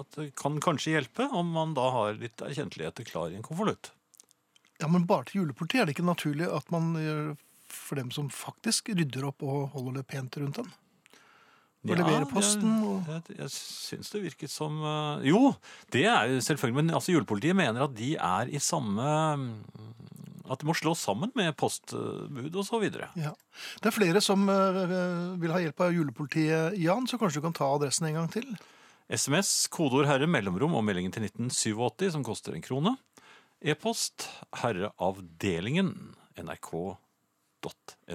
at 0.02 0.20
det 0.20 0.30
kan 0.40 0.60
kanskje 0.64 0.96
hjelpe 0.96 1.28
om 1.32 1.52
man 1.54 1.74
da 1.76 1.88
har 1.94 2.16
litt 2.20 2.44
erkjentligheter 2.44 3.06
klar 3.08 3.32
i 3.32 3.38
en 3.38 3.46
konvolutt. 3.46 3.92
Ja, 4.82 4.88
men 4.90 5.06
bare 5.06 5.28
til 5.28 5.42
julepolitiet 5.44 5.82
er 5.82 5.86
det 5.88 5.94
ikke 5.96 6.08
naturlig 6.08 6.48
at 6.50 6.70
man 6.74 6.94
gjør 6.98 7.34
for 7.74 7.98
dem 7.98 8.10
som 8.14 8.26
faktisk 8.30 8.90
rydder 8.94 9.28
opp 9.30 9.42
og 9.46 9.70
holder 9.74 10.00
det 10.00 10.08
pent 10.10 10.36
rundt 10.42 10.58
den. 10.62 10.72
Og 11.84 11.98
leverer 11.98 12.24
posten 12.24 12.70
og 12.80 13.08
Jeg, 13.12 13.22
jeg, 13.28 13.38
jeg 13.42 13.50
syns 13.52 14.08
det 14.14 14.22
virket 14.24 14.48
som 14.48 14.78
eh, 14.88 15.26
Jo, 15.28 15.50
det 15.92 16.06
er 16.08 16.30
selvfølgelig 16.40 16.78
Men 16.78 16.94
altså, 16.96 17.12
julepolitiet 17.12 17.58
mener 17.58 17.84
at 17.84 17.92
de 17.98 18.14
er 18.16 18.48
i 18.48 18.60
samme 18.62 19.04
At 20.50 20.60
de 20.60 20.66
må 20.68 20.74
slås 20.76 21.00
sammen 21.00 21.30
med 21.34 21.54
postbud 21.56 22.28
videre. 22.82 23.08
Ja. 23.16 23.30
Det 23.80 23.88
er 23.88 23.94
flere 23.96 24.20
som 24.20 24.44
eh, 24.52 25.36
vil 25.40 25.50
ha 25.54 25.58
hjelp 25.62 25.80
av 25.80 25.94
julepolitiet, 25.96 26.76
Jan, 26.82 27.06
så 27.08 27.16
kanskje 27.18 27.40
du 27.40 27.46
kan 27.46 27.56
ta 27.56 27.70
adressen 27.74 28.06
en 28.10 28.14
gang 28.18 28.28
til? 28.32 28.50
SMS, 29.08 29.66
kodeord 29.72 30.06
'herre', 30.08 30.28
mellomrom 30.28 30.74
og 30.74 30.84
meldingen 30.84 31.12
til 31.12 31.22
1987, 31.24 32.10
som 32.12 32.24
koster 32.24 32.52
en 32.54 32.62
krone. 32.64 32.96
E-post 33.64 34.28
herreavdelingen, 34.60 35.94
nrk.no. 36.40 36.98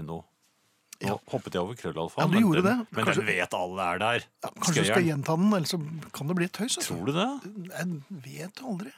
Nå 0.04 0.24
Ja. 1.02 1.16
hoppet 1.32 1.54
jeg 1.56 1.62
over 1.64 1.76
krøllalfa, 1.80 2.20
Ja, 2.22 2.28
du 2.28 2.40
men, 2.40 2.52
den, 2.52 2.64
det. 2.66 2.88
men 2.92 3.06
Kanskje- 3.06 3.16
den 3.16 3.26
vet 3.26 3.54
alle 3.54 3.82
er 3.82 3.98
der. 4.00 4.24
Ja, 4.44 4.50
kanskje 4.50 4.84
du 4.84 4.90
skal 4.92 5.04
gjenta 5.08 5.36
den, 5.38 5.54
ellers 5.54 5.70
så 5.72 5.80
kan 6.12 6.28
det 6.28 6.36
bli 6.36 6.46
et 6.46 6.52
tøys. 6.52 6.78
altså. 6.78 6.94
Tror 6.94 7.06
du 7.06 7.12
det? 7.14 7.30
Jeg 7.72 7.88
vet 8.28 8.62
aldri. 8.62 8.92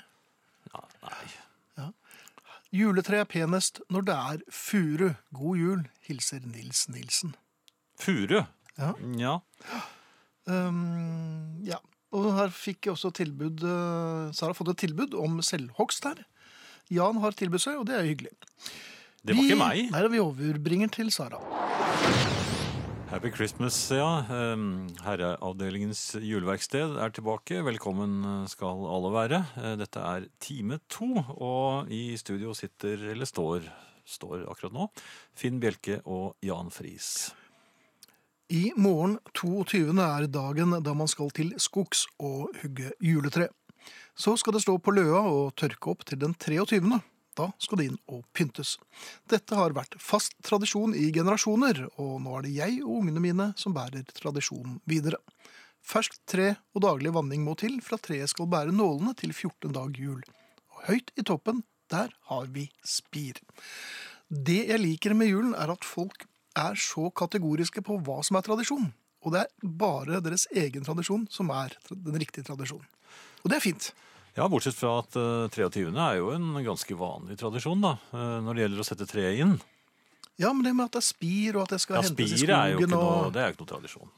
Ja, 0.74 0.82
nei. 1.04 1.92
Juletre 2.72 3.20
er 3.22 3.28
penest 3.28 3.82
når 3.92 4.06
det 4.08 4.16
er 4.16 4.44
furu. 4.56 5.10
God 5.36 5.58
jul, 5.60 5.82
hilser 6.08 6.44
Nils 6.48 6.86
Nilsen. 6.92 7.34
Furu. 8.00 8.46
Ja. 8.80 8.94
ja. 9.20 9.34
Um, 10.48 11.60
ja. 11.68 11.78
Og 12.16 12.30
her 12.36 12.50
fikk 12.52 12.88
jeg 12.88 12.96
også 12.96 13.12
tilbud 13.16 13.62
uh, 13.64 14.32
Sara 14.36 14.52
har 14.52 14.58
fått 14.58 14.74
et 14.74 14.82
tilbud 14.88 15.14
om 15.20 15.40
selvhogst 15.46 16.08
her. 16.10 16.24
Jan 16.92 17.20
har 17.24 17.36
tilbudt 17.40 17.64
seg, 17.64 17.78
og 17.80 17.86
det 17.88 17.96
er 18.00 18.08
hyggelig. 18.08 18.34
Det 19.22 19.36
var 19.36 19.42
Vi- 19.44 19.48
ikke 19.52 19.60
meg. 19.62 19.84
Nei, 19.94 20.08
vi 20.16 20.24
overbringer 20.24 20.92
til 20.92 21.12
Sara. 21.14 21.40
Happy 23.12 23.28
Christmas, 23.32 23.76
ja. 23.92 24.24
Um, 24.32 24.88
Herreavdelingens 25.04 26.14
juleverksted 26.24 26.94
er 26.96 27.12
tilbake. 27.12 27.58
Velkommen 27.60 28.46
skal 28.48 28.86
alle 28.88 29.12
være. 29.12 29.40
Eh, 29.60 29.74
Dette 29.82 30.00
er 30.00 30.30
time 30.40 30.78
to, 30.88 31.10
og 31.36 31.92
i 31.92 32.16
studio 32.16 32.56
sitter, 32.56 33.04
eller 33.12 33.28
står, 33.28 33.68
står 34.08 34.46
akkurat 34.48 34.78
nå, 34.78 34.88
Finn 35.36 35.60
Bjelke 35.60 36.00
og 36.08 36.40
Jan 36.40 36.72
Friis. 36.72 37.34
I 38.48 38.72
morgen 38.80 39.20
22. 39.36 39.92
er 39.92 40.32
dagen 40.32 40.80
da 40.80 40.96
man 40.96 41.12
skal 41.12 41.36
til 41.36 41.52
skogs 41.60 42.06
og 42.16 42.56
hugge 42.64 42.96
juletre. 43.04 43.50
Så 44.16 44.38
skal 44.40 44.56
det 44.56 44.64
stå 44.64 44.80
på 44.80 44.96
løa 44.96 45.20
og 45.28 45.52
tørke 45.60 45.92
opp 45.92 46.08
til 46.08 46.24
den 46.24 46.32
23. 46.40 47.02
Da 47.38 47.48
skal 47.64 47.80
det 47.80 47.88
inn 47.88 48.00
og 48.12 48.26
pyntes. 48.36 48.76
Dette 49.32 49.56
har 49.56 49.76
vært 49.76 49.96
fast 50.04 50.36
tradisjon 50.44 50.96
i 50.98 51.08
generasjoner, 51.16 51.86
og 52.02 52.20
nå 52.24 52.38
er 52.38 52.46
det 52.48 52.56
jeg 52.58 52.80
og 52.84 53.02
ungene 53.02 53.24
mine 53.24 53.48
som 53.60 53.76
bærer 53.76 54.04
tradisjonen 54.18 54.82
videre. 54.90 55.22
Ferskt 55.82 56.20
tre 56.30 56.54
og 56.76 56.84
daglig 56.86 57.14
vanning 57.16 57.46
må 57.46 57.56
til 57.60 57.80
for 57.82 57.98
at 57.98 58.06
treet 58.10 58.30
skal 58.30 58.50
bære 58.52 58.76
nålene 58.76 59.16
til 59.18 59.34
14 59.34 59.72
dag 59.76 59.96
jul. 59.98 60.20
Og 60.76 60.84
høyt 60.92 61.14
i 61.18 61.26
toppen, 61.26 61.64
der 61.92 62.12
har 62.30 62.52
vi 62.52 62.68
spir. 62.88 63.40
Det 64.32 64.62
jeg 64.70 64.80
liker 64.80 65.16
med 65.18 65.32
julen, 65.32 65.56
er 65.56 65.74
at 65.74 65.88
folk 65.88 66.28
er 66.56 66.76
så 66.80 67.10
kategoriske 67.16 67.84
på 67.84 67.98
hva 68.06 68.22
som 68.28 68.38
er 68.38 68.46
tradisjon. 68.46 68.92
Og 69.22 69.36
det 69.36 69.44
er 69.46 69.74
bare 69.82 70.22
deres 70.24 70.48
egen 70.52 70.86
tradisjon 70.86 71.28
som 71.32 71.52
er 71.54 71.76
den 71.90 72.18
riktige 72.20 72.46
tradisjonen. 72.48 72.88
Og 73.42 73.52
det 73.52 73.58
er 73.58 73.66
fint. 73.66 73.92
Ja, 74.38 74.48
bortsett 74.48 74.78
fra 74.80 75.00
at 75.02 75.16
eh, 75.20 75.50
23. 75.52 75.90
er 75.92 76.18
jo 76.22 76.30
en 76.32 76.54
ganske 76.64 76.96
vanlig 76.98 77.38
tradisjon, 77.42 77.82
da, 77.84 77.98
eh, 78.16 78.38
når 78.46 78.56
det 78.58 78.64
gjelder 78.66 78.84
å 78.84 78.88
sette 78.88 79.08
treet 79.10 79.42
inn. 79.44 79.58
Ja, 80.40 80.54
men 80.56 80.64
det 80.66 80.72
med 80.74 80.88
at 80.88 80.96
det 80.96 81.02
er 81.04 81.08
spir, 81.10 81.56
og 81.60 81.66
at 81.68 81.74
det 81.76 81.82
skal 81.84 82.00
Ja, 82.00 82.02
hentes 82.08 82.32
i 82.32 82.38
skogen 82.40 82.56
er 82.58 82.72
jo 82.72 82.80
ikke 82.80 82.92
noe, 82.94 83.10
og 83.28 83.34
det 83.36 83.42
er 83.44 83.50
jo 83.52 83.56
ikke 83.58 83.66
noe 83.66 83.74
tradisjon. 83.76 84.14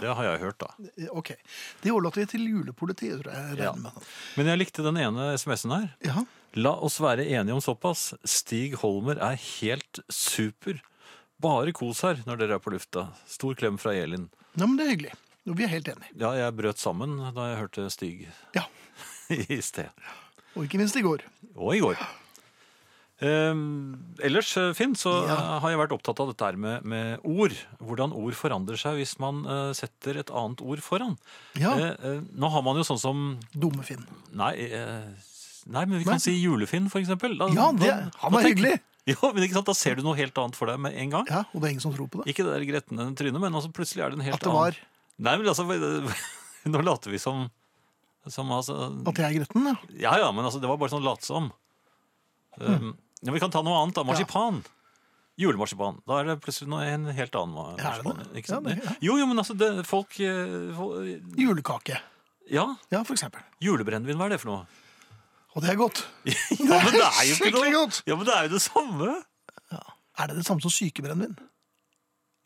Det 0.00 0.08
har 0.16 0.24
jeg 0.24 0.40
hørt, 0.40 0.56
da. 0.62 0.70
Ok. 1.12 1.34
Det 1.82 1.90
overlater 1.92 2.22
vi 2.22 2.30
til 2.32 2.46
julepolitiet, 2.48 3.18
tror 3.20 3.34
jeg. 3.34 3.56
jeg 3.58 3.66
Ja. 3.66 3.72
med. 3.76 3.92
Men 4.38 4.46
jeg 4.48 4.58
likte 4.62 4.82
den 4.86 4.96
ene 4.96 5.34
SMS-en 5.36 5.74
her. 5.76 5.90
Ja. 6.08 6.24
La 6.56 6.72
oss 6.80 6.96
være 6.98 7.26
enige 7.28 7.52
om 7.52 7.60
såpass. 7.60 8.14
Stig 8.24 8.74
Holmer 8.80 9.20
er 9.20 9.36
helt 9.36 10.00
super. 10.08 10.80
Bare 11.38 11.72
kos 11.76 12.00
her 12.00 12.22
når 12.24 12.38
dere 12.40 12.54
er 12.56 12.58
på 12.64 12.72
lufta. 12.72 13.10
Stor 13.28 13.54
klem 13.54 13.76
fra 13.78 13.92
Elin. 13.92 14.30
ja, 14.56 14.64
men 14.66 14.76
det 14.80 14.86
er 14.86 14.96
hyggelig. 14.96 15.12
Og 15.48 15.56
vi 15.58 15.64
er 15.66 15.72
helt 15.72 15.88
enige. 15.90 16.12
Ja, 16.20 16.32
jeg 16.38 16.54
brøt 16.58 16.78
sammen 16.78 17.16
da 17.34 17.48
jeg 17.50 17.60
hørte 17.64 17.88
Stig 17.90 18.26
Ja. 18.54 18.66
i 19.32 19.58
sted. 19.64 19.88
Og 20.54 20.66
ikke 20.66 20.78
minst 20.78 20.96
i 20.98 21.02
går. 21.04 21.24
Og 21.56 21.72
i 21.74 21.80
går. 21.82 21.96
Eh, 23.22 23.54
ellers, 24.26 24.50
Finn, 24.74 24.94
så 24.98 25.12
Ja. 25.28 25.36
har 25.62 25.70
jeg 25.70 25.78
vært 25.78 25.92
opptatt 25.94 26.20
av 26.20 26.30
dette 26.32 26.44
her 26.44 26.56
med, 26.58 26.84
med 26.84 27.20
ord. 27.22 27.54
Hvordan 27.78 28.12
ord 28.18 28.34
forandrer 28.34 28.78
seg 28.80 28.98
hvis 28.98 29.16
man 29.22 29.44
eh, 29.46 29.72
setter 29.78 30.18
et 30.22 30.30
annet 30.30 30.60
ord 30.62 30.82
foran. 30.82 31.16
Ja. 31.58 31.74
Eh, 31.78 31.92
eh, 32.02 32.20
nå 32.34 32.50
har 32.50 32.62
man 32.66 32.76
jo 32.80 32.86
sånn 32.86 32.98
som 33.02 33.26
Dumme 33.54 33.82
Finn. 33.86 34.02
Nei, 34.34 34.54
eh, 34.58 35.10
nei 35.70 35.84
men 35.86 35.98
vi 36.00 36.04
kan 36.08 36.18
men... 36.18 36.24
si 36.24 36.34
julefinn, 36.38 36.90
for 36.90 37.02
eksempel. 37.02 37.38
Da, 37.38 37.50
Ja, 37.54 37.70
det, 37.78 37.92
han 38.22 38.38
er 38.40 38.50
hyggelig. 38.50 38.78
Ja, 39.02 39.18
men 39.34 39.42
ikke 39.42 39.56
sant, 39.56 39.66
Da 39.66 39.74
ser 39.74 39.96
du 39.98 40.04
noe 40.06 40.14
helt 40.14 40.36
annet 40.38 40.54
for 40.54 40.70
deg 40.70 40.78
med 40.78 40.94
en 40.94 41.10
gang. 41.10 41.24
Ja, 41.26 41.40
Og 41.50 41.58
det 41.58 41.66
er 41.66 41.72
ingen 41.72 41.82
som 41.82 41.90
tror 41.90 42.06
på 42.06 42.20
det. 42.20 42.30
Ikke 42.30 42.44
det 42.46 42.52
der 42.54 42.66
gretne 42.68 43.08
trynet, 43.18 43.40
men 43.42 43.50
altså 43.58 43.72
plutselig 43.74 44.04
er 44.04 44.12
det 44.12 44.20
en 44.20 44.26
helt 44.28 44.36
At 44.38 44.44
det 44.46 44.52
var 44.54 44.78
Nei, 45.18 45.36
men 45.38 45.46
altså, 45.48 45.66
Nå 46.72 46.80
later 46.86 47.10
vi 47.10 47.18
som, 47.18 47.48
som 48.30 48.50
altså, 48.54 48.76
at 49.10 49.18
jeg 49.18 49.26
er 49.28 49.38
gretten, 49.40 49.66
ja. 49.66 49.74
Ja 50.06 50.12
ja, 50.22 50.28
men 50.32 50.44
altså, 50.46 50.60
det 50.62 50.68
var 50.70 50.78
bare 50.78 50.92
sånn 50.94 51.02
late 51.04 51.26
som. 51.26 51.50
Um, 52.60 52.92
ja, 53.22 53.32
vi 53.34 53.40
kan 53.42 53.50
ta 53.50 53.62
noe 53.66 53.80
annet, 53.82 53.96
da. 53.98 54.04
Marsipan. 54.06 54.62
Julemarsipan. 55.40 55.98
Da 56.06 56.20
er 56.20 56.28
det 56.28 56.36
plutselig 56.44 56.68
noe, 56.70 56.84
en 56.86 57.06
helt 57.16 57.34
annen 57.38 57.54
marsipan. 57.56 57.82
Ja, 57.82 57.92
er 57.96 58.02
det 58.02 58.36
det? 58.36 58.46
Ja, 58.52 58.60
det- 58.60 58.76
ja. 58.84 58.94
Jo, 59.08 59.16
jo, 59.18 59.26
men 59.30 59.40
altså, 59.42 59.56
det, 59.58 59.70
folk, 59.88 60.14
folk 60.76 61.36
Julekake. 61.40 61.98
Ja, 62.52 62.66
Ja, 62.92 63.02
for 63.06 63.14
eksempel. 63.16 63.40
julebrennevin, 63.62 64.18
hva 64.20 64.26
er 64.28 64.34
det 64.36 64.40
for 64.42 64.50
noe? 64.52 64.66
Og 65.54 65.62
det 65.62 65.70
er 65.72 65.76
godt. 65.80 66.04
Ja, 66.58 66.78
men 66.82 66.92
det 66.94 67.02
er 67.04 67.24
jo 67.28 67.34
ikke 67.38 67.52
noe 67.58 67.72
godt. 67.74 68.02
Ja, 68.06 68.16
men 68.16 68.26
det 68.28 68.34
er 68.36 68.46
jo 68.48 68.54
det 68.54 68.62
samme. 68.64 69.14
Er 69.72 70.28
det 70.28 70.36
det 70.36 70.44
samme 70.46 70.60
som 70.64 70.70
sykebrennevin? 70.72 71.34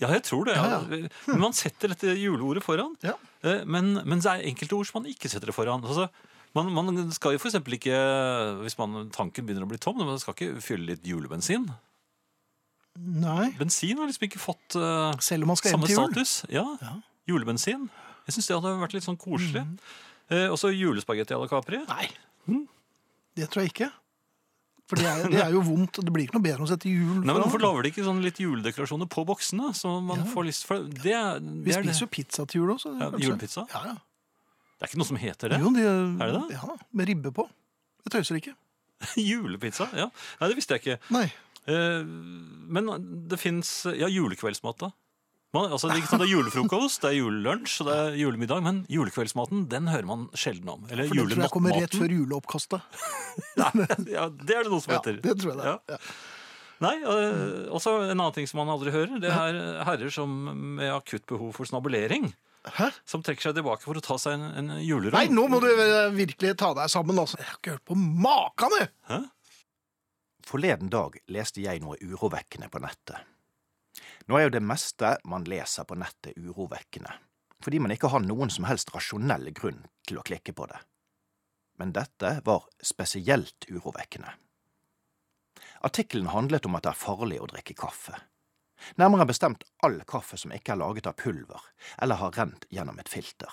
Ja, 0.03 0.11
jeg 0.13 0.23
tror 0.29 0.45
det. 0.45 0.55
Ja. 0.59 0.65
Ja, 0.69 0.79
ja. 1.01 1.09
Men 1.31 1.41
man 1.47 1.55
setter 1.57 1.89
dette 1.95 2.13
juleordet 2.21 2.63
foran. 2.67 2.97
Ja. 3.05 3.15
Eh, 3.43 3.63
Men, 3.65 3.95
men 4.05 4.21
det 4.21 4.29
er 4.29 4.45
enkelte 4.51 4.77
ord 4.77 4.89
som 4.89 5.01
man 5.03 5.11
ikke 5.13 5.31
setter 5.33 5.49
det 5.49 5.57
foran. 5.57 5.85
Altså, 5.85 6.09
man, 6.57 6.69
man 6.77 7.13
skal 7.17 7.37
jo 7.37 7.41
for 7.41 7.53
ikke, 7.79 7.97
hvis 8.63 8.77
man, 8.81 9.09
tanken 9.15 9.47
begynner 9.47 9.65
å 9.65 9.71
bli 9.71 9.79
tom, 9.81 9.97
man 10.05 10.21
skal 10.21 10.37
ikke 10.37 10.61
fylle 10.65 10.93
litt 10.95 11.05
julebensin. 11.07 11.65
Nei. 12.97 13.51
Bensin 13.59 13.99
har 14.01 14.09
liksom 14.09 14.25
ikke 14.25 14.41
fått 14.41 14.77
uh, 14.81 15.13
Selv 15.21 15.45
om 15.45 15.51
man 15.53 15.59
skal 15.61 15.75
samme 15.75 15.89
til 15.89 15.97
jul. 15.99 16.07
status. 16.07 16.31
Ja, 16.49 16.65
julebensin. 17.29 17.91
Jeg 18.27 18.37
syns 18.37 18.49
det 18.49 18.57
hadde 18.57 18.73
vært 18.81 18.97
litt 18.97 19.05
sånn 19.05 19.19
koselig. 19.21 19.63
Mm. 19.67 19.75
Eh, 20.33 20.47
og 20.51 20.57
så 20.59 20.73
julespagetti 20.73 21.37
à 21.37 21.39
la 21.39 21.49
Capri. 21.51 21.83
Nei. 21.87 22.09
Det 23.37 23.51
tror 23.53 23.67
jeg 23.67 23.73
ikke. 23.75 23.91
For 24.87 24.95
det 25.01 25.07
er, 25.11 25.25
det 25.33 25.41
er 25.43 25.51
jo 25.51 25.61
vondt. 25.67 25.99
Det 25.99 26.13
blir 26.15 26.29
ikke 26.29 26.37
noe 26.39 26.45
bedre 26.47 26.63
å 26.63 26.69
sette 26.71 26.87
jul 26.87 27.17
Nei, 27.25 27.33
men 27.35 27.41
Hvorfor 27.43 27.59
lager 27.65 27.83
de 27.83 27.91
ikke 27.91 28.05
sånn 28.07 28.21
litt 28.23 28.39
juledekorasjoner 28.39 29.09
på 29.11 29.25
boksene? 29.27 29.73
Så 29.75 29.97
man 30.01 30.21
Ja. 30.23 30.27
får 30.31 30.47
lyst 30.47 30.67
for 30.69 30.79
det. 30.79 31.01
Det 31.03 31.65
Vi 31.65 31.73
er 31.75 31.83
spiser 31.83 32.05
jo 32.07 32.07
pizza 32.07 32.47
til 32.47 32.61
jul 32.63 32.71
også. 32.77 32.93
Ja, 33.01 33.11
julepizza? 33.19 33.67
Ja, 33.75 33.81
ja. 33.91 33.95
Det 34.79 34.85
er 34.85 34.87
ikke 34.93 35.01
noe 35.03 35.09
som 35.09 35.17
heter 35.17 35.49
det. 35.51 35.59
Jo, 35.59 35.73
de, 35.75 35.83
Er 36.23 36.31
det 36.31 36.39
det? 36.49 36.55
Ja, 36.55 36.77
med 36.93 37.09
ribbe 37.09 37.33
på. 37.35 37.49
Jeg 38.07 38.13
tøyser 38.15 38.39
ikke. 38.39 38.55
Julepizza? 39.17 39.89
Ja. 39.97 40.07
Nei, 40.41 40.49
det 40.53 40.57
visste 40.61 40.77
jeg 40.79 40.85
ikke. 40.85 40.99
Nei. 41.11 41.25
Eh, 41.67 42.05
men 42.07 42.87
det 43.29 43.41
fins 43.43 43.87
Ja, 43.99 44.07
julekveldsmat, 44.07 44.79
da. 44.79 44.91
Man, 45.55 45.71
altså, 45.71 45.89
det, 45.89 45.95
er 45.95 46.03
ikke 46.03 46.11
sant, 46.11 46.23
det 46.25 46.27
er 46.27 46.33
julefrokost, 46.35 47.03
det 47.05 47.11
er 47.13 47.17
julelunsj 47.21 47.77
og 47.81 47.89
det 47.89 47.97
er 47.97 48.17
julemiddag, 48.21 48.65
men 48.67 48.81
julekveldsmaten 48.93 49.67
den 49.73 49.87
hører 49.89 50.09
man 50.09 50.25
sjelden 50.37 50.73
om. 50.75 50.89
Eller 50.91 51.07
For 51.09 51.17
det 51.21 51.29
tror 51.31 51.45
jeg 51.47 51.55
kommer 51.55 51.77
rett 51.79 51.95
før 51.97 52.17
juleoppkastet. 52.17 53.05
Ja, 54.17 54.27
det 54.29 54.57
er 54.57 54.67
det 54.67 54.73
noe 54.73 54.83
som 54.83 54.97
heter. 54.97 55.21
Ja, 55.21 55.23
det 55.25 55.37
tror 55.41 55.53
jeg 55.53 55.61
det. 55.61 55.95
Ja. 55.95 56.01
Nei, 56.85 56.93
også 57.73 57.95
en 58.05 58.19
annen 58.19 58.35
ting 58.37 58.49
som 58.51 58.61
man 58.61 58.73
aldri 58.75 58.93
hører, 58.93 59.17
det 59.23 59.31
er 59.33 59.61
herrer 59.87 60.13
som 60.13 60.35
med 60.77 60.91
akutt 60.93 61.25
behov 61.31 61.55
for 61.57 61.69
snabulering. 61.69 62.29
Hæ? 62.77 62.91
Som 63.07 63.23
trekker 63.25 63.49
seg 63.49 63.55
tilbake 63.57 63.87
for 63.87 63.97
å 63.97 64.03
ta 64.03 64.17
seg 64.21 64.35
en, 64.37 64.49
en 64.59 64.83
julerunde. 64.83 65.15
Nei, 65.17 65.31
nå 65.33 65.47
må 65.49 65.61
du 65.63 65.69
eh, 65.71 66.11
virkelig 66.17 66.57
ta 66.59 66.73
deg 66.77 66.91
sammen, 66.93 67.17
altså. 67.23 67.39
Jeg 67.41 67.49
har 67.49 67.61
ikke 67.61 67.77
hørt 67.77 67.87
på 67.87 67.97
maken, 67.97 68.77
jeg! 68.83 69.23
Forleden 70.47 70.91
dag 70.93 71.17
leste 71.33 71.63
jeg 71.63 71.81
noe 71.83 71.97
urovekkende 72.03 72.69
på 72.71 72.83
nettet. 72.83 73.23
Nå 74.27 74.39
er 74.39 74.49
jo 74.49 74.57
det 74.57 74.65
meste 74.65 75.17
man 75.29 75.47
leser 75.47 75.87
på 75.87 75.99
nettet 75.99 76.35
urovekkende, 76.39 77.13
fordi 77.63 77.79
man 77.83 77.95
ikke 77.95 78.11
har 78.11 78.25
noen 78.25 78.51
som 78.51 78.67
helst 78.67 78.91
rasjonell 78.95 79.53
grunn 79.55 79.85
til 80.09 80.19
å 80.19 80.25
klikke 80.27 80.55
på 80.57 80.67
det. 80.71 80.81
Men 81.79 81.93
dette 81.95 82.41
var 82.45 82.67
spesielt 82.83 83.69
urovekkende. 83.69 84.33
Artikkelen 85.87 86.33
handlet 86.33 86.67
om 86.67 86.75
at 86.75 86.87
det 86.87 86.95
er 86.95 87.05
farlig 87.05 87.39
å 87.43 87.47
drikke 87.51 87.77
kaffe. 87.79 88.17
Nærmere 89.01 89.29
bestemt 89.29 89.63
all 89.87 90.01
kaffe 90.09 90.39
som 90.41 90.53
ikke 90.53 90.75
er 90.75 90.81
laget 90.83 91.07
av 91.09 91.17
pulver 91.21 91.63
eller 92.03 92.21
har 92.21 92.35
rent 92.37 92.67
gjennom 92.73 92.99
et 93.01 93.13
filter. 93.13 93.53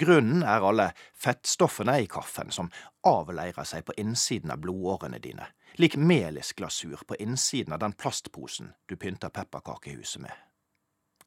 Grunnen 0.00 0.42
er 0.42 0.64
alle 0.64 0.90
fettstoffene 1.14 1.98
i 2.02 2.08
kaffen 2.10 2.52
som 2.54 2.70
avleirer 3.06 3.66
seg 3.68 3.86
på 3.86 3.96
innsiden 4.00 4.52
av 4.54 4.62
blodårene 4.64 5.20
dine, 5.22 5.48
lik 5.80 5.96
melisglasur 5.96 7.04
på 7.06 7.18
innsiden 7.22 7.76
av 7.76 7.82
den 7.84 7.96
plastposen 7.96 8.72
du 8.86 8.96
pynter 8.96 9.32
pepperkakehuset 9.34 10.22
med. 10.24 10.34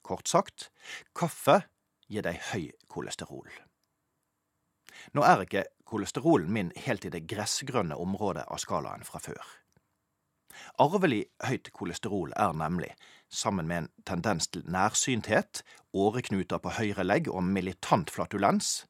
Kort 0.02 0.28
sagt, 0.28 0.70
kaffe 1.14 1.62
gir 2.10 2.26
deg 2.26 2.40
høy 2.52 2.72
kolesterol. 2.90 3.50
Nå 5.14 5.24
er 5.24 5.46
ikke 5.46 5.66
kolesterolen 5.88 6.52
min 6.54 6.72
helt 6.86 7.06
i 7.06 7.14
det 7.14 7.26
gressgrønne 7.30 7.98
området 7.98 8.46
av 8.50 8.62
skalaen 8.62 9.06
fra 9.08 9.22
før. 9.24 9.59
Arvelig 10.80 11.26
høyt 11.46 11.72
kolesterol 11.76 12.34
er 12.36 12.54
nemlig, 12.58 12.92
sammen 13.30 13.68
med 13.68 13.84
en 13.84 13.90
tendens 14.06 14.48
til 14.48 14.66
nærsynthet, 14.66 15.64
åreknuter 15.94 16.62
på 16.64 16.74
høyre 16.80 17.06
legg 17.06 17.30
og 17.32 17.44
militant 17.44 18.12
flatulens, 18.14 18.86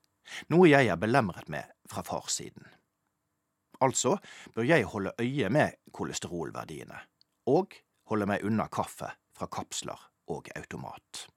noe 0.49 0.69
jeg 0.69 0.91
er 0.91 0.99
belemret 0.99 1.49
med 1.49 1.65
fra 1.89 2.03
farssiden. 2.05 2.67
Altså 3.81 4.17
bør 4.53 4.67
jeg 4.67 4.87
holde 4.91 5.15
øye 5.19 5.49
med 5.49 5.79
kolesterolverdiene, 5.95 6.99
og 7.47 7.75
holde 8.11 8.27
meg 8.29 8.45
unna 8.45 8.67
kaffe 8.67 9.11
fra 9.35 9.47
kapsler 9.47 10.09
og 10.27 10.49
automat. 10.55 11.27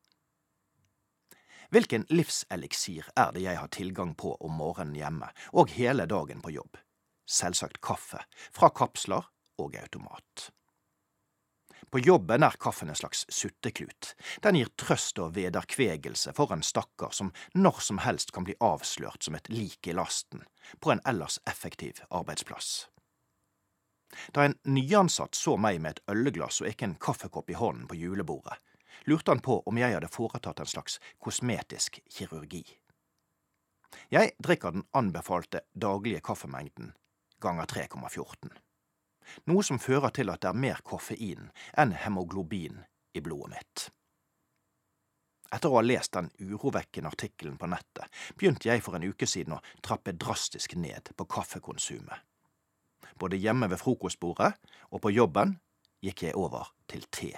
Hvilken 1.72 2.04
livseliksir 2.12 3.06
er 3.16 3.30
det 3.32 3.46
jeg 3.46 3.56
har 3.56 3.70
tilgang 3.72 4.12
på 4.18 4.34
om 4.44 4.58
morgenen 4.60 4.96
hjemme 4.98 5.30
og 5.56 5.70
hele 5.72 6.04
dagen 6.04 6.42
på 6.44 6.52
jobb? 6.52 6.76
Selvsagt 7.24 7.80
kaffe, 7.80 8.20
fra 8.52 8.68
kapsler 8.68 9.24
og 9.62 9.78
automat. 9.80 10.50
På 11.90 11.98
jobben 11.98 12.42
er 12.42 12.54
kaffen 12.60 12.88
en 12.88 12.96
slags 12.96 13.26
sutteklut. 13.28 14.14
Den 14.42 14.56
gir 14.56 14.70
trøst 14.80 15.18
og 15.20 15.34
vederkvegelse 15.36 16.32
for 16.36 16.54
en 16.54 16.62
stakkar 16.64 17.12
som 17.12 17.32
når 17.54 17.82
som 17.84 18.00
helst 18.00 18.32
kan 18.32 18.46
bli 18.46 18.54
avslørt 18.64 19.26
som 19.26 19.36
et 19.36 19.50
lik 19.52 19.90
i 19.90 19.96
lasten 19.96 20.44
på 20.80 20.92
en 20.94 21.02
ellers 21.04 21.36
effektiv 21.50 22.00
arbeidsplass. 22.08 22.88
Da 24.32 24.44
en 24.44 24.56
nyansatt 24.64 25.36
så 25.36 25.58
meg 25.60 25.80
med 25.80 25.96
et 25.96 26.14
ølglass 26.14 26.60
og 26.62 26.70
ikke 26.70 26.88
en 26.88 26.98
kaffekopp 27.00 27.50
i 27.50 27.60
hånden 27.60 27.84
på 27.88 28.00
julebordet, 28.00 28.56
lurte 29.04 29.32
han 29.32 29.44
på 29.44 29.60
om 29.66 29.78
jeg 29.80 29.96
hadde 29.96 30.12
foretatt 30.12 30.60
en 30.60 30.72
slags 30.72 30.98
kosmetisk 31.20 32.00
kirurgi. 32.08 32.64
Jeg 34.12 34.32
drikker 34.40 34.72
den 34.72 34.88
anbefalte 34.96 35.66
daglige 35.76 36.20
kaffemengden 36.24 36.92
ganger 37.40 37.68
3,14 37.68 38.52
noe 39.50 39.64
som 39.66 39.80
fører 39.82 40.12
til 40.14 40.30
at 40.32 40.42
det 40.42 40.50
er 40.52 40.62
mer 40.64 40.80
koffein 40.86 41.50
enn 41.78 41.96
hemoglobin 42.04 42.82
i 43.14 43.20
blodet 43.24 43.56
mitt. 43.56 43.88
Etter 45.52 45.68
å 45.68 45.76
ha 45.76 45.84
lest 45.84 46.14
den 46.16 46.30
urovekkende 46.40 47.10
artikkelen 47.12 47.58
på 47.60 47.68
nettet, 47.68 48.08
begynte 48.40 48.70
jeg 48.70 48.80
for 48.84 48.96
en 48.96 49.04
uke 49.04 49.28
siden 49.28 49.58
å 49.58 49.62
trappe 49.84 50.14
drastisk 50.16 50.78
ned 50.80 51.12
på 51.16 51.28
kaffekonsumet. 51.28 52.24
Både 53.20 53.36
hjemme 53.36 53.68
ved 53.68 53.80
frokostbordet 53.82 54.54
og 54.88 55.02
på 55.04 55.12
jobben 55.12 55.58
gikk 56.02 56.24
jeg 56.24 56.38
over 56.40 56.72
til 56.88 57.04
te. 57.12 57.34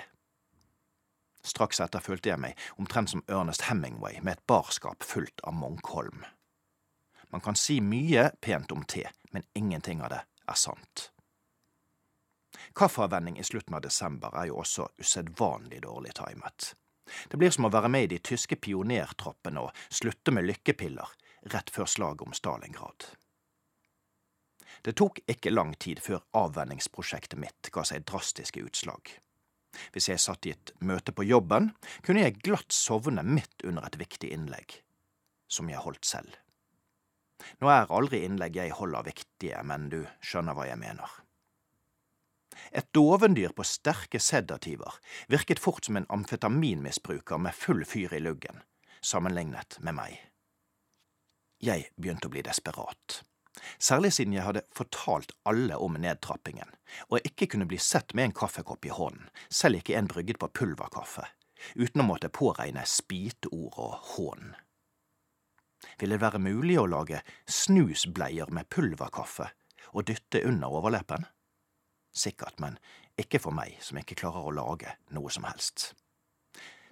Straks 1.45 1.83
etter 1.85 2.01
følte 2.01 2.31
jeg 2.31 2.41
meg 2.41 2.61
omtrent 2.81 3.11
som 3.13 3.25
Ernest 3.29 3.67
Hemingway 3.67 4.23
med 4.23 4.39
et 4.39 4.47
barskap 4.49 5.05
fullt 5.05 5.43
av 5.45 5.59
Munkholm. 5.59 6.23
Man 7.35 7.43
kan 7.45 7.59
si 7.59 7.81
mye 7.83 8.31
pent 8.41 8.73
om 8.73 8.87
te, 8.87 9.09
men 9.35 9.45
ingenting 9.59 10.01
av 10.07 10.15
det 10.15 10.23
er 10.23 10.61
sant. 10.61 11.11
Kaffeavvenning 12.75 13.39
i 13.39 13.45
slutten 13.45 13.75
av 13.75 13.83
desember 13.85 14.35
er 14.39 14.49
jo 14.51 14.61
også 14.63 14.89
usedvanlig 14.99 15.83
dårlig 15.83 16.15
timet. 16.19 16.75
Det 17.29 17.37
blir 17.37 17.53
som 17.53 17.69
å 17.69 17.73
være 17.73 17.91
med 17.93 18.07
i 18.07 18.15
de 18.15 18.23
tyske 18.25 18.57
pionertroppene 18.57 19.67
og 19.67 19.85
slutte 19.93 20.33
med 20.33 20.47
lykkepiller 20.49 21.11
rett 21.53 21.71
før 21.71 21.89
slaget 21.91 22.27
om 22.27 22.33
Stalingrad. 22.37 23.11
Det 24.85 24.95
tok 25.01 25.21
ikke 25.31 25.53
lang 25.53 25.75
tid 25.81 26.01
før 26.05 26.25
avvenningsprosjektet 26.37 27.41
mitt 27.41 27.71
ga 27.73 27.85
seg 27.89 28.05
drastiske 28.09 28.65
utslag. 28.65 29.13
Hvis 29.93 30.09
jeg 30.11 30.23
satt 30.23 30.47
i 30.47 30.55
et 30.55 30.73
møte 30.85 31.13
på 31.13 31.27
jobben, 31.27 31.73
kunne 32.07 32.25
jeg 32.25 32.41
glatt 32.45 32.75
sovne 32.75 33.25
midt 33.27 33.65
under 33.65 33.87
et 33.87 33.99
viktig 33.99 34.31
innlegg, 34.35 34.77
som 35.49 35.71
jeg 35.73 35.83
holdt 35.83 36.05
selv. 36.07 36.37
Nå 37.61 37.69
er 37.73 37.91
aldri 37.93 38.23
innlegg 38.25 38.57
jeg 38.61 38.77
holder 38.77 39.09
viktige, 39.09 39.61
men 39.67 39.89
du 39.93 40.03
skjønner 40.23 40.57
hva 40.57 40.69
jeg 40.69 40.81
mener. 40.81 41.24
Et 42.73 42.87
dovendyr 42.95 43.55
på 43.57 43.67
sterke 43.67 44.21
sedativer 44.21 45.01
virket 45.33 45.63
fort 45.63 45.85
som 45.85 45.97
en 45.97 46.09
amfetaminmisbruker 46.09 47.39
med 47.39 47.55
full 47.55 47.85
fyr 47.89 48.15
i 48.15 48.23
luggen, 48.23 48.63
sammenlignet 49.01 49.79
med 49.81 49.99
meg. 49.99 50.19
Jeg 51.65 51.89
begynte 51.97 52.29
å 52.29 52.35
bli 52.35 52.43
desperat. 52.45 53.23
Særlig 53.79 54.13
siden 54.17 54.35
jeg 54.35 54.45
hadde 54.45 54.65
fortalt 54.75 55.33
alle 55.49 55.77
om 55.79 55.97
nedtrappingen, 56.01 56.71
og 57.09 57.19
jeg 57.19 57.33
ikke 57.33 57.53
kunne 57.55 57.69
bli 57.71 57.79
sett 57.79 58.15
med 58.15 58.29
en 58.29 58.37
kaffekopp 58.37 58.85
i 58.87 58.93
hånden, 58.93 59.31
selv 59.49 59.81
ikke 59.81 59.97
en 59.99 60.11
brygget 60.11 60.41
på 60.43 60.51
pulverkaffe, 60.59 61.27
uten 61.79 62.03
å 62.03 62.09
måtte 62.09 62.33
påregne 62.35 62.83
spiteord 62.89 63.79
og 63.79 63.95
hån. 64.17 64.55
Ville 66.01 66.17
det 66.17 66.25
være 66.25 66.43
mulig 66.43 66.79
å 66.81 66.89
lage 66.91 67.23
snusbleier 67.47 68.51
med 68.53 68.69
pulverkaffe 68.73 69.51
og 69.93 70.09
dytte 70.09 70.43
under 70.49 70.75
overleppen? 70.75 71.27
Sikkert, 72.15 72.61
men 72.63 72.79
ikke 73.19 73.41
for 73.43 73.55
meg 73.55 73.77
som 73.83 73.99
ikke 73.99 74.17
klarer 74.23 74.47
å 74.47 74.55
lage 74.55 74.97
noe 75.15 75.31
som 75.35 75.47
helst. 75.49 75.93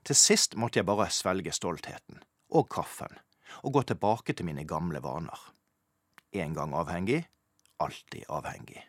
Til 0.02 0.18
sist 0.18 0.56
måtte 0.58 0.80
jeg 0.80 0.88
bare 0.88 1.08
svelge 1.14 1.54
stoltheten, 1.54 2.18
og 2.50 2.66
kaffen, 2.74 3.14
og 3.62 3.76
gå 3.76 3.82
tilbake 3.86 4.34
til 4.34 4.48
mine 4.48 4.64
gamle 4.66 5.02
vaner. 5.02 5.38
En 6.32 6.56
gang 6.56 6.74
avhengig, 6.74 7.20
alltid 7.78 8.26
avhengig. 8.28 8.82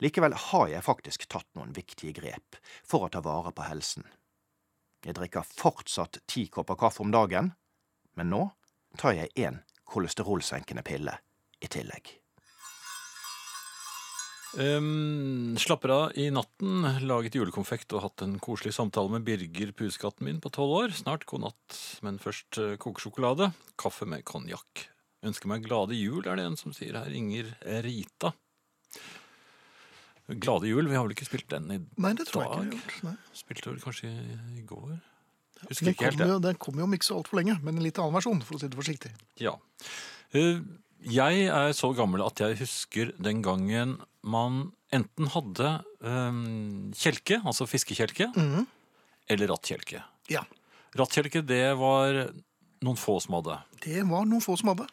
Likevel 0.00 0.32
har 0.32 0.68
jeg 0.72 0.86
faktisk 0.86 1.26
tatt 1.28 1.48
noen 1.58 1.74
viktige 1.76 2.14
grep 2.16 2.56
for 2.88 3.04
å 3.04 3.10
ta 3.12 3.20
vare 3.24 3.52
på 3.52 3.66
helsen. 3.68 4.06
Jeg 5.04 5.16
drikker 5.16 5.44
fortsatt 5.44 6.22
ti 6.28 6.46
kopper 6.52 6.78
kaffe 6.80 7.04
om 7.04 7.12
dagen, 7.12 7.52
men 8.16 8.32
nå 8.32 8.46
tar 9.00 9.16
jeg 9.16 9.32
én 9.36 9.60
kolesterolsenkende 9.84 10.84
pille 10.86 11.18
i 11.60 11.68
tillegg. 11.68 12.19
Um, 14.58 15.54
slapper 15.62 15.92
av 15.94 16.16
i 16.18 16.26
natten, 16.34 16.82
laget 17.06 17.36
julekonfekt 17.38 17.92
og 17.94 18.02
hatt 18.02 18.24
en 18.24 18.32
koselig 18.42 18.72
samtale 18.74 19.12
med 19.14 19.22
Birger, 19.28 19.70
pusekatten 19.78 20.26
min 20.26 20.40
på 20.42 20.50
tolv 20.54 20.74
år. 20.80 20.94
Snart 20.96 21.26
god 21.30 21.44
natt, 21.44 21.76
men 22.02 22.18
først 22.22 22.58
uh, 22.58 22.74
kokesjokolade. 22.82 23.52
Kaffe 23.78 24.08
med 24.10 24.24
konjakk. 24.26 24.88
Ønsker 25.26 25.52
meg 25.52 25.62
glade 25.66 25.94
jul, 25.94 26.24
er 26.26 26.40
det 26.40 26.48
en 26.48 26.58
som 26.58 26.74
sier 26.74 26.98
her. 26.98 27.12
Inger 27.14 27.52
Rita. 27.84 28.32
Glade 30.30 30.70
jul, 30.70 30.86
vi 30.88 30.96
har 30.96 31.06
vel 31.06 31.14
ikke 31.14 31.26
spilt 31.26 31.48
den 31.50 31.70
i 31.74 31.78
Nei, 32.00 32.12
det 32.18 32.26
tror 32.30 32.44
jeg 32.44 32.50
ikke. 32.50 32.90
vi 33.00 33.06
har 33.06 33.14
gjort. 33.14 33.32
Spilte 33.38 33.70
vel 33.72 33.80
kanskje 33.82 34.10
i, 34.10 34.36
i 34.60 34.66
går? 34.66 34.92
Husker 35.66 35.84
Den 35.84 35.92
ikke 35.92 36.06
helt 36.08 36.20
det. 36.22 36.28
jo, 36.30 36.36
den 36.42 36.60
kommer 36.62 36.82
jo 36.82 36.86
om 36.88 36.94
ikke 36.96 37.08
så 37.10 37.16
altfor 37.20 37.40
lenge, 37.40 37.58
men 37.62 37.76
en 37.76 37.84
litt 37.84 37.98
annen 38.00 38.14
versjon, 38.16 38.40
for 38.46 38.56
å 38.56 38.60
si 38.62 38.70
det 38.70 38.78
forsiktig. 38.78 39.10
Ja. 39.42 39.56
Eh, 40.32 40.62
Jeg 41.08 41.46
er 41.48 41.72
så 41.76 41.92
gammel 41.96 42.22
at 42.26 42.40
jeg 42.42 42.58
husker 42.60 43.12
den 43.22 43.40
gangen 43.44 43.98
man 44.20 44.66
enten 44.92 45.30
hadde 45.32 45.68
um, 46.04 46.90
kjelke, 46.98 47.38
altså 47.40 47.64
fiskekjelke, 47.70 48.28
mm. 48.36 48.66
eller 49.32 49.52
rattkjelke. 49.54 50.02
Ja, 50.30 50.44
Rattkjelke, 50.98 51.44
det 51.46 51.76
var 51.78 52.16
noen 52.82 52.98
få 52.98 53.20
som 53.22 53.36
hadde. 53.38 53.60
det 53.84 54.02
var 54.08 54.24
noen 54.26 54.42
få 54.42 54.56
som 54.58 54.72
hadde. 54.72 54.88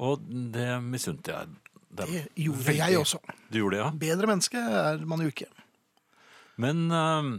Og 0.00 0.22
det 0.24 0.70
misunte 0.82 1.34
jeg 1.34 1.50
dem. 1.50 1.58
Det 1.94 2.22
gjorde 2.40 2.64
Veldig. 2.66 2.78
jeg 2.80 2.98
også. 2.98 3.20
Du 3.52 3.58
gjorde 3.60 3.76
det, 3.76 3.82
ja? 3.84 3.90
Bedre 4.00 4.30
menneske 4.30 4.58
er 4.58 5.04
man 5.06 5.20
jo 5.22 5.30
ikke. 5.30 5.46
Men 6.58 6.88
um, 6.90 7.34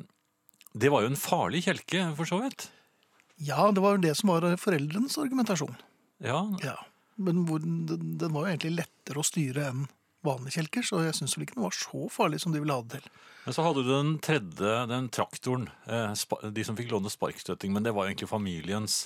det 0.78 0.92
var 0.94 1.04
jo 1.04 1.10
en 1.12 1.20
farlig 1.20 1.66
kjelke, 1.66 2.06
for 2.16 2.30
så 2.30 2.40
vidt. 2.44 2.70
Ja, 3.42 3.72
det 3.74 3.84
var 3.84 3.98
jo 3.98 4.04
det 4.06 4.14
som 4.16 4.32
var 4.32 4.48
foreldrenes 4.62 5.18
argumentasjon. 5.20 5.76
Ja, 6.24 6.46
Ja, 6.64 6.78
Men 7.18 7.46
den, 7.48 8.18
den 8.20 8.34
var 8.34 8.46
jo 8.46 8.52
egentlig 8.54 8.76
lettere 8.82 9.22
å 9.22 9.26
styre 9.26 9.70
enn 9.72 9.86
vanlige 10.26 10.58
kjelker, 10.58 10.82
så 10.84 11.04
jeg 11.06 11.14
syns 11.20 11.36
vel 11.38 11.46
ikke 11.46 11.56
den 11.60 11.68
var 11.68 11.76
så 11.78 12.08
farlig 12.10 12.40
som 12.42 12.52
de 12.52 12.60
ville 12.60 12.74
ha 12.74 12.82
det 12.82 12.98
til. 13.00 13.12
Men 13.46 13.54
så 13.54 13.62
hadde 13.68 13.84
du 13.86 13.92
den 13.92 14.16
tredje, 14.26 14.72
den 14.90 15.10
traktoren. 15.14 15.68
eh, 15.86 16.16
De 16.50 16.64
som 16.66 16.76
fikk 16.78 16.90
låne 16.92 17.12
sparkstøtting, 17.14 17.72
men 17.76 17.86
det 17.86 17.94
var 17.94 18.10
egentlig 18.10 18.28
familiens. 18.32 19.04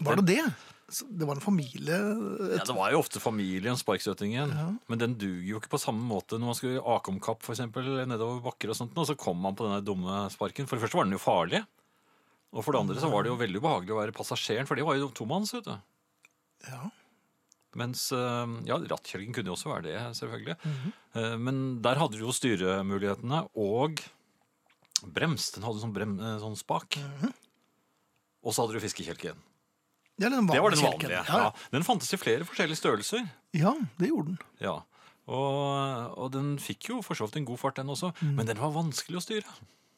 Var 0.00 0.20
det 0.20 0.26
det? 0.34 0.44
Det 0.90 1.22
var 1.26 1.38
en 1.38 1.40
familie 1.44 1.96
Ja, 1.96 2.64
Det 2.66 2.74
var 2.74 2.90
jo 2.90 2.98
ofte 2.98 3.20
familiens 3.22 3.80
sparkstøttingen, 3.84 4.52
men 4.90 4.98
den 4.98 5.14
duger 5.14 5.46
jo 5.52 5.60
ikke 5.60 5.70
på 5.76 5.80
samme 5.80 6.02
måte 6.02 6.34
når 6.36 6.50
man 6.50 6.58
skulle 6.58 6.82
ake 6.82 7.12
om 7.12 7.20
kapp 7.22 7.44
for 7.46 7.54
eksempel, 7.54 7.86
nedover 8.10 8.40
bakker 8.42 8.72
og 8.72 8.76
sånt, 8.76 8.96
og 8.98 9.06
så 9.06 9.14
kom 9.16 9.38
man 9.40 9.54
på 9.56 9.64
denne 9.68 9.84
dumme 9.86 10.24
sparken. 10.34 10.66
For 10.66 10.76
det 10.76 10.84
første 10.84 10.98
var 10.98 11.06
den 11.06 11.14
jo 11.14 11.22
farlig, 11.22 11.62
og 12.52 12.64
for 12.66 12.74
det 12.74 12.80
andre 12.82 12.98
så 13.00 13.10
var 13.12 13.22
det 13.22 13.30
jo 13.30 13.38
veldig 13.38 13.62
ubehagelig 13.62 13.94
å 13.94 14.00
være 14.02 14.16
passasjeren, 14.16 14.66
for 14.66 14.74
det 14.76 14.84
var 14.88 14.98
jo 14.98 15.08
tomanns, 15.14 15.54
vet 15.54 15.68
du. 15.70 15.76
Ja. 16.68 16.82
Mens, 17.78 18.08
eh, 18.12 18.54
ja, 18.66 18.78
rattkjelken 18.90 19.34
kunne 19.34 19.52
jo 19.52 19.54
også 19.54 19.70
være 19.70 19.82
det, 19.82 19.98
selvfølgelig. 20.18 20.56
Mm 20.64 20.72
-hmm. 20.72 21.38
Men 21.38 21.82
der 21.82 21.98
hadde 21.98 22.18
du 22.18 22.24
jo 22.24 22.32
styremulighetene, 22.32 23.48
og 23.54 24.00
brems. 25.06 25.50
Den 25.54 25.64
hadde 25.64 25.80
sånn, 25.80 25.94
brem, 25.94 26.18
eh, 26.20 26.38
sånn 26.42 26.56
spak. 26.56 26.96
Mhm. 26.96 27.32
Og 28.42 28.54
så 28.54 28.62
hadde 28.62 28.78
du 28.78 28.80
fiskekjelken. 28.80 29.36
Ja, 30.20 30.28
Det 30.28 30.60
var 30.60 30.70
den 30.70 30.80
vanlige. 30.80 31.10
Ja, 31.10 31.24
Ja. 31.28 31.52
Den 31.72 31.82
fantes 31.82 32.12
i 32.12 32.16
flere 32.16 32.44
forskjellige 32.44 32.76
størrelser. 32.76 33.30
ja, 33.52 33.74
det 33.98 34.08
gjorde 34.08 34.26
den. 34.26 34.38
Ja. 34.60 34.82
Og, 35.28 36.18
og 36.18 36.32
den 36.32 36.58
fikk 36.58 36.88
jo 36.90 37.02
for 37.02 37.14
så 37.14 37.26
vidt 37.28 37.36
en 37.36 37.44
god 37.44 37.58
fart, 37.58 37.76
den 37.76 37.86
også. 37.86 38.12
Mm. 38.20 38.34
Men 38.34 38.46
den 38.46 38.58
var 38.58 38.72
vanskelig 38.72 39.16
å 39.16 39.22
styre. 39.22 39.46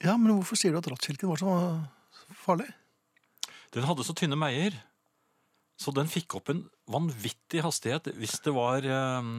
Ja, 0.02 0.16
Men 0.16 0.36
hvorfor 0.36 0.56
sier 0.58 0.72
du 0.72 0.78
at 0.78 0.86
rattkjelken 0.90 1.28
var 1.28 1.36
så 1.36 1.86
farlig? 2.44 2.68
Den 3.72 3.84
hadde 3.84 4.04
så 4.04 4.14
tynne 4.14 4.36
meier. 4.36 4.74
Så 5.80 5.92
den 5.96 6.06
fikk 6.10 6.34
opp 6.38 6.50
en 6.52 6.64
vanvittig 6.92 7.62
hastighet 7.64 8.10
hvis 8.18 8.36
det 8.44 8.52
var 8.54 8.84
eh, 8.84 9.30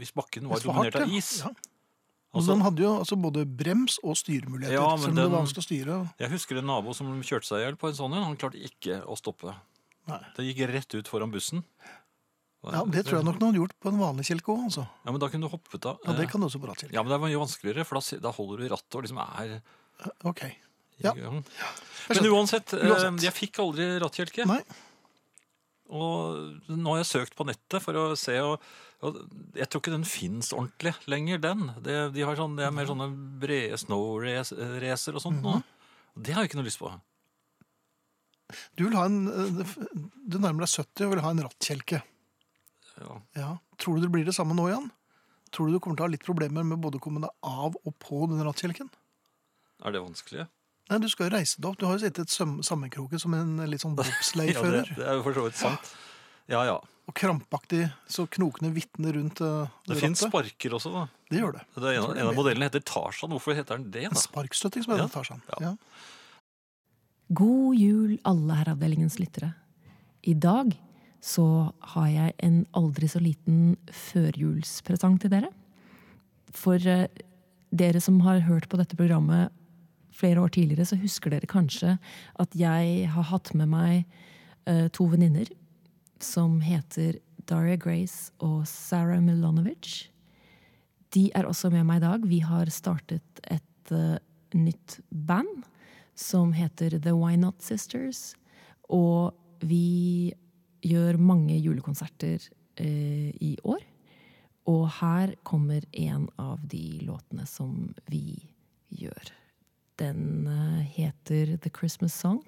Hvis 0.00 0.14
bakken 0.16 0.48
var 0.48 0.58
var 0.58 0.64
dominert 0.64 0.96
av 1.02 1.12
is. 1.12 1.40
Ja. 1.44 1.52
Altså, 2.30 2.52
den 2.54 2.62
hadde 2.62 2.82
jo 2.84 2.90
altså 3.00 3.16
både 3.18 3.42
brems 3.44 3.96
og 4.06 4.14
styremuligheter, 4.14 4.76
Ja, 4.78 4.94
men 4.96 5.10
om 5.10 5.16
det 5.18 5.24
var 5.26 5.40
vanskelig 5.42 5.64
å 5.64 5.66
styre. 5.66 5.94
jeg 6.22 6.30
husker 6.30 6.60
en 6.60 6.68
nabo 6.70 6.92
som 6.94 7.08
kjørte 7.26 7.48
seg 7.48 7.58
i 7.58 7.64
hjel 7.64 7.76
på 7.80 7.88
en 7.90 7.96
sånn 7.98 8.14
en. 8.14 8.22
Han 8.22 8.36
klarte 8.38 8.60
ikke 8.62 9.00
å 9.02 9.16
stoppe. 9.18 9.50
Nei. 10.06 10.20
Det 10.36 10.44
gikk 10.46 10.60
rett 10.70 10.94
ut 10.94 11.10
foran 11.10 11.32
bussen. 11.34 11.64
Ja, 12.62 12.84
Det 12.84 13.02
tror 13.08 13.18
jeg 13.18 13.24
nok 13.26 13.40
noen 13.40 13.50
hadde 13.50 13.62
gjort 13.64 13.74
på 13.80 13.88
en 13.90 13.98
vanlig 13.98 14.26
kjelke 14.28 14.52
òg, 14.52 14.62
altså. 14.68 14.84
Ja, 15.02 15.10
men 15.10 15.18
da 15.22 15.28
kunne 15.32 15.48
du 15.48 15.50
hoppet 15.50 15.86
av. 15.90 15.98
Ja, 16.06 16.12
det 16.12 16.28
kan 16.30 16.40
du 16.42 16.46
også 16.46 16.60
på 16.62 16.68
rattkjelke. 16.70 16.94
Ja, 16.94 17.02
men 17.02 17.10
det 17.10 17.18
var 17.22 17.32
jo 17.32 17.40
vanskeligere, 17.42 17.86
for 17.88 17.98
da, 17.98 18.18
da 18.28 18.32
holder 18.36 18.60
du 18.60 18.64
i 18.66 18.70
rattet 18.70 18.94
og 19.00 19.02
liksom 19.06 19.20
er 19.24 19.56
Ok. 20.28 20.42
Ja. 21.02 21.14
Men 21.16 22.26
uansett, 22.30 22.74
eh, 22.76 22.86
Uansett. 22.92 23.22
jeg 23.24 23.32
fikk 23.36 23.58
aldri 23.64 23.86
rattkjelke. 23.98 24.46
Nei. 24.46 24.60
Og 25.90 26.70
nå 26.70 26.94
har 26.94 27.00
jeg 27.02 27.10
søkt 27.10 27.36
på 27.38 27.46
nettet 27.48 27.82
for 27.82 27.98
å 27.98 28.04
se, 28.18 28.36
og, 28.46 28.62
og 29.02 29.18
jeg 29.58 29.66
tror 29.66 29.82
ikke 29.82 29.94
den 29.96 30.06
fins 30.08 30.52
ordentlig 30.54 30.94
lenger, 31.10 31.42
den. 31.42 31.66
Det, 31.82 31.96
de 32.14 32.24
har 32.26 32.38
sånn, 32.38 32.54
det 32.58 32.68
er 32.68 32.74
mer 32.76 32.88
sånne 32.90 33.08
brede 33.42 33.78
snow-racer 33.82 35.18
og 35.18 35.24
sånt 35.24 35.42
nå. 35.42 35.58
Mhm. 35.58 35.76
Det 36.20 36.34
har 36.34 36.42
jeg 36.44 36.50
ikke 36.50 36.58
noe 36.58 36.66
lyst 36.66 36.80
på. 36.82 36.90
Du 38.74 38.82
vil 38.82 38.96
ha 38.98 39.04
en 39.06 39.20
eh, 39.30 39.74
Du 40.26 40.40
nærmer 40.42 40.64
deg 40.64 40.72
70 40.72 41.06
og 41.06 41.12
vil 41.14 41.22
ha 41.22 41.30
en 41.30 41.42
rattkjelke. 41.46 42.00
Ja. 43.00 43.18
Ja. 43.38 43.50
Tror 43.80 43.96
du 43.96 44.04
det 44.04 44.10
blir 44.12 44.26
det 44.26 44.34
samme 44.36 44.56
nå, 44.58 44.66
igjen? 44.68 44.90
Tror 45.54 45.66
du 45.68 45.74
du 45.74 45.82
kommer 45.82 45.98
til 45.98 46.04
å 46.04 46.08
ha 46.08 46.14
litt 46.14 46.26
problemer 46.26 46.66
med 46.66 46.82
både 46.82 46.98
å 46.98 47.02
komme 47.02 47.22
deg 47.22 47.30
av 47.46 47.78
og 47.78 47.94
på 48.02 48.24
den 48.30 48.42
rattkjelken? 48.46 48.90
Er 49.86 49.94
det 49.94 50.02
vanskelig? 50.04 50.46
Nei, 50.90 50.98
Du 50.98 51.08
skal 51.08 51.28
jo 51.30 51.36
reise 51.36 51.60
deg 51.60 51.68
opp. 51.70 51.78
Du 51.78 51.86
har 51.86 51.96
jo 51.98 52.02
sittet 52.04 52.32
sammenkroket 52.66 53.20
som 53.22 53.34
en 53.38 53.56
litt 53.70 53.82
sånn 53.84 53.94
Ja, 53.98 54.02
det, 54.02 54.10
bobsleighfører. 54.12 54.94
det 54.96 55.06
er 55.06 55.18
jo 55.20 55.22
for 55.26 55.36
så 55.38 55.44
vidt 55.46 55.58
sant. 55.60 55.92
Ja, 56.50 56.64
ja. 56.66 56.78
Og 57.10 57.14
krampaktig 57.18 57.84
så 58.10 58.24
knokene 58.30 58.70
vitner 58.74 59.14
rundt 59.16 59.40
uh, 59.42 59.66
Det 59.86 59.96
fins 59.98 60.20
sparker 60.22 60.74
også, 60.76 60.90
da. 60.94 61.04
Det 61.30 61.40
gjør 61.40 61.56
det. 61.56 61.62
Det 61.74 61.86
er 61.90 61.96
en, 61.98 62.04
av- 62.08 62.16
en 62.18 62.28
av 62.30 62.36
modellene 62.38 62.66
heter 62.68 62.82
Tarzan. 62.86 63.30
Hvorfor 63.34 63.54
heter 63.58 63.78
den 63.80 63.88
det? 63.94 64.04
da? 64.08 64.10
En 64.12 64.18
sparkstøtting 64.18 64.84
som 64.86 64.94
Ja. 64.94 65.04
heter 65.04 65.14
Tarzan. 65.16 65.42
Ja. 65.50 65.70
Ja. 65.70 65.72
God 67.34 67.76
jul, 67.78 68.16
alle 68.26 68.56
Herreavdelingens 68.58 69.18
lyttere. 69.22 69.52
I 70.26 70.34
dag 70.34 70.74
så 71.22 71.44
har 71.94 72.08
jeg 72.10 72.34
en 72.42 72.62
aldri 72.74 73.06
så 73.10 73.20
liten 73.22 73.76
førjulspresang 73.94 75.18
til 75.22 75.30
dere. 75.34 75.50
For 76.56 76.74
eh, 76.82 77.06
dere 77.70 78.00
som 78.02 78.18
har 78.26 78.42
hørt 78.48 78.66
på 78.72 78.78
dette 78.80 78.98
programmet 78.98 79.52
flere 80.14 80.42
år 80.42 80.52
tidligere, 80.54 80.86
så 80.86 80.98
husker 81.00 81.32
dere 81.32 81.48
kanskje 81.50 81.96
at 82.40 82.54
jeg 82.58 83.08
har 83.14 83.28
hatt 83.30 83.52
med 83.56 83.70
meg 83.72 84.04
uh, 84.68 84.88
to 84.94 85.06
venninner 85.10 85.50
som 86.20 86.60
heter 86.64 87.18
Daria 87.48 87.78
Grace 87.80 88.32
og 88.44 88.66
Sarah 88.68 89.22
Milanovic. 89.24 90.10
De 91.14 91.30
er 91.34 91.48
også 91.48 91.70
med 91.72 91.86
meg 91.88 92.00
i 92.00 92.06
dag. 92.06 92.26
Vi 92.28 92.40
har 92.44 92.70
startet 92.70 93.42
et 93.50 93.94
uh, 93.94 94.18
nytt 94.54 95.00
band 95.10 95.64
som 96.18 96.52
heter 96.54 96.98
The 97.00 97.14
Why 97.16 97.38
Not 97.40 97.62
Sisters. 97.64 98.34
Og 98.90 99.34
vi 99.64 100.32
gjør 100.86 101.18
mange 101.20 101.56
julekonserter 101.58 102.44
uh, 102.80 103.30
i 103.34 103.56
år. 103.64 103.82
Og 104.70 104.86
her 105.00 105.34
kommer 105.42 105.84
en 105.96 106.28
av 106.38 106.60
de 106.68 107.00
låtene 107.02 107.46
som 107.48 107.90
vi 108.10 108.36
gjør. 109.00 109.39
Den 110.00 110.46
eh, 110.46 110.82
heter 110.82 111.56
The 111.56 111.70
Christmas 111.70 112.14
Song 112.14 112.40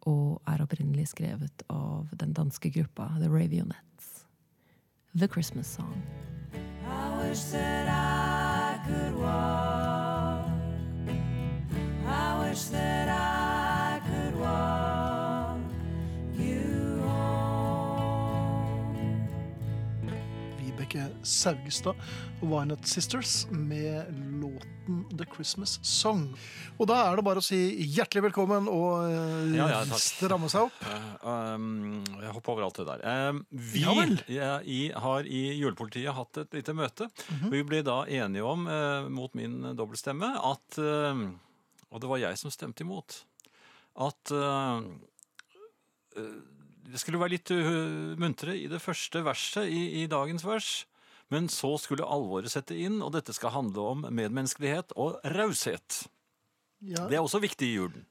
og 0.00 0.40
er 0.48 0.62
opprinnelig 0.64 1.12
skrevet 1.12 1.62
av 1.70 2.08
den 2.18 2.32
danske 2.34 2.70
gruppa 2.74 3.06
The 3.20 3.28
Ravionettes. 3.30 4.26
The 5.14 5.28
Christmas 5.28 5.70
Song. 5.76 6.02
I 6.82 7.28
wish 7.28 7.44
that 7.52 7.86
I 7.86 8.80
could 8.88 9.14
walk. 9.22 10.50
I 12.06 12.48
wish 12.48 12.64
that 12.74 13.08
I 13.08 13.19
Vibeke 20.90 21.10
Saugestad 21.22 21.94
og 22.40 22.48
Vinet 22.50 22.88
Sisters 22.88 23.46
med 23.50 24.10
låten 24.40 25.04
The 25.16 25.26
Christmas 25.34 25.78
Song. 25.86 26.32
Og 26.78 26.88
da 26.90 26.96
er 27.06 27.16
det 27.18 27.24
bare 27.24 27.38
å 27.38 27.44
si 27.44 27.58
hjertelig 27.94 28.24
velkommen 28.30 28.66
og 28.70 29.06
eh, 29.06 29.54
Ja, 29.54 29.68
ja, 29.70 29.98
stramme 30.00 30.50
seg 30.50 30.66
opp. 30.66 30.80
Uh, 30.82 31.54
um, 31.54 32.02
jeg 32.18 32.34
hopper 32.34 32.54
over 32.54 32.66
alt 32.66 32.80
det 32.80 32.88
der. 32.88 33.04
Uh, 33.06 33.38
vi 33.50 33.84
Ja 34.34 34.58
i, 34.64 34.80
har 34.90 35.26
i 35.28 35.42
julepolitiet 35.60 36.14
hatt 36.16 36.42
et 36.42 36.58
lite 36.58 36.74
møte. 36.74 37.10
Mhm. 37.36 37.52
Vi 37.54 37.62
ble 37.70 37.82
da 37.86 38.02
enige 38.08 38.46
om, 38.46 38.66
eh, 38.66 39.08
mot 39.10 39.34
min 39.38 39.60
dobbeltstemme, 39.76 40.34
at 40.42 40.78
Og 41.90 42.00
det 42.00 42.08
var 42.08 42.18
jeg 42.22 42.38
som 42.38 42.50
stemte 42.50 42.82
imot. 42.84 43.24
At 43.98 44.30
det 46.90 47.00
skulle 47.02 47.20
være 47.20 47.36
litt 47.36 47.52
uh, 47.54 48.16
muntre 48.20 48.56
i 48.58 48.66
det 48.70 48.80
første 48.82 49.22
verset 49.26 49.70
i, 49.70 50.02
i 50.02 50.06
dagens 50.10 50.44
vers. 50.46 50.70
Men 51.30 51.46
så 51.52 51.76
skulle 51.78 52.06
alvoret 52.10 52.50
sette 52.50 52.74
inn, 52.74 52.98
og 53.06 53.12
dette 53.14 53.34
skal 53.36 53.54
handle 53.54 53.84
om 53.92 54.06
medmenneskelighet 54.08 54.96
og 54.98 55.20
raushet. 55.36 56.02
Ja, 56.82 57.06
Det 57.06 57.18
er 57.18 57.22
også 57.22 57.42
viktig 57.42 57.68
i 57.68 57.76
julen. 57.76 58.06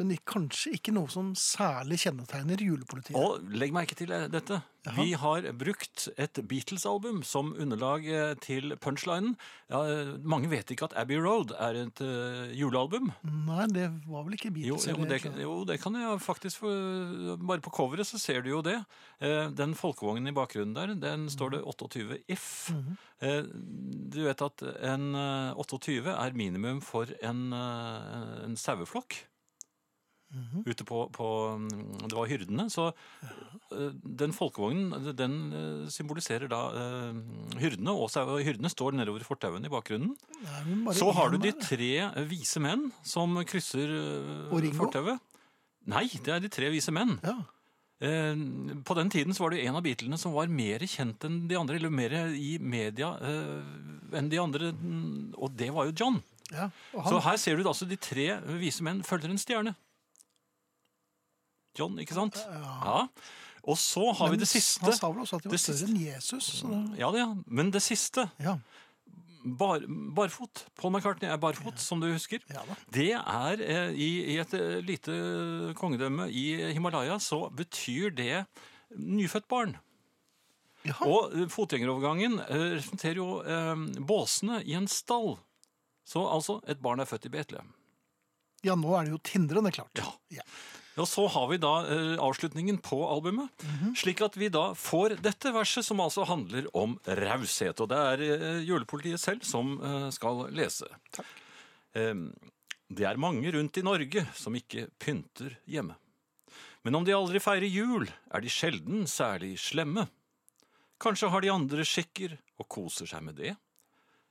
Men 0.00 0.16
kanskje 0.26 0.72
ikke 0.78 0.92
noe 0.96 1.10
som 1.12 1.34
særlig 1.36 2.00
kjennetegner 2.06 2.60
julepolitiet. 2.64 3.16
Og 3.20 3.44
legg 3.52 3.72
merke 3.76 3.94
til 3.98 4.08
dette. 4.32 4.62
Vi 4.96 5.10
har 5.20 5.44
brukt 5.60 6.06
et 6.16 6.38
Beatles-album 6.48 7.18
som 7.28 7.50
underlag 7.60 8.06
eh, 8.08 8.30
til 8.40 8.72
punchlinen. 8.80 9.34
Ja, 9.68 9.82
eh, 9.84 10.14
mange 10.24 10.48
vet 10.48 10.72
ikke 10.72 10.86
at 10.88 10.94
Abbey 10.96 11.18
Road 11.20 11.52
er 11.60 11.76
et 11.82 12.00
uh, 12.00 12.46
julealbum. 12.56 13.10
Nei, 13.44 13.66
det 13.74 13.90
var 14.08 14.24
vel 14.24 14.38
ikke 14.38 14.48
Beatles? 14.54 14.86
jo, 14.88 14.96
jo, 14.96 15.04
det, 15.10 15.20
jo, 15.44 15.58
det 15.68 15.76
kan 15.82 15.98
jeg 16.00 16.22
faktisk 16.24 16.62
få- 16.64 17.36
Bare 17.44 17.60
på 17.60 17.70
coveret 17.76 18.08
så 18.08 18.16
ser 18.18 18.40
du 18.40 18.48
jo 18.54 18.62
det. 18.64 18.78
Eh, 19.20 19.50
Den 19.52 19.74
folkevognen 19.76 20.32
i 20.32 20.36
bakgrunnen 20.36 20.72
der, 20.74 20.94
den 20.96 21.28
står 21.28 21.58
det 21.58 21.62
28 21.68 22.22
if. 22.32 22.70
Eh, 23.20 23.42
Du 24.10 24.22
vet 24.24 24.40
at 24.48 24.64
en 24.80 25.10
eh, 25.14 25.60
28 25.60 26.08
er 26.16 26.32
minimum 26.32 26.80
for 26.80 27.04
en, 27.20 27.52
en 27.52 28.56
saueflokk. 28.56 29.26
Ute 30.30 30.84
på, 30.86 31.08
på 31.10 31.28
Det 32.06 32.14
var 32.14 32.28
hyrdene. 32.30 32.68
Så 32.70 32.86
eh, 32.90 33.94
den 34.22 34.34
folkevognen 34.34 35.10
den 35.18 35.36
eh, 35.50 35.88
symboliserer 35.90 36.50
da 36.50 36.60
uh, 36.70 37.18
hyrdene, 37.58 37.90
og 37.90 38.12
hyrdene 38.46 38.70
står 38.70 38.94
nedover 38.98 39.26
fortauene 39.26 39.66
i 39.66 39.72
bakgrunnen. 39.72 40.14
Nei, 40.44 40.94
Så 40.94 41.10
har 41.16 41.34
du 41.34 41.38
de 41.42 41.50
tre 41.58 41.92
vise 42.30 42.62
menn 42.62 42.90
som 43.02 43.34
krysser 43.42 43.90
eh, 43.90 44.70
fortauet. 44.78 45.18
Nei, 45.90 46.06
det 46.22 46.36
er 46.36 46.44
de 46.44 46.52
tre 46.52 46.70
vise 46.70 46.94
menn. 46.94 47.16
Ja. 47.26 47.40
På 48.00 48.94
den 48.96 49.10
tiden 49.12 49.34
så 49.36 49.42
var 49.42 49.52
det 49.52 49.64
en 49.66 49.76
av 49.76 49.82
Beatlene 49.84 50.16
som 50.16 50.32
var 50.32 50.48
mer 50.48 50.80
kjent 50.88 51.24
enn 51.26 51.42
de 51.50 51.56
andre, 51.58 51.76
eller 51.76 51.92
mer 51.92 52.14
i 52.32 52.54
media 52.56 53.10
enn 53.20 54.30
de 54.32 54.38
andre, 54.40 54.70
mm, 54.72 55.34
og 55.36 55.52
det 55.58 55.68
var 55.74 55.90
jo 55.90 55.96
John. 55.98 56.16
Ja, 56.50 56.70
Så 56.94 57.20
her 57.26 57.36
ser 57.36 57.60
du 57.60 57.68
altså 57.68 57.84
de 57.88 57.98
tre 58.00 58.30
vise 58.62 58.84
menn 58.86 59.04
følger 59.04 59.28
en 59.28 59.40
stjerne. 59.40 59.74
John, 61.78 61.98
ikke 62.02 62.16
sant? 62.16 62.36
Ja. 62.50 63.06
Og 63.68 63.76
så 63.78 64.06
har 64.16 64.30
vi 64.32 64.38
det 64.40 64.48
siste. 64.48 64.82
Han 64.86 64.96
sa 64.96 65.10
vel 65.12 65.20
også 65.22 65.36
at 65.38 65.44
de 65.44 65.50
var 65.52 65.60
større 65.60 65.88
enn 65.90 65.98
Jesus. 66.00 66.46
Så 66.62 66.70
det, 66.70 66.78
Ja, 67.02 67.10
det, 67.12 67.20
ja. 67.20 67.28
Men 67.46 67.70
det 67.74 67.82
siste, 67.84 68.24
ja. 68.40 68.54
bar, 69.44 69.84
barfot. 70.16 70.64
Paul 70.80 70.94
McCartney 70.94 71.28
er 71.30 71.36
barfot, 71.42 71.78
som 71.78 72.00
du 72.00 72.08
husker. 72.10 72.40
Ja. 72.50 72.64
Det 72.92 73.10
er 73.20 73.62
eh, 73.66 73.92
i, 73.92 74.08
i 74.32 74.38
et 74.40 74.54
eh, 74.56 74.80
lite 74.84 75.12
kongedømme 75.78 76.30
i 76.32 76.72
Himalaya, 76.72 77.18
så 77.20 77.46
betyr 77.52 78.10
det 78.16 78.46
nyfødt 78.96 79.46
barn. 79.52 79.76
Jaha. 80.88 81.04
Og 81.12 81.36
eh, 81.36 81.46
fotgjengerovergangen 81.52 82.40
eh, 82.46 82.66
representerer 82.80 83.20
jo 83.20 83.28
eh, 83.44 83.86
båsene 84.08 84.62
i 84.64 84.72
en 84.80 84.88
stall. 84.88 85.34
Så 86.08 86.24
altså, 86.26 86.58
et 86.66 86.80
barn 86.82 87.04
er 87.04 87.06
født 87.06 87.28
i 87.28 87.34
Betlehem. 87.36 87.74
ja, 88.64 88.74
nå 88.74 88.96
er 88.96 89.04
det 89.06 89.12
jo 89.12 89.18
tindrende 89.24 89.70
klart. 89.72 90.00
Ja. 90.00 90.08
Ja. 90.40 90.48
Og 90.98 91.06
så 91.08 91.26
har 91.30 91.46
vi 91.50 91.58
da 91.62 91.72
eh, 91.86 92.16
avslutningen 92.20 92.80
på 92.82 92.98
albumet, 93.06 93.62
slik 93.96 94.20
at 94.26 94.34
vi 94.40 94.48
da 94.52 94.72
får 94.74 95.20
dette 95.22 95.52
verset, 95.54 95.86
som 95.86 96.02
altså 96.02 96.26
handler 96.26 96.66
om 96.76 96.96
raushet. 97.06 97.78
Og 97.80 97.90
det 97.92 98.00
er 98.12 98.24
eh, 98.26 98.62
julepolitiet 98.66 99.22
selv 99.22 99.46
som 99.46 99.76
eh, 99.78 100.08
skal 100.14 100.48
lese. 100.54 100.90
Eh, 101.94 102.14
det 102.90 103.06
er 103.06 103.22
mange 103.22 103.52
rundt 103.54 103.78
i 103.78 103.86
Norge 103.86 104.26
som 104.34 104.56
ikke 104.58 104.88
pynter 104.98 105.54
hjemme. 105.70 105.94
Men 106.82 106.96
om 106.96 107.04
de 107.06 107.14
aldri 107.14 107.38
feirer 107.42 107.70
jul, 107.70 108.08
er 108.32 108.42
de 108.42 108.50
sjelden 108.50 109.06
særlig 109.06 109.54
slemme. 109.62 110.08
Kanskje 111.00 111.30
har 111.32 111.44
de 111.44 111.52
andre 111.52 111.84
skikker 111.86 112.34
og 112.60 112.68
koser 112.72 113.08
seg 113.08 113.22
med 113.24 113.38
det. 113.38 113.54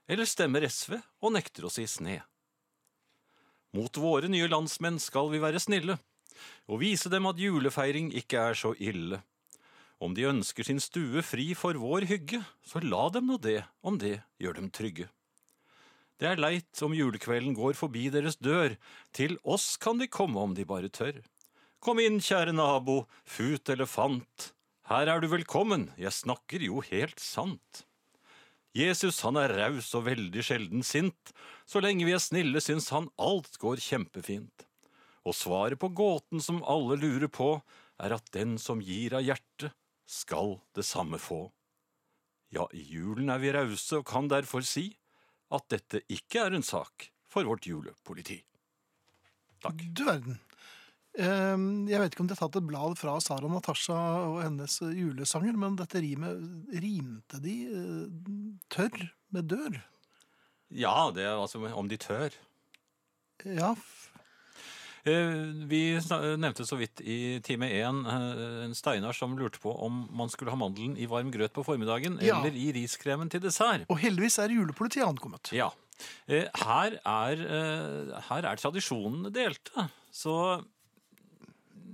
Eller 0.09 0.27
stemmer 0.27 0.65
SV 0.65 0.97
og 0.97 1.33
nekter 1.37 1.69
å 1.69 1.71
si 1.71 1.85
sne. 1.87 2.19
Mot 3.77 3.97
våre 4.01 4.27
nye 4.27 4.49
landsmenn 4.49 4.97
skal 5.01 5.29
vi 5.29 5.41
være 5.41 5.61
snille 5.61 5.99
og 6.69 6.81
vise 6.83 7.11
dem 7.11 7.27
at 7.29 7.39
julefeiring 7.41 8.11
ikke 8.17 8.41
er 8.51 8.57
så 8.57 8.73
ille. 8.77 9.21
Om 9.99 10.13
de 10.15 10.27
ønsker 10.29 10.63
sin 10.63 10.79
stue 10.79 11.23
fri 11.25 11.51
for 11.59 11.75
vår 11.75 12.07
hygge, 12.07 12.39
så 12.63 12.79
la 12.83 13.09
dem 13.11 13.27
nå 13.31 13.39
det, 13.43 13.63
om 13.83 13.97
det 13.99 14.21
gjør 14.39 14.61
dem 14.61 14.69
trygge. 14.71 15.09
Det 16.19 16.27
er 16.27 16.39
leit 16.39 16.83
om 16.83 16.95
julekvelden 16.95 17.55
går 17.55 17.75
forbi 17.79 18.09
deres 18.11 18.39
dør, 18.39 18.75
til 19.15 19.37
oss 19.43 19.75
kan 19.79 19.99
de 19.99 20.07
komme 20.07 20.39
om 20.39 20.55
de 20.55 20.67
bare 20.67 20.91
tør. 20.91 21.19
Kom 21.79 21.99
inn, 22.03 22.19
kjære 22.19 22.51
nabo, 22.55 23.05
fut 23.23 23.71
elefant, 23.71 24.51
her 24.89 25.05
er 25.05 25.21
du 25.21 25.27
velkommen, 25.29 25.91
jeg 26.01 26.09
snakker 26.15 26.63
jo 26.65 26.79
helt 26.87 27.19
sant. 27.21 27.83
Jesus 28.73 29.19
han 29.21 29.37
er 29.37 29.51
raus 29.53 29.91
og 29.93 30.07
veldig 30.07 30.41
sjelden 30.45 30.81
sint, 30.81 31.33
så 31.69 31.81
lenge 31.83 32.07
vi 32.07 32.15
er 32.15 32.23
snille 32.23 32.61
syns 32.63 32.89
han 32.95 33.11
alt 33.21 33.59
går 33.61 33.83
kjempefint. 33.85 34.65
Og 35.27 35.35
svaret 35.35 35.79
på 35.81 35.89
gåten 35.91 36.41
som 36.43 36.61
alle 36.63 36.97
lurer 36.99 37.27
på, 37.31 37.57
er 37.99 38.15
at 38.15 38.29
den 38.35 38.57
som 38.61 38.79
gir 38.83 39.17
av 39.17 39.25
hjertet, 39.25 39.73
skal 40.09 40.55
det 40.73 40.87
samme 40.87 41.19
få. 41.21 41.51
Ja, 42.49 42.63
i 42.73 42.81
julen 42.81 43.29
er 43.29 43.37
vi 43.43 43.51
rause 43.53 43.99
og 43.99 44.07
kan 44.09 44.25
derfor 44.31 44.63
si 44.65 44.87
at 45.53 45.67
dette 45.69 46.01
ikke 46.09 46.47
er 46.47 46.55
en 46.57 46.65
sak 46.65 47.11
for 47.29 47.45
vårt 47.45 47.67
julepoliti. 47.69 48.39
Takk. 49.61 49.83
Du 49.93 50.01
verden. 50.07 50.39
Eh, 51.13 51.57
Jeg 51.91 51.99
vet 52.01 52.13
ikke 52.15 52.23
om 52.25 52.31
de 52.31 52.37
har 52.37 52.41
tatt 52.47 52.57
et 52.57 52.67
blad 52.69 52.97
fra 52.97 53.19
Sara 53.21 53.49
Natasha 53.51 53.99
og 54.31 54.41
hennes 54.41 54.79
julesanger, 54.81 55.57
men 55.61 55.77
dette 55.77 56.01
rimet 56.01 56.73
rimte 56.73 57.41
de 57.43 57.55
eh, 57.69 58.59
tørr 58.73 59.09
med 59.35 59.49
dør. 59.51 59.77
Ja, 60.73 61.09
det 61.13 61.25
er 61.25 61.37
altså 61.37 61.61
om 61.69 61.89
de 61.89 61.97
tør. 62.01 62.33
Ja, 63.45 63.75
Vi 65.69 65.81
nevnte 66.39 66.65
så 66.67 66.77
vidt 66.79 67.01
i 67.01 67.39
time 67.45 67.67
én 67.69 67.99
eh, 68.09 68.63
en 68.65 68.75
Steinar 68.77 69.15
som 69.17 69.35
lurte 69.39 69.59
på 69.63 69.73
om 69.85 70.01
man 70.15 70.29
skulle 70.33 70.51
ha 70.53 70.59
mandelen 70.59 70.97
i 70.99 71.07
varm 71.09 71.31
grøt 71.33 71.53
på 71.55 71.63
formiddagen 71.67 72.19
Ja. 72.23 72.39
eller 72.39 72.55
i 72.57 72.71
riskremen 72.75 73.29
til 73.31 73.41
dessert. 73.43 73.85
og 73.89 73.99
heldigvis 73.99 74.39
er 74.43 74.49
julepolitiet 74.55 75.05
ankommet. 75.07 75.51
Ja. 75.55 75.69
Eh, 76.27 76.47
Her 76.55 76.99
er, 77.05 77.45
eh, 77.45 78.19
her 78.29 78.45
er 78.53 78.55
tradisjonene 78.61 79.31
delte. 79.35 79.89
Så 80.11 80.63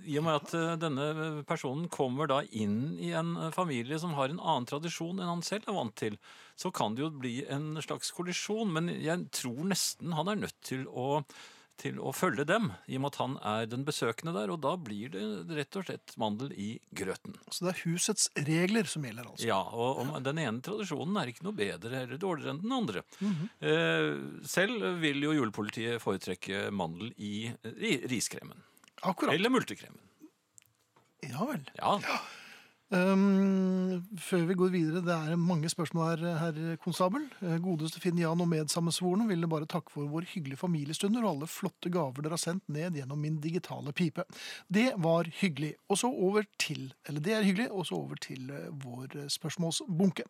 I 0.05 0.19
og 0.19 0.23
med 0.27 0.35
at 0.37 0.51
eh, 0.53 0.75
denne 0.77 1.43
personen 1.49 1.87
kommer 1.89 2.27
da 2.29 2.41
inn 2.53 2.95
i 3.01 3.09
en 3.17 3.31
eh, 3.37 3.49
familie 3.55 3.97
som 3.97 4.13
har 4.13 4.29
en 4.29 4.37
annen 4.39 4.67
tradisjon 4.69 5.17
enn 5.17 5.31
han 5.31 5.41
selv 5.41 5.65
er 5.67 5.73
vant 5.73 5.95
til, 5.97 6.17
så 6.55 6.69
kan 6.71 6.93
det 6.93 7.01
jo 7.01 7.09
bli 7.09 7.39
en 7.49 7.71
slags 7.81 8.11
kollisjon. 8.13 8.69
Men 8.71 8.91
jeg 9.01 9.25
tror 9.33 9.65
nesten 9.65 10.13
han 10.13 10.29
er 10.29 10.35
nødt 10.43 10.59
til 10.61 10.85
å, 10.93 11.23
til 11.81 11.97
å 11.99 12.13
følge 12.15 12.45
dem, 12.47 12.69
i 12.87 12.97
og 12.97 13.03
med 13.03 13.13
at 13.13 13.19
han 13.21 13.35
er 13.51 13.67
den 13.71 13.83
besøkende 13.87 14.33
der. 14.35 14.51
Og 14.53 14.61
da 14.63 14.75
blir 14.79 15.11
det 15.13 15.23
rett 15.57 15.79
og 15.79 15.87
slett 15.87 16.15
mandel 16.21 16.53
i 16.53 16.69
grøten. 16.95 17.35
Så 17.49 17.65
det 17.67 17.73
er 17.73 17.81
husets 17.85 18.29
regler 18.47 18.89
som 18.89 19.05
gjelder, 19.07 19.27
altså. 19.31 19.47
Ja, 19.49 19.59
og 19.61 20.01
om 20.03 20.13
den 20.25 20.41
ene 20.43 20.63
tradisjonen 20.65 21.19
er 21.21 21.31
ikke 21.31 21.47
noe 21.47 21.57
bedre 21.57 22.05
eller 22.05 22.21
dårligere 22.21 22.55
enn 22.55 22.63
den 22.63 22.77
andre. 22.77 23.05
Mhm. 23.19 23.49
eh, 23.59 24.09
selv 24.47 24.87
vil 25.03 25.23
jo 25.25 25.35
julepolitiet 25.35 26.01
foretrekke 26.03 26.69
mandel 26.75 27.11
i, 27.17 27.49
i 27.75 27.97
riskremen. 28.11 28.63
Akkurat. 29.05 29.35
Eller 29.35 29.51
multekremen. 29.53 30.01
Ja 31.25 31.45
vel. 31.47 31.63
Ja. 31.77 31.95
Ja, 32.05 32.17
Um, 32.93 34.03
før 34.21 34.43
vi 34.45 34.53
går 34.53 34.69
videre, 34.69 35.01
det 35.01 35.13
er 35.13 35.39
mange 35.41 35.69
spørsmål 35.71 36.19
her, 36.21 36.35
herr 36.37 36.75
konstabel. 36.83 37.23
Eh, 37.41 37.55
Godeste 37.63 37.97
Finn 37.97 38.19
Jan 38.21 38.43
og 38.43 38.49
medsammensvorne 38.51 39.25
ville 39.25 39.49
bare 39.49 39.65
takke 39.65 39.89
for 39.89 40.05
vår 40.11 40.27
hyggelige 40.29 40.61
familiestunder 40.61 41.25
og 41.25 41.31
alle 41.31 41.49
flotte 41.49 41.89
gaver 41.89 42.21
dere 42.21 42.37
har 42.37 42.43
sendt 42.43 42.69
ned 42.69 42.99
gjennom 42.99 43.17
min 43.25 43.39
digitale 43.41 43.89
pipe. 43.97 44.27
Det 44.69 44.91
var 45.01 45.31
hyggelig. 45.39 45.73
Og 45.89 45.97
så 45.97 46.11
over 46.13 46.45
til, 46.61 46.93
eller 47.09 47.25
det 47.25 47.33
er 47.33 47.47
hyggelig, 47.47 47.71
og 47.71 47.89
så 47.89 47.97
over 47.97 48.21
til 48.21 48.53
eh, 48.53 48.69
vår 48.85 49.17
spørsmålsbunke. 49.33 50.29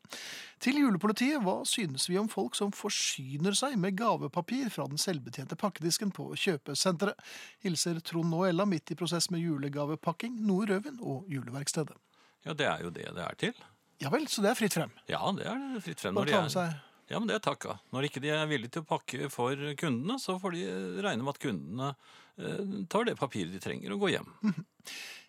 Til 0.64 0.80
julepolitiet, 0.80 1.44
hva 1.44 1.60
synes 1.68 2.08
vi 2.08 2.22
om 2.24 2.32
folk 2.32 2.56
som 2.56 2.72
forsyner 2.72 3.52
seg 3.52 3.76
med 3.76 4.00
gavepapir 4.00 4.72
fra 4.72 4.88
den 4.88 5.02
selvbetjente 5.02 5.60
pakkedisken 5.60 6.16
på 6.16 6.32
kjøpesenteret? 6.40 7.20
Hilser 7.68 8.00
Trond 8.00 8.32
og 8.32 8.48
Ella 8.48 8.64
midt 8.64 8.96
i 8.96 9.00
prosess 9.04 9.28
med 9.28 9.44
julegavepakking, 9.44 10.40
noe 10.48 10.72
rødvin 10.72 11.04
og 11.04 11.28
juleverkstedet. 11.28 12.00
Ja, 12.46 12.54
det 12.54 12.68
er 12.70 12.84
jo 12.86 12.92
det 12.94 13.08
det 13.16 13.24
er 13.26 13.40
til. 13.42 13.64
Ja 14.04 14.12
vel, 14.12 14.28
så 14.30 14.44
det 14.44 14.52
er 14.52 14.60
fritt 14.60 14.76
frem. 14.76 14.92
Ja, 15.10 15.22
det 15.36 15.48
er 15.50 15.64
fritt 15.84 16.04
frem. 16.04 16.18
Bare 16.18 16.26
Når 16.26 16.32
de 16.32 16.36
ta 16.36 16.44
med 16.48 16.56
seg 16.56 16.76
ja, 17.06 17.20
men 17.20 17.30
det 17.30 17.36
er 17.38 17.44
takka. 17.46 17.76
Når 17.94 18.08
ikke 18.08 18.22
de 18.24 18.32
er 18.34 18.48
villige 18.50 18.74
til 18.76 18.82
å 18.86 18.90
pakke 18.90 19.28
for 19.30 19.60
kundene, 19.78 20.18
så 20.22 20.40
får 20.42 20.56
de 20.56 20.64
regne 21.06 21.22
med 21.22 21.36
at 21.36 21.44
kundene 21.44 21.92
eh, 21.92 22.80
tar 22.90 23.06
det 23.06 23.14
papiret 23.20 23.54
de 23.54 23.62
trenger 23.62 23.94
og 23.94 24.08
går 24.08 24.16
hjem. 24.16 24.32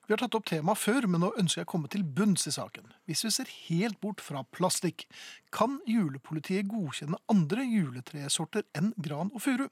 Vi 0.07 0.15
har 0.15 0.21
tatt 0.23 0.37
opp 0.39 0.47
temaet 0.47 0.79
før, 0.79 1.09
men 1.11 1.25
nå 1.25 1.33
ønsker 1.35 1.61
jeg 1.61 1.67
å 1.67 1.71
komme 1.73 1.89
til 1.91 2.05
bunns 2.17 2.47
i 2.47 2.53
saken. 2.55 2.93
Hvis 3.11 3.25
vi 3.27 3.31
ser 3.35 3.49
helt 3.67 3.99
bort 3.99 4.21
fra 4.23 4.45
plastikk, 4.55 5.03
kan 5.51 5.81
julepolitiet 5.91 6.69
godkjenne 6.71 7.19
andre 7.33 7.65
juletresorter 7.67 8.69
enn 8.79 8.93
gran 9.03 9.33
og 9.35 9.43
furu? 9.43 9.65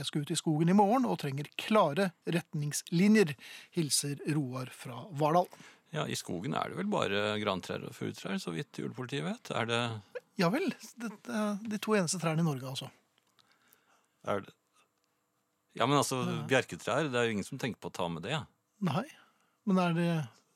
Jeg 0.00 0.08
skal 0.08 0.24
ut 0.24 0.32
i 0.32 0.38
skogen 0.40 0.72
i 0.72 0.78
morgen 0.78 1.04
og 1.04 1.18
trenger 1.20 1.50
klare 1.60 2.08
retningslinjer, 2.24 3.36
hilser 3.76 4.24
Roar 4.32 4.72
fra 4.72 5.04
Vardal. 5.20 5.52
Ja, 5.92 6.06
I 6.08 6.16
skogen 6.16 6.54
er 6.56 6.72
det 6.72 6.78
vel 6.78 6.88
bare 6.92 7.34
grantrær 7.42 7.82
og 7.84 7.92
furutrær, 7.96 8.38
så 8.40 8.52
vidt 8.54 8.78
julepolitiet 8.80 9.26
vet. 9.26 9.50
Er 9.52 9.66
det, 9.68 9.80
Ja 10.40 10.48
vel, 10.52 10.70
det 10.96 11.10
er 11.28 11.58
de 11.68 11.78
to 11.84 11.92
eneste 11.98 12.20
trærne 12.22 12.40
i 12.40 12.46
Norge, 12.46 12.64
altså. 12.70 12.88
er 14.24 14.40
det 14.46 14.54
Ja, 15.76 15.86
men 15.88 15.96
altså, 15.98 16.22
bjerketrær, 16.48 17.10
det 17.12 17.16
er 17.20 17.28
jo 17.28 17.34
ingen 17.36 17.46
som 17.48 17.60
tenker 17.60 17.80
på 17.80 17.88
å 17.92 17.96
ta 17.96 18.08
med 18.12 18.24
det. 18.26 18.38
Nei, 18.84 19.04
men 19.68 19.78
er 19.80 19.94
det 19.96 20.08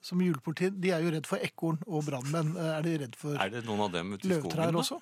som 0.07 0.21
julepoliti 0.23 0.69
De 0.77 0.91
er 0.95 1.03
jo 1.05 1.13
redd 1.15 1.27
for 1.29 1.41
ekorn 1.43 1.79
og 1.87 2.05
brannmenn. 2.07 2.53
Er 2.57 2.83
de 2.85 2.97
redd 3.05 3.17
for 3.19 3.37
Er 3.41 3.51
det 3.53 3.65
noen 3.67 3.85
av 3.87 3.93
dem 3.95 4.13
ute 4.15 4.23
i 4.25 4.29
skogen? 4.29 4.45
løvtrær 4.51 4.81
også? 4.83 4.99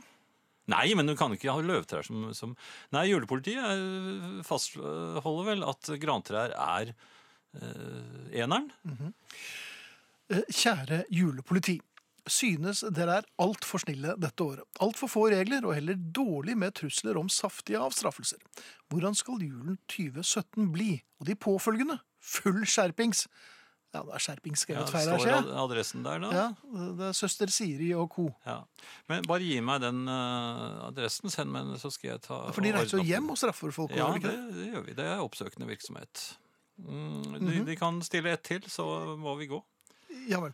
Nei, 0.73 0.87
men 0.97 1.11
du 1.11 1.13
kan 1.19 1.35
ikke 1.35 1.53
ha 1.53 1.61
løvtrær 1.61 2.07
som, 2.07 2.31
som 2.33 2.55
Nei, 2.95 3.03
julepolitiet 3.11 3.61
eh, 3.61 4.39
fastholder 4.49 5.45
vel 5.51 5.67
at 5.69 5.91
grantrær 6.01 6.55
er 6.57 6.95
eh, 6.95 8.41
eneren. 8.41 8.71
Eh, 8.89 9.11
Kjære 10.31 11.05
julepoliti. 11.13 11.81
Synes 12.27 12.81
dere 12.97 13.19
er 13.21 13.27
altfor 13.45 13.83
snille 13.83 14.15
dette 14.17 14.41
året. 14.45 14.65
Altfor 14.81 15.11
få 15.13 15.27
regler, 15.29 15.67
og 15.69 15.75
heller 15.77 15.99
dårlig 16.17 16.55
med 16.57 16.73
trusler 16.79 17.19
om 17.21 17.29
saftige 17.29 17.77
avstraffelser. 17.85 18.41
Hvordan 18.89 19.15
skal 19.15 19.43
julen 19.45 19.77
2017 19.93 20.71
bli? 20.73 21.03
Og 21.21 21.27
de 21.29 21.35
påfølgende? 21.37 21.99
Full 22.25 22.65
skjerpings! 22.65 23.27
Ja, 23.95 24.01
det 24.03 24.15
er 24.17 24.23
skjerpings 24.25 24.65
Ja, 24.65 24.65
skrevet 24.65 24.89
feil 24.91 25.11
her, 25.13 25.19
ser 25.23 25.29
jeg. 25.37 25.51
adressen 25.63 26.03
der, 26.03 26.19
da? 26.25 26.31
Ja, 26.35 26.47
det 26.99 27.05
er 27.11 27.13
søster 27.15 27.47
Siri 27.53 27.93
og 27.95 28.09
co. 28.11 28.25
Ja. 28.47 28.57
Men 29.13 29.23
bare 29.29 29.45
gi 29.45 29.61
meg 29.63 29.85
den 29.85 30.01
uh, 30.09 30.89
adressen, 30.89 31.31
send 31.31 31.53
meg 31.55 31.69
den, 31.69 31.79
så 31.79 31.93
skal 31.95 32.15
jeg 32.17 32.25
ta 32.25 32.41
For 32.57 32.65
de 32.65 32.73
reiser 32.75 32.99
jo 32.99 33.05
hjem 33.07 33.29
og 33.31 33.39
straffer 33.39 33.71
folk. 33.77 33.93
Ja, 33.95 34.09
det, 34.17 34.33
det? 34.57 34.65
gjør 34.73 34.83
vi. 34.89 34.97
Det 34.99 35.07
er 35.13 35.23
oppsøkende 35.23 35.69
virksomhet. 35.71 36.25
Mm, 36.81 37.37
de, 37.37 37.45
Mhm. 37.45 37.65
de 37.69 37.77
kan 37.79 38.01
stille 38.03 38.33
ett 38.35 38.43
til, 38.49 38.65
så 38.67 38.89
må 39.21 39.37
vi 39.39 39.47
gå. 39.53 39.61
Ja 40.31 40.41
vel. 40.45 40.53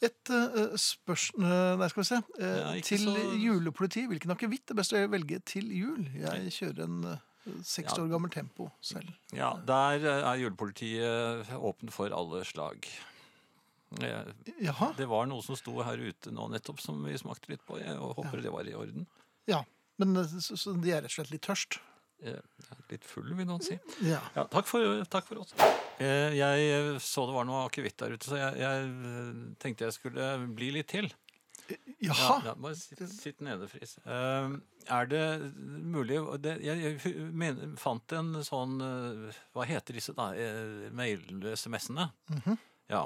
Et 0.00 0.30
uh, 0.30 0.76
spørsmål 0.78 1.78
Nei, 1.80 1.88
skal 1.90 2.02
vi 2.04 2.06
se. 2.06 2.18
Uh, 2.38 2.44
Ja, 2.46 2.74
til 2.86 3.00
så- 3.02 3.24
julepolitiet. 3.42 4.06
Hvilken 4.12 4.30
akevitt 4.34 4.70
er 4.70 4.78
best 4.78 4.94
å 4.94 5.00
velge 5.10 5.40
til 5.44 5.72
jul? 5.74 6.04
Jeg 6.14 6.52
kjører 6.54 6.84
en 6.84 7.00
uh, 7.04 7.16
Ja. 7.48 7.94
år 8.04 8.08
gammel 8.12 8.30
Tempo 8.30 8.70
selv. 8.84 9.08
Ja, 9.32 9.54
Der 9.66 10.04
eh, 10.04 10.24
er 10.28 10.36
julepolitiet 10.42 11.48
åpen 11.56 11.90
for 11.90 12.12
alle 12.12 12.44
slag. 12.44 12.86
Eh, 14.02 14.24
Jaha. 14.60 14.92
Det 14.98 15.06
var 15.08 15.26
noe 15.26 15.42
som 15.42 15.56
sto 15.56 15.80
her 15.82 15.96
ute 15.96 16.30
nå 16.34 16.48
nettopp 16.52 16.80
som 16.84 17.00
vi 17.06 17.16
smakte 17.16 17.48
litt 17.54 17.64
på. 17.66 17.78
Jeg 17.80 17.96
håper 17.96 18.42
det 18.44 18.52
var 18.52 18.68
i 18.68 18.74
orden. 18.76 19.06
Ja, 19.48 19.62
men 19.98 20.14
uh, 20.16 20.26
så, 20.28 20.58
så 20.60 20.74
de 20.76 20.92
er 20.92 21.00
rett 21.02 21.10
og 21.10 21.16
slett 21.16 21.32
litt 21.32 21.46
tørst. 21.48 21.78
Eh, 22.24 22.40
Litt 22.90 23.04
full, 23.04 23.28
vil 23.36 23.46
noen 23.46 23.62
si. 23.62 23.76
Ja. 24.02 24.18
Ja, 24.34 24.46
takk 24.50 24.66
for, 24.66 25.04
takk 25.12 25.26
for 25.28 25.42
oss. 25.44 25.52
Eh, 26.00 26.34
Jeg 26.38 26.98
så 27.04 27.26
det 27.28 27.34
var 27.36 27.44
noe 27.48 27.66
akevitt 27.68 27.98
der 28.00 28.14
ute, 28.16 28.26
så 28.30 28.38
jeg, 28.40 28.58
jeg 28.62 28.86
eh, 28.88 29.32
tenkte 29.62 29.86
jeg 29.86 29.96
skulle 29.98 30.28
bli 30.56 30.70
litt 30.78 30.88
til. 30.94 31.10
Jaha. 32.00 32.16
Ja, 32.16 32.34
ja, 32.46 32.52
bare 32.56 32.76
sitt, 32.80 33.02
sitt 33.12 33.42
nede, 33.44 33.66
Friis. 33.68 33.98
Eh, 34.08 34.54
er 34.96 35.08
det 35.10 35.24
mulig 35.84 36.16
det, 36.40 36.54
Jeg, 36.64 36.94
jeg 36.96 37.74
fant 37.76 38.14
en 38.16 38.38
sånn 38.46 38.78
eh, 38.80 39.40
Hva 39.52 39.66
heter 39.68 39.98
disse, 39.98 40.14
da? 40.16 40.30
Eh, 40.32 40.88
Mail-SMS-ene. 40.96 42.08
Ja. 42.88 43.02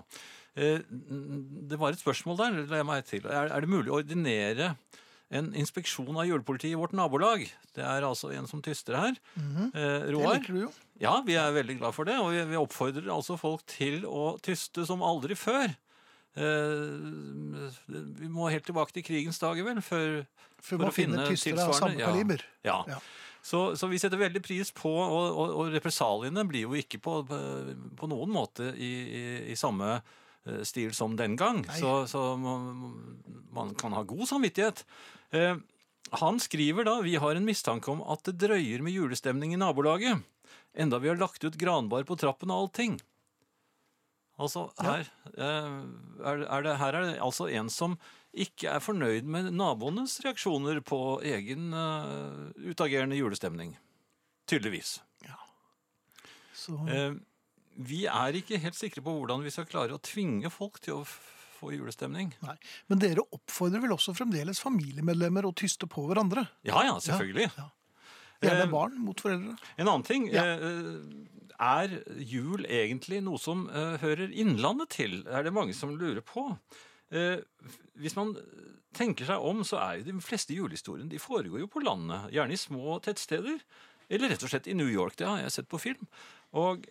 Eh, 0.54 0.78
det 0.86 1.80
var 1.80 1.90
et 1.96 2.04
spørsmål 2.04 2.38
der. 2.38 2.60
Er, 2.70 3.50
er 3.50 3.66
det 3.66 3.72
mulig 3.72 3.90
å 3.90 3.98
ordinere 3.98 4.76
en 5.32 5.48
inspeksjon 5.56 6.12
av 6.20 6.26
julepolitiet 6.28 6.74
i 6.74 6.78
vårt 6.80 6.92
nabolag? 6.96 7.46
Det 7.74 7.84
er 7.88 8.04
altså 8.04 8.30
en 8.36 8.46
som 8.50 8.60
tyster 8.64 8.98
her. 9.00 9.16
eh, 9.38 10.04
Det 10.06 10.12
liker 10.12 10.52
du 10.52 10.60
jo. 10.66 10.72
Ja, 11.00 11.16
vi 11.26 11.34
er 11.40 11.54
veldig 11.56 11.78
glad 11.80 11.94
for 11.96 12.04
det, 12.06 12.18
og 12.20 12.30
vi, 12.34 12.42
vi 12.52 12.58
oppfordrer 12.60 13.08
altså 13.10 13.38
folk 13.40 13.64
til 13.66 14.04
å 14.06 14.36
tyste 14.44 14.84
som 14.86 15.02
aldri 15.02 15.34
før. 15.34 15.72
Eh, 16.36 17.72
vi 18.20 18.28
må 18.32 18.50
helt 18.52 18.64
tilbake 18.68 18.94
til 18.96 19.04
krigens 19.06 19.40
dager, 19.42 19.64
vel, 19.66 19.80
for, 19.84 20.22
For 20.62 20.78
for 20.78 20.88
å 20.90 20.94
finne 20.94 21.26
tilsvarende. 21.28 21.66
av 21.68 21.76
samme. 21.80 21.98
Ja. 22.00 22.10
kaliber. 22.12 22.44
Ja. 22.64 22.78
Ja. 22.88 23.00
Så, 23.42 23.72
så 23.74 23.88
vi 23.90 23.98
setter 23.98 24.20
veldig 24.20 24.42
pris 24.46 24.70
på, 24.70 24.90
og, 24.92 25.32
og, 25.34 25.54
og 25.64 25.72
represaliene 25.74 26.44
blir 26.46 26.68
jo 26.68 26.76
ikke 26.78 27.00
på, 27.02 27.16
på 27.98 28.08
noen 28.12 28.30
måte 28.30 28.68
i, 28.78 28.90
i, 29.02 29.22
i 29.50 29.56
samme 29.58 29.96
eh, 29.98 30.60
stil 30.68 30.92
som 30.94 31.16
den 31.18 31.34
gang. 31.40 31.64
Så, 31.80 32.04
så 32.06 32.22
man 32.38 33.74
kan 33.80 33.96
ha 33.98 34.04
god 34.06 34.28
samvittighet. 34.30 34.84
Eh, 35.32 35.56
han 36.20 36.40
skriver 36.40 36.84
da 36.84 36.98
vi 37.04 37.16
har 37.16 37.36
en 37.36 37.46
mistanke 37.48 37.90
om 37.92 38.02
at 38.04 38.24
det 38.28 38.36
drøyer 38.44 38.84
med 38.84 38.92
julestemning 38.92 39.54
i 39.54 39.60
nabolaget. 39.60 40.20
Enda 40.72 41.00
vi 41.00 41.08
har 41.08 41.20
lagt 41.20 41.44
ut 41.44 41.56
granbar 41.60 42.04
på 42.08 42.16
trappen 42.20 42.52
og 42.52 42.66
allting. 42.66 42.98
Altså, 44.40 44.66
her, 44.80 45.06
eh, 45.36 45.72
er, 46.24 46.64
det, 46.64 46.76
her 46.80 46.96
er 46.96 47.06
det 47.06 47.16
altså 47.22 47.48
en 47.52 47.68
som 47.72 47.96
ikke 48.32 48.70
er 48.72 48.80
fornøyd 48.80 49.28
med 49.28 49.50
naboenes 49.52 50.16
reaksjoner 50.24 50.80
på 50.80 51.20
egen 51.28 51.68
uh, 51.76 52.48
utagerende 52.64 53.18
julestemning. 53.18 53.76
Tydeligvis. 54.48 55.00
Så, 56.56 56.78
Uh, 56.86 57.18
vi 57.76 58.04
er 58.06 58.36
ikke 58.38 58.60
helt 58.60 58.76
sikre 58.76 59.02
på 59.04 59.12
hvordan 59.16 59.42
vi 59.44 59.50
skal 59.52 59.66
klare 59.68 59.96
å 59.96 60.00
tvinge 60.04 60.50
folk 60.52 60.78
til 60.84 61.00
å 61.00 61.06
få 61.62 61.72
julestemning. 61.76 62.34
nei. 62.42 62.56
Men 62.90 62.98
dere 63.02 63.24
oppfordrer 63.32 63.80
vel 63.86 63.94
også 63.96 64.14
fremdeles 64.18 64.60
familiemedlemmer 64.62 65.46
å 65.48 65.54
tyste 65.54 65.86
på 65.90 66.04
hverandre? 66.10 66.48
Ja, 66.66 66.82
ja, 66.90 66.98
selvfølgelig. 67.00 67.48
Ja, 67.56 67.70
Gjerne 68.42 68.64
Eh, 68.66 68.72
barn 68.72 68.96
mot 68.98 69.20
foreldre? 69.22 69.54
En 69.78 69.86
annen 69.86 70.02
ting 70.04 70.26
Ja. 70.32 70.42
eh, 70.42 70.98
Er 71.62 71.92
jul 72.18 72.64
egentlig 72.66 73.20
noe 73.22 73.38
som 73.38 73.68
eh, 73.70 73.96
hører 74.02 74.32
Innlandet 74.34 74.88
til? 74.96 75.20
Er 75.30 75.44
det 75.46 75.52
mange 75.54 75.74
som 75.78 75.92
lurer 75.96 76.20
på. 76.26 76.58
Eh, 77.12 77.38
hvis 78.02 78.16
man 78.16 78.32
tenker 78.98 79.28
seg 79.28 79.38
om, 79.38 79.60
så 79.62 79.78
er 79.78 80.00
jo 80.00 80.08
de 80.10 80.20
fleste 80.26 80.56
julehistoriene 80.56 81.08
de 81.12 81.20
foregår 81.22 81.60
jo 81.62 81.68
på 81.70 81.84
landet. 81.84 82.32
Gjerne 82.34 82.56
i 82.56 82.58
små 82.58 82.96
tettsteder. 83.04 83.60
Eller 84.10 84.28
rett 84.34 84.42
og 84.42 84.50
slett 84.50 84.66
i 84.66 84.74
New 84.74 84.90
York. 84.90 85.14
Det 85.16 85.28
har 85.28 85.38
jeg 85.44 85.52
sett 85.54 85.68
på 85.70 85.78
film. 85.80 86.08
Og 86.52 86.82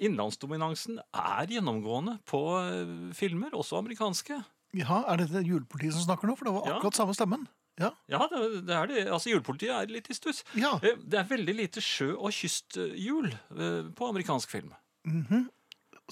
innlandsdominansen 0.00 0.98
er 1.12 1.46
gjennomgående 1.52 2.18
på 2.28 2.40
eh, 2.60 3.12
filmer, 3.16 3.50
også 3.58 3.78
amerikanske. 3.82 4.38
Ja, 4.74 5.02
Er 5.12 5.16
dette 5.20 5.42
julepolitiet 5.44 5.92
som 5.98 6.06
snakker 6.06 6.28
nå? 6.30 6.36
For 6.38 6.48
det 6.48 6.54
var 6.54 6.66
Ja. 6.68 6.78
akkurat 6.78 6.96
samme 6.96 7.14
stemmen. 7.14 7.46
Ja. 7.80 7.90
Ja, 8.08 8.26
det, 8.28 8.66
det 8.68 8.74
er 8.76 8.86
det. 8.86 9.02
Altså, 9.08 9.30
Julepolitiet 9.32 9.72
er 9.72 9.86
litt 9.88 10.08
i 10.10 10.14
stuss. 10.14 10.42
ja. 10.54 10.74
Eh, 10.82 10.96
Det 10.96 11.18
er 11.18 11.24
veldig 11.28 11.54
lite 11.56 11.80
sjø- 11.80 12.16
og 12.18 12.30
kysthjul 12.32 13.32
eh, 13.32 13.90
på 13.96 14.08
amerikansk 14.08 14.50
film. 14.50 14.72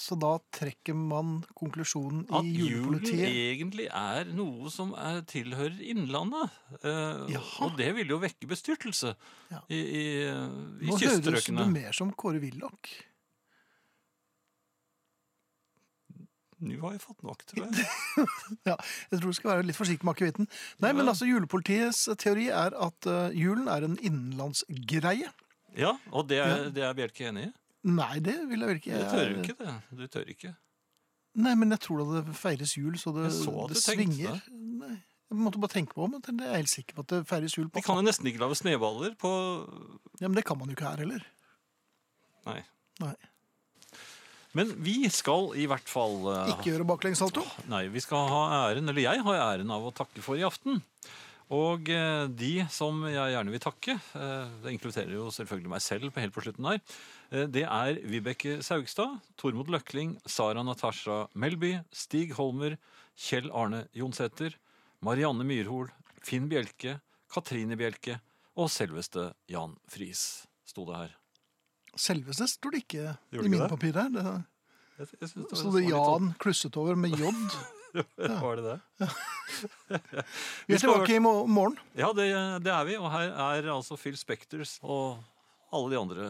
Så 0.01 0.17
da 0.17 0.39
trekker 0.55 0.95
man 0.97 1.43
konklusjonen 1.59 2.23
At 2.33 2.47
i 2.47 2.69
julen 2.71 3.03
egentlig 3.05 3.89
er 3.93 4.25
noe 4.33 4.71
som 4.73 4.95
er, 4.97 5.21
tilhører 5.29 5.77
Innlandet. 5.93 6.49
Eh, 6.81 7.37
og 7.61 7.77
det 7.77 7.91
vil 7.99 8.09
jo 8.15 8.19
vekke 8.23 8.49
bestyrtelse 8.49 9.13
Ja. 9.51 9.61
i, 9.69 9.77
i, 9.77 10.05
i 10.25 10.89
Nå 10.89 10.97
høres 10.97 11.45
det 11.45 11.69
mer 11.69 11.93
som 11.93 12.13
Kåre 12.13 12.41
Willoch. 12.41 12.93
Nå 16.61 16.77
har 16.83 16.97
jeg 16.97 17.03
fått 17.03 17.23
nok, 17.25 17.45
tror 17.49 17.67
jeg. 17.67 17.87
Ja, 18.69 18.77
jeg 19.11 19.21
tror 19.21 19.31
du 19.33 19.37
skal 19.39 19.53
være 19.55 19.67
litt 19.69 19.79
forsiktig 19.79 20.05
med 20.07 20.17
akevitten. 20.17 20.49
Nei, 20.85 20.91
men 20.97 21.09
altså, 21.09 21.29
julepolitiets 21.29 22.03
teori 22.21 22.51
er 22.53 22.77
at 22.77 23.09
uh, 23.09 23.31
julen 23.37 23.71
er 23.73 23.87
en 23.87 23.97
innenlandsgreie. 23.97 25.31
Ja, 25.79 25.95
og 26.11 26.29
det 26.29 26.41
er, 26.45 26.67
det 26.75 26.85
er 26.85 26.97
Bjelke 26.99 27.31
enig 27.31 27.49
i. 27.49 27.53
Nei, 27.89 28.17
det 28.21 28.37
vil 28.51 28.67
jeg 28.67 28.83
ikke. 28.83 28.99
Du 28.99 29.15
tør 29.15 29.31
jo 29.31 29.39
ikke 29.41 29.57
det. 29.63 29.77
Du 29.97 30.05
tør 30.13 30.35
ikke. 30.35 30.53
Nei, 31.41 31.55
men 31.57 31.73
jeg 31.73 31.81
tror 31.87 32.03
da 32.03 32.21
det 32.21 32.37
feires 32.37 32.75
jul, 32.77 32.99
så 33.01 33.15
det, 33.17 33.29
Jeg 33.31 33.39
så 33.39 33.55
at 33.65 33.73
det 33.73 33.79
du 33.79 33.85
svinger. 33.85 34.41
Nei, 34.51 34.97
jeg 35.31 35.39
måtte 35.39 35.61
bare 35.63 35.73
tenke 35.77 35.95
på 35.95 36.09
men 36.11 36.19
jeg 36.27 36.49
er 36.49 36.59
helt 36.59 36.73
sikker 36.73 36.97
på 36.97 37.05
at 37.07 37.13
det 37.13 37.21
feires 37.31 37.55
jul 37.55 37.69
på 37.71 37.79
Vi 37.79 37.87
kan 37.87 38.01
jo 38.01 38.03
nesten 38.03 38.27
ikke 38.27 38.43
lage 38.43 38.59
snøballer 38.59 39.13
på 39.21 39.31
Ja, 40.19 40.27
Men 40.27 40.35
det 40.35 40.43
kan 40.49 40.59
man 40.59 40.69
jo 40.69 40.75
ikke 40.75 40.91
her 40.91 41.05
heller. 41.05 41.23
Nei. 42.49 42.59
Nei. 43.01 43.15
Men 44.57 44.73
vi 44.83 45.05
skal 45.13 45.53
i 45.59 45.67
hvert 45.71 45.87
fall 45.89 46.17
uh, 46.27 46.51
Ikke 46.51 46.73
gjøre 46.73 46.87
baklengssalto. 46.89 47.45
Nei, 47.71 47.85
vi 47.93 48.03
skal 48.03 48.27
ha 48.31 48.43
æren, 48.67 48.89
eller 48.91 49.05
jeg 49.05 49.23
har 49.27 49.43
æren 49.45 49.71
av 49.71 49.87
å 49.87 49.95
takke 49.95 50.23
for 50.25 50.39
i 50.39 50.47
aften. 50.47 50.81
Og 51.55 51.91
uh, 51.95 52.27
de 52.27 52.67
som 52.71 52.99
jeg 53.07 53.35
gjerne 53.35 53.55
vil 53.55 53.63
takke, 53.63 53.97
uh, 54.19 54.51
det 54.65 54.75
inkluderer 54.75 55.15
jo 55.15 55.29
selvfølgelig 55.35 55.75
meg 55.75 55.85
selv 55.85 56.11
på 56.11 56.25
helt 56.25 56.35
på 56.35 56.45
slutten 56.47 56.71
her, 56.73 56.83
det 57.31 57.63
er 57.63 58.01
Vibeke 58.11 58.57
Saugstad, 58.67 59.21
Tormod 59.39 59.69
Løkling, 59.71 60.17
Sara 60.27 60.65
Natasha 60.67 61.29
Melby, 61.39 61.77
Stig 61.95 62.35
Holmer, 62.35 62.75
Kjell 63.15 63.47
Arne 63.55 63.85
Jonsæter, 63.95 64.57
Marianne 65.07 65.47
Myrhol, 65.47 65.93
Finn 66.27 66.51
Bjelke, 66.51 66.99
Katrine 67.31 67.79
Bjelke 67.79 68.19
og 68.59 68.67
selveste 68.75 69.31
Jan 69.47 69.79
Friis, 69.87 70.43
sto 70.67 70.91
det 70.91 70.99
her. 71.05 71.20
Selveste 71.99 72.47
står 72.49 72.75
det 72.77 72.83
ikke 72.85 73.17
Gjorde 73.35 73.47
i 73.47 73.53
mine 73.53 73.65
det? 73.67 73.71
papirer. 73.73 74.11
Det, 74.15 74.25
Jeg, 75.01 75.09
jeg 75.21 75.29
det 75.35 75.59
så 75.59 75.71
det 75.75 75.83
litt 75.83 75.91
Jan 75.91 76.33
klusset 76.39 76.77
over 76.81 76.95
med 77.01 77.17
J. 77.19 77.31
Var 78.45 78.61
det 78.61 78.65
det? 78.69 78.79
Vi 80.69 80.77
er 80.77 80.83
tilbake 80.85 81.17
i 81.17 81.23
morgen. 81.23 81.79
Ja, 81.99 82.13
det, 82.15 82.29
det 82.63 82.71
er 82.71 82.85
vi. 82.87 82.95
Og 83.01 83.11
her 83.11 83.33
er 83.35 83.71
altså 83.75 83.97
Phil 83.99 84.15
Spectors 84.21 84.77
og 84.87 85.19
alle 85.75 85.91
de 85.91 85.99
andre 85.99 86.29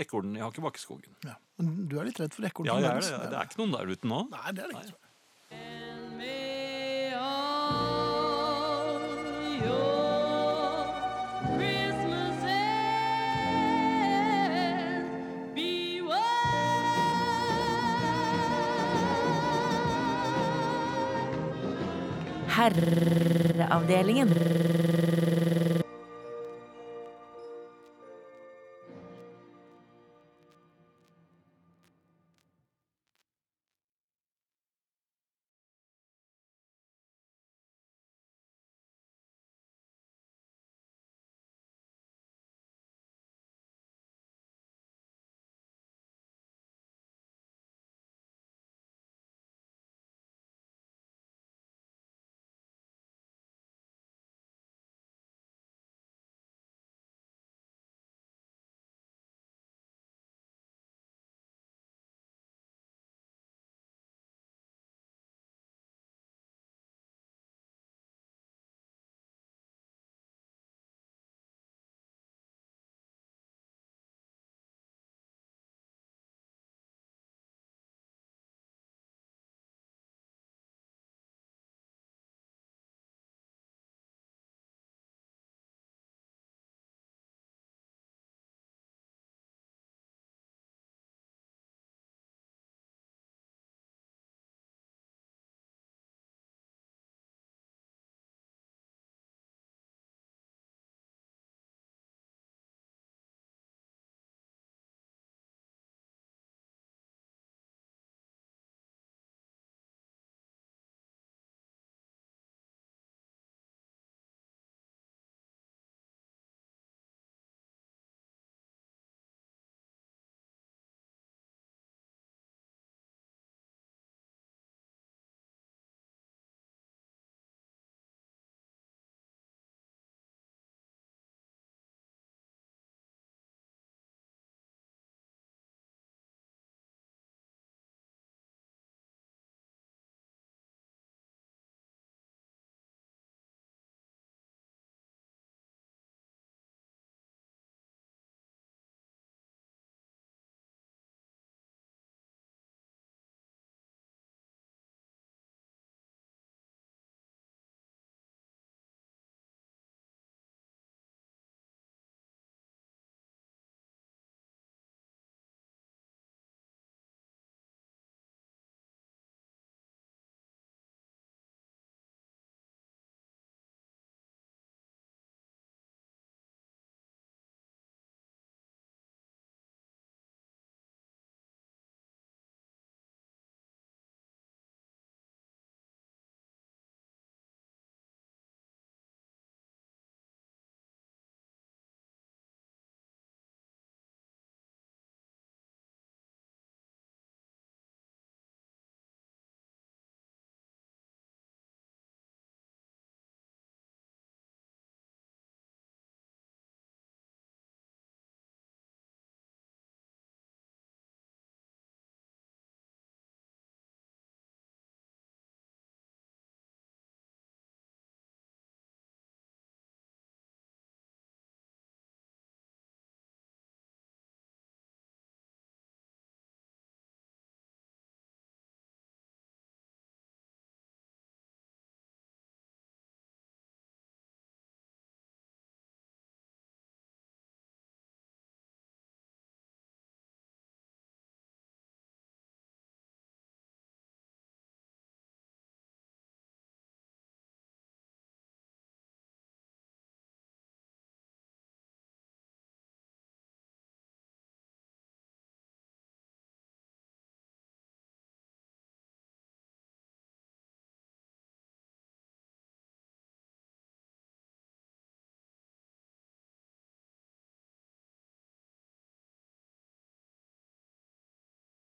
ekornene 0.00 0.40
i 0.40 0.44
Hakkebakkeskogen. 0.44 1.16
Ja. 1.24 1.38
Du 1.60 1.96
er 2.00 2.08
litt 2.08 2.20
redd 2.20 2.36
for 2.36 2.44
ekorn? 2.48 2.68
Ja, 2.68 2.76
jeg 2.82 2.90
er 2.90 3.00
det. 3.00 3.30
Det 3.32 3.38
er 3.38 3.48
ikke 3.48 3.60
noen 3.62 3.74
der 3.78 3.92
ute 3.94 4.10
nå. 4.10 4.20
Nei, 4.32 4.52
det 4.56 4.64
er 4.66 4.72
det 4.74 4.82
ikke. 4.84 5.00
Herreavdelingen. 22.56 24.30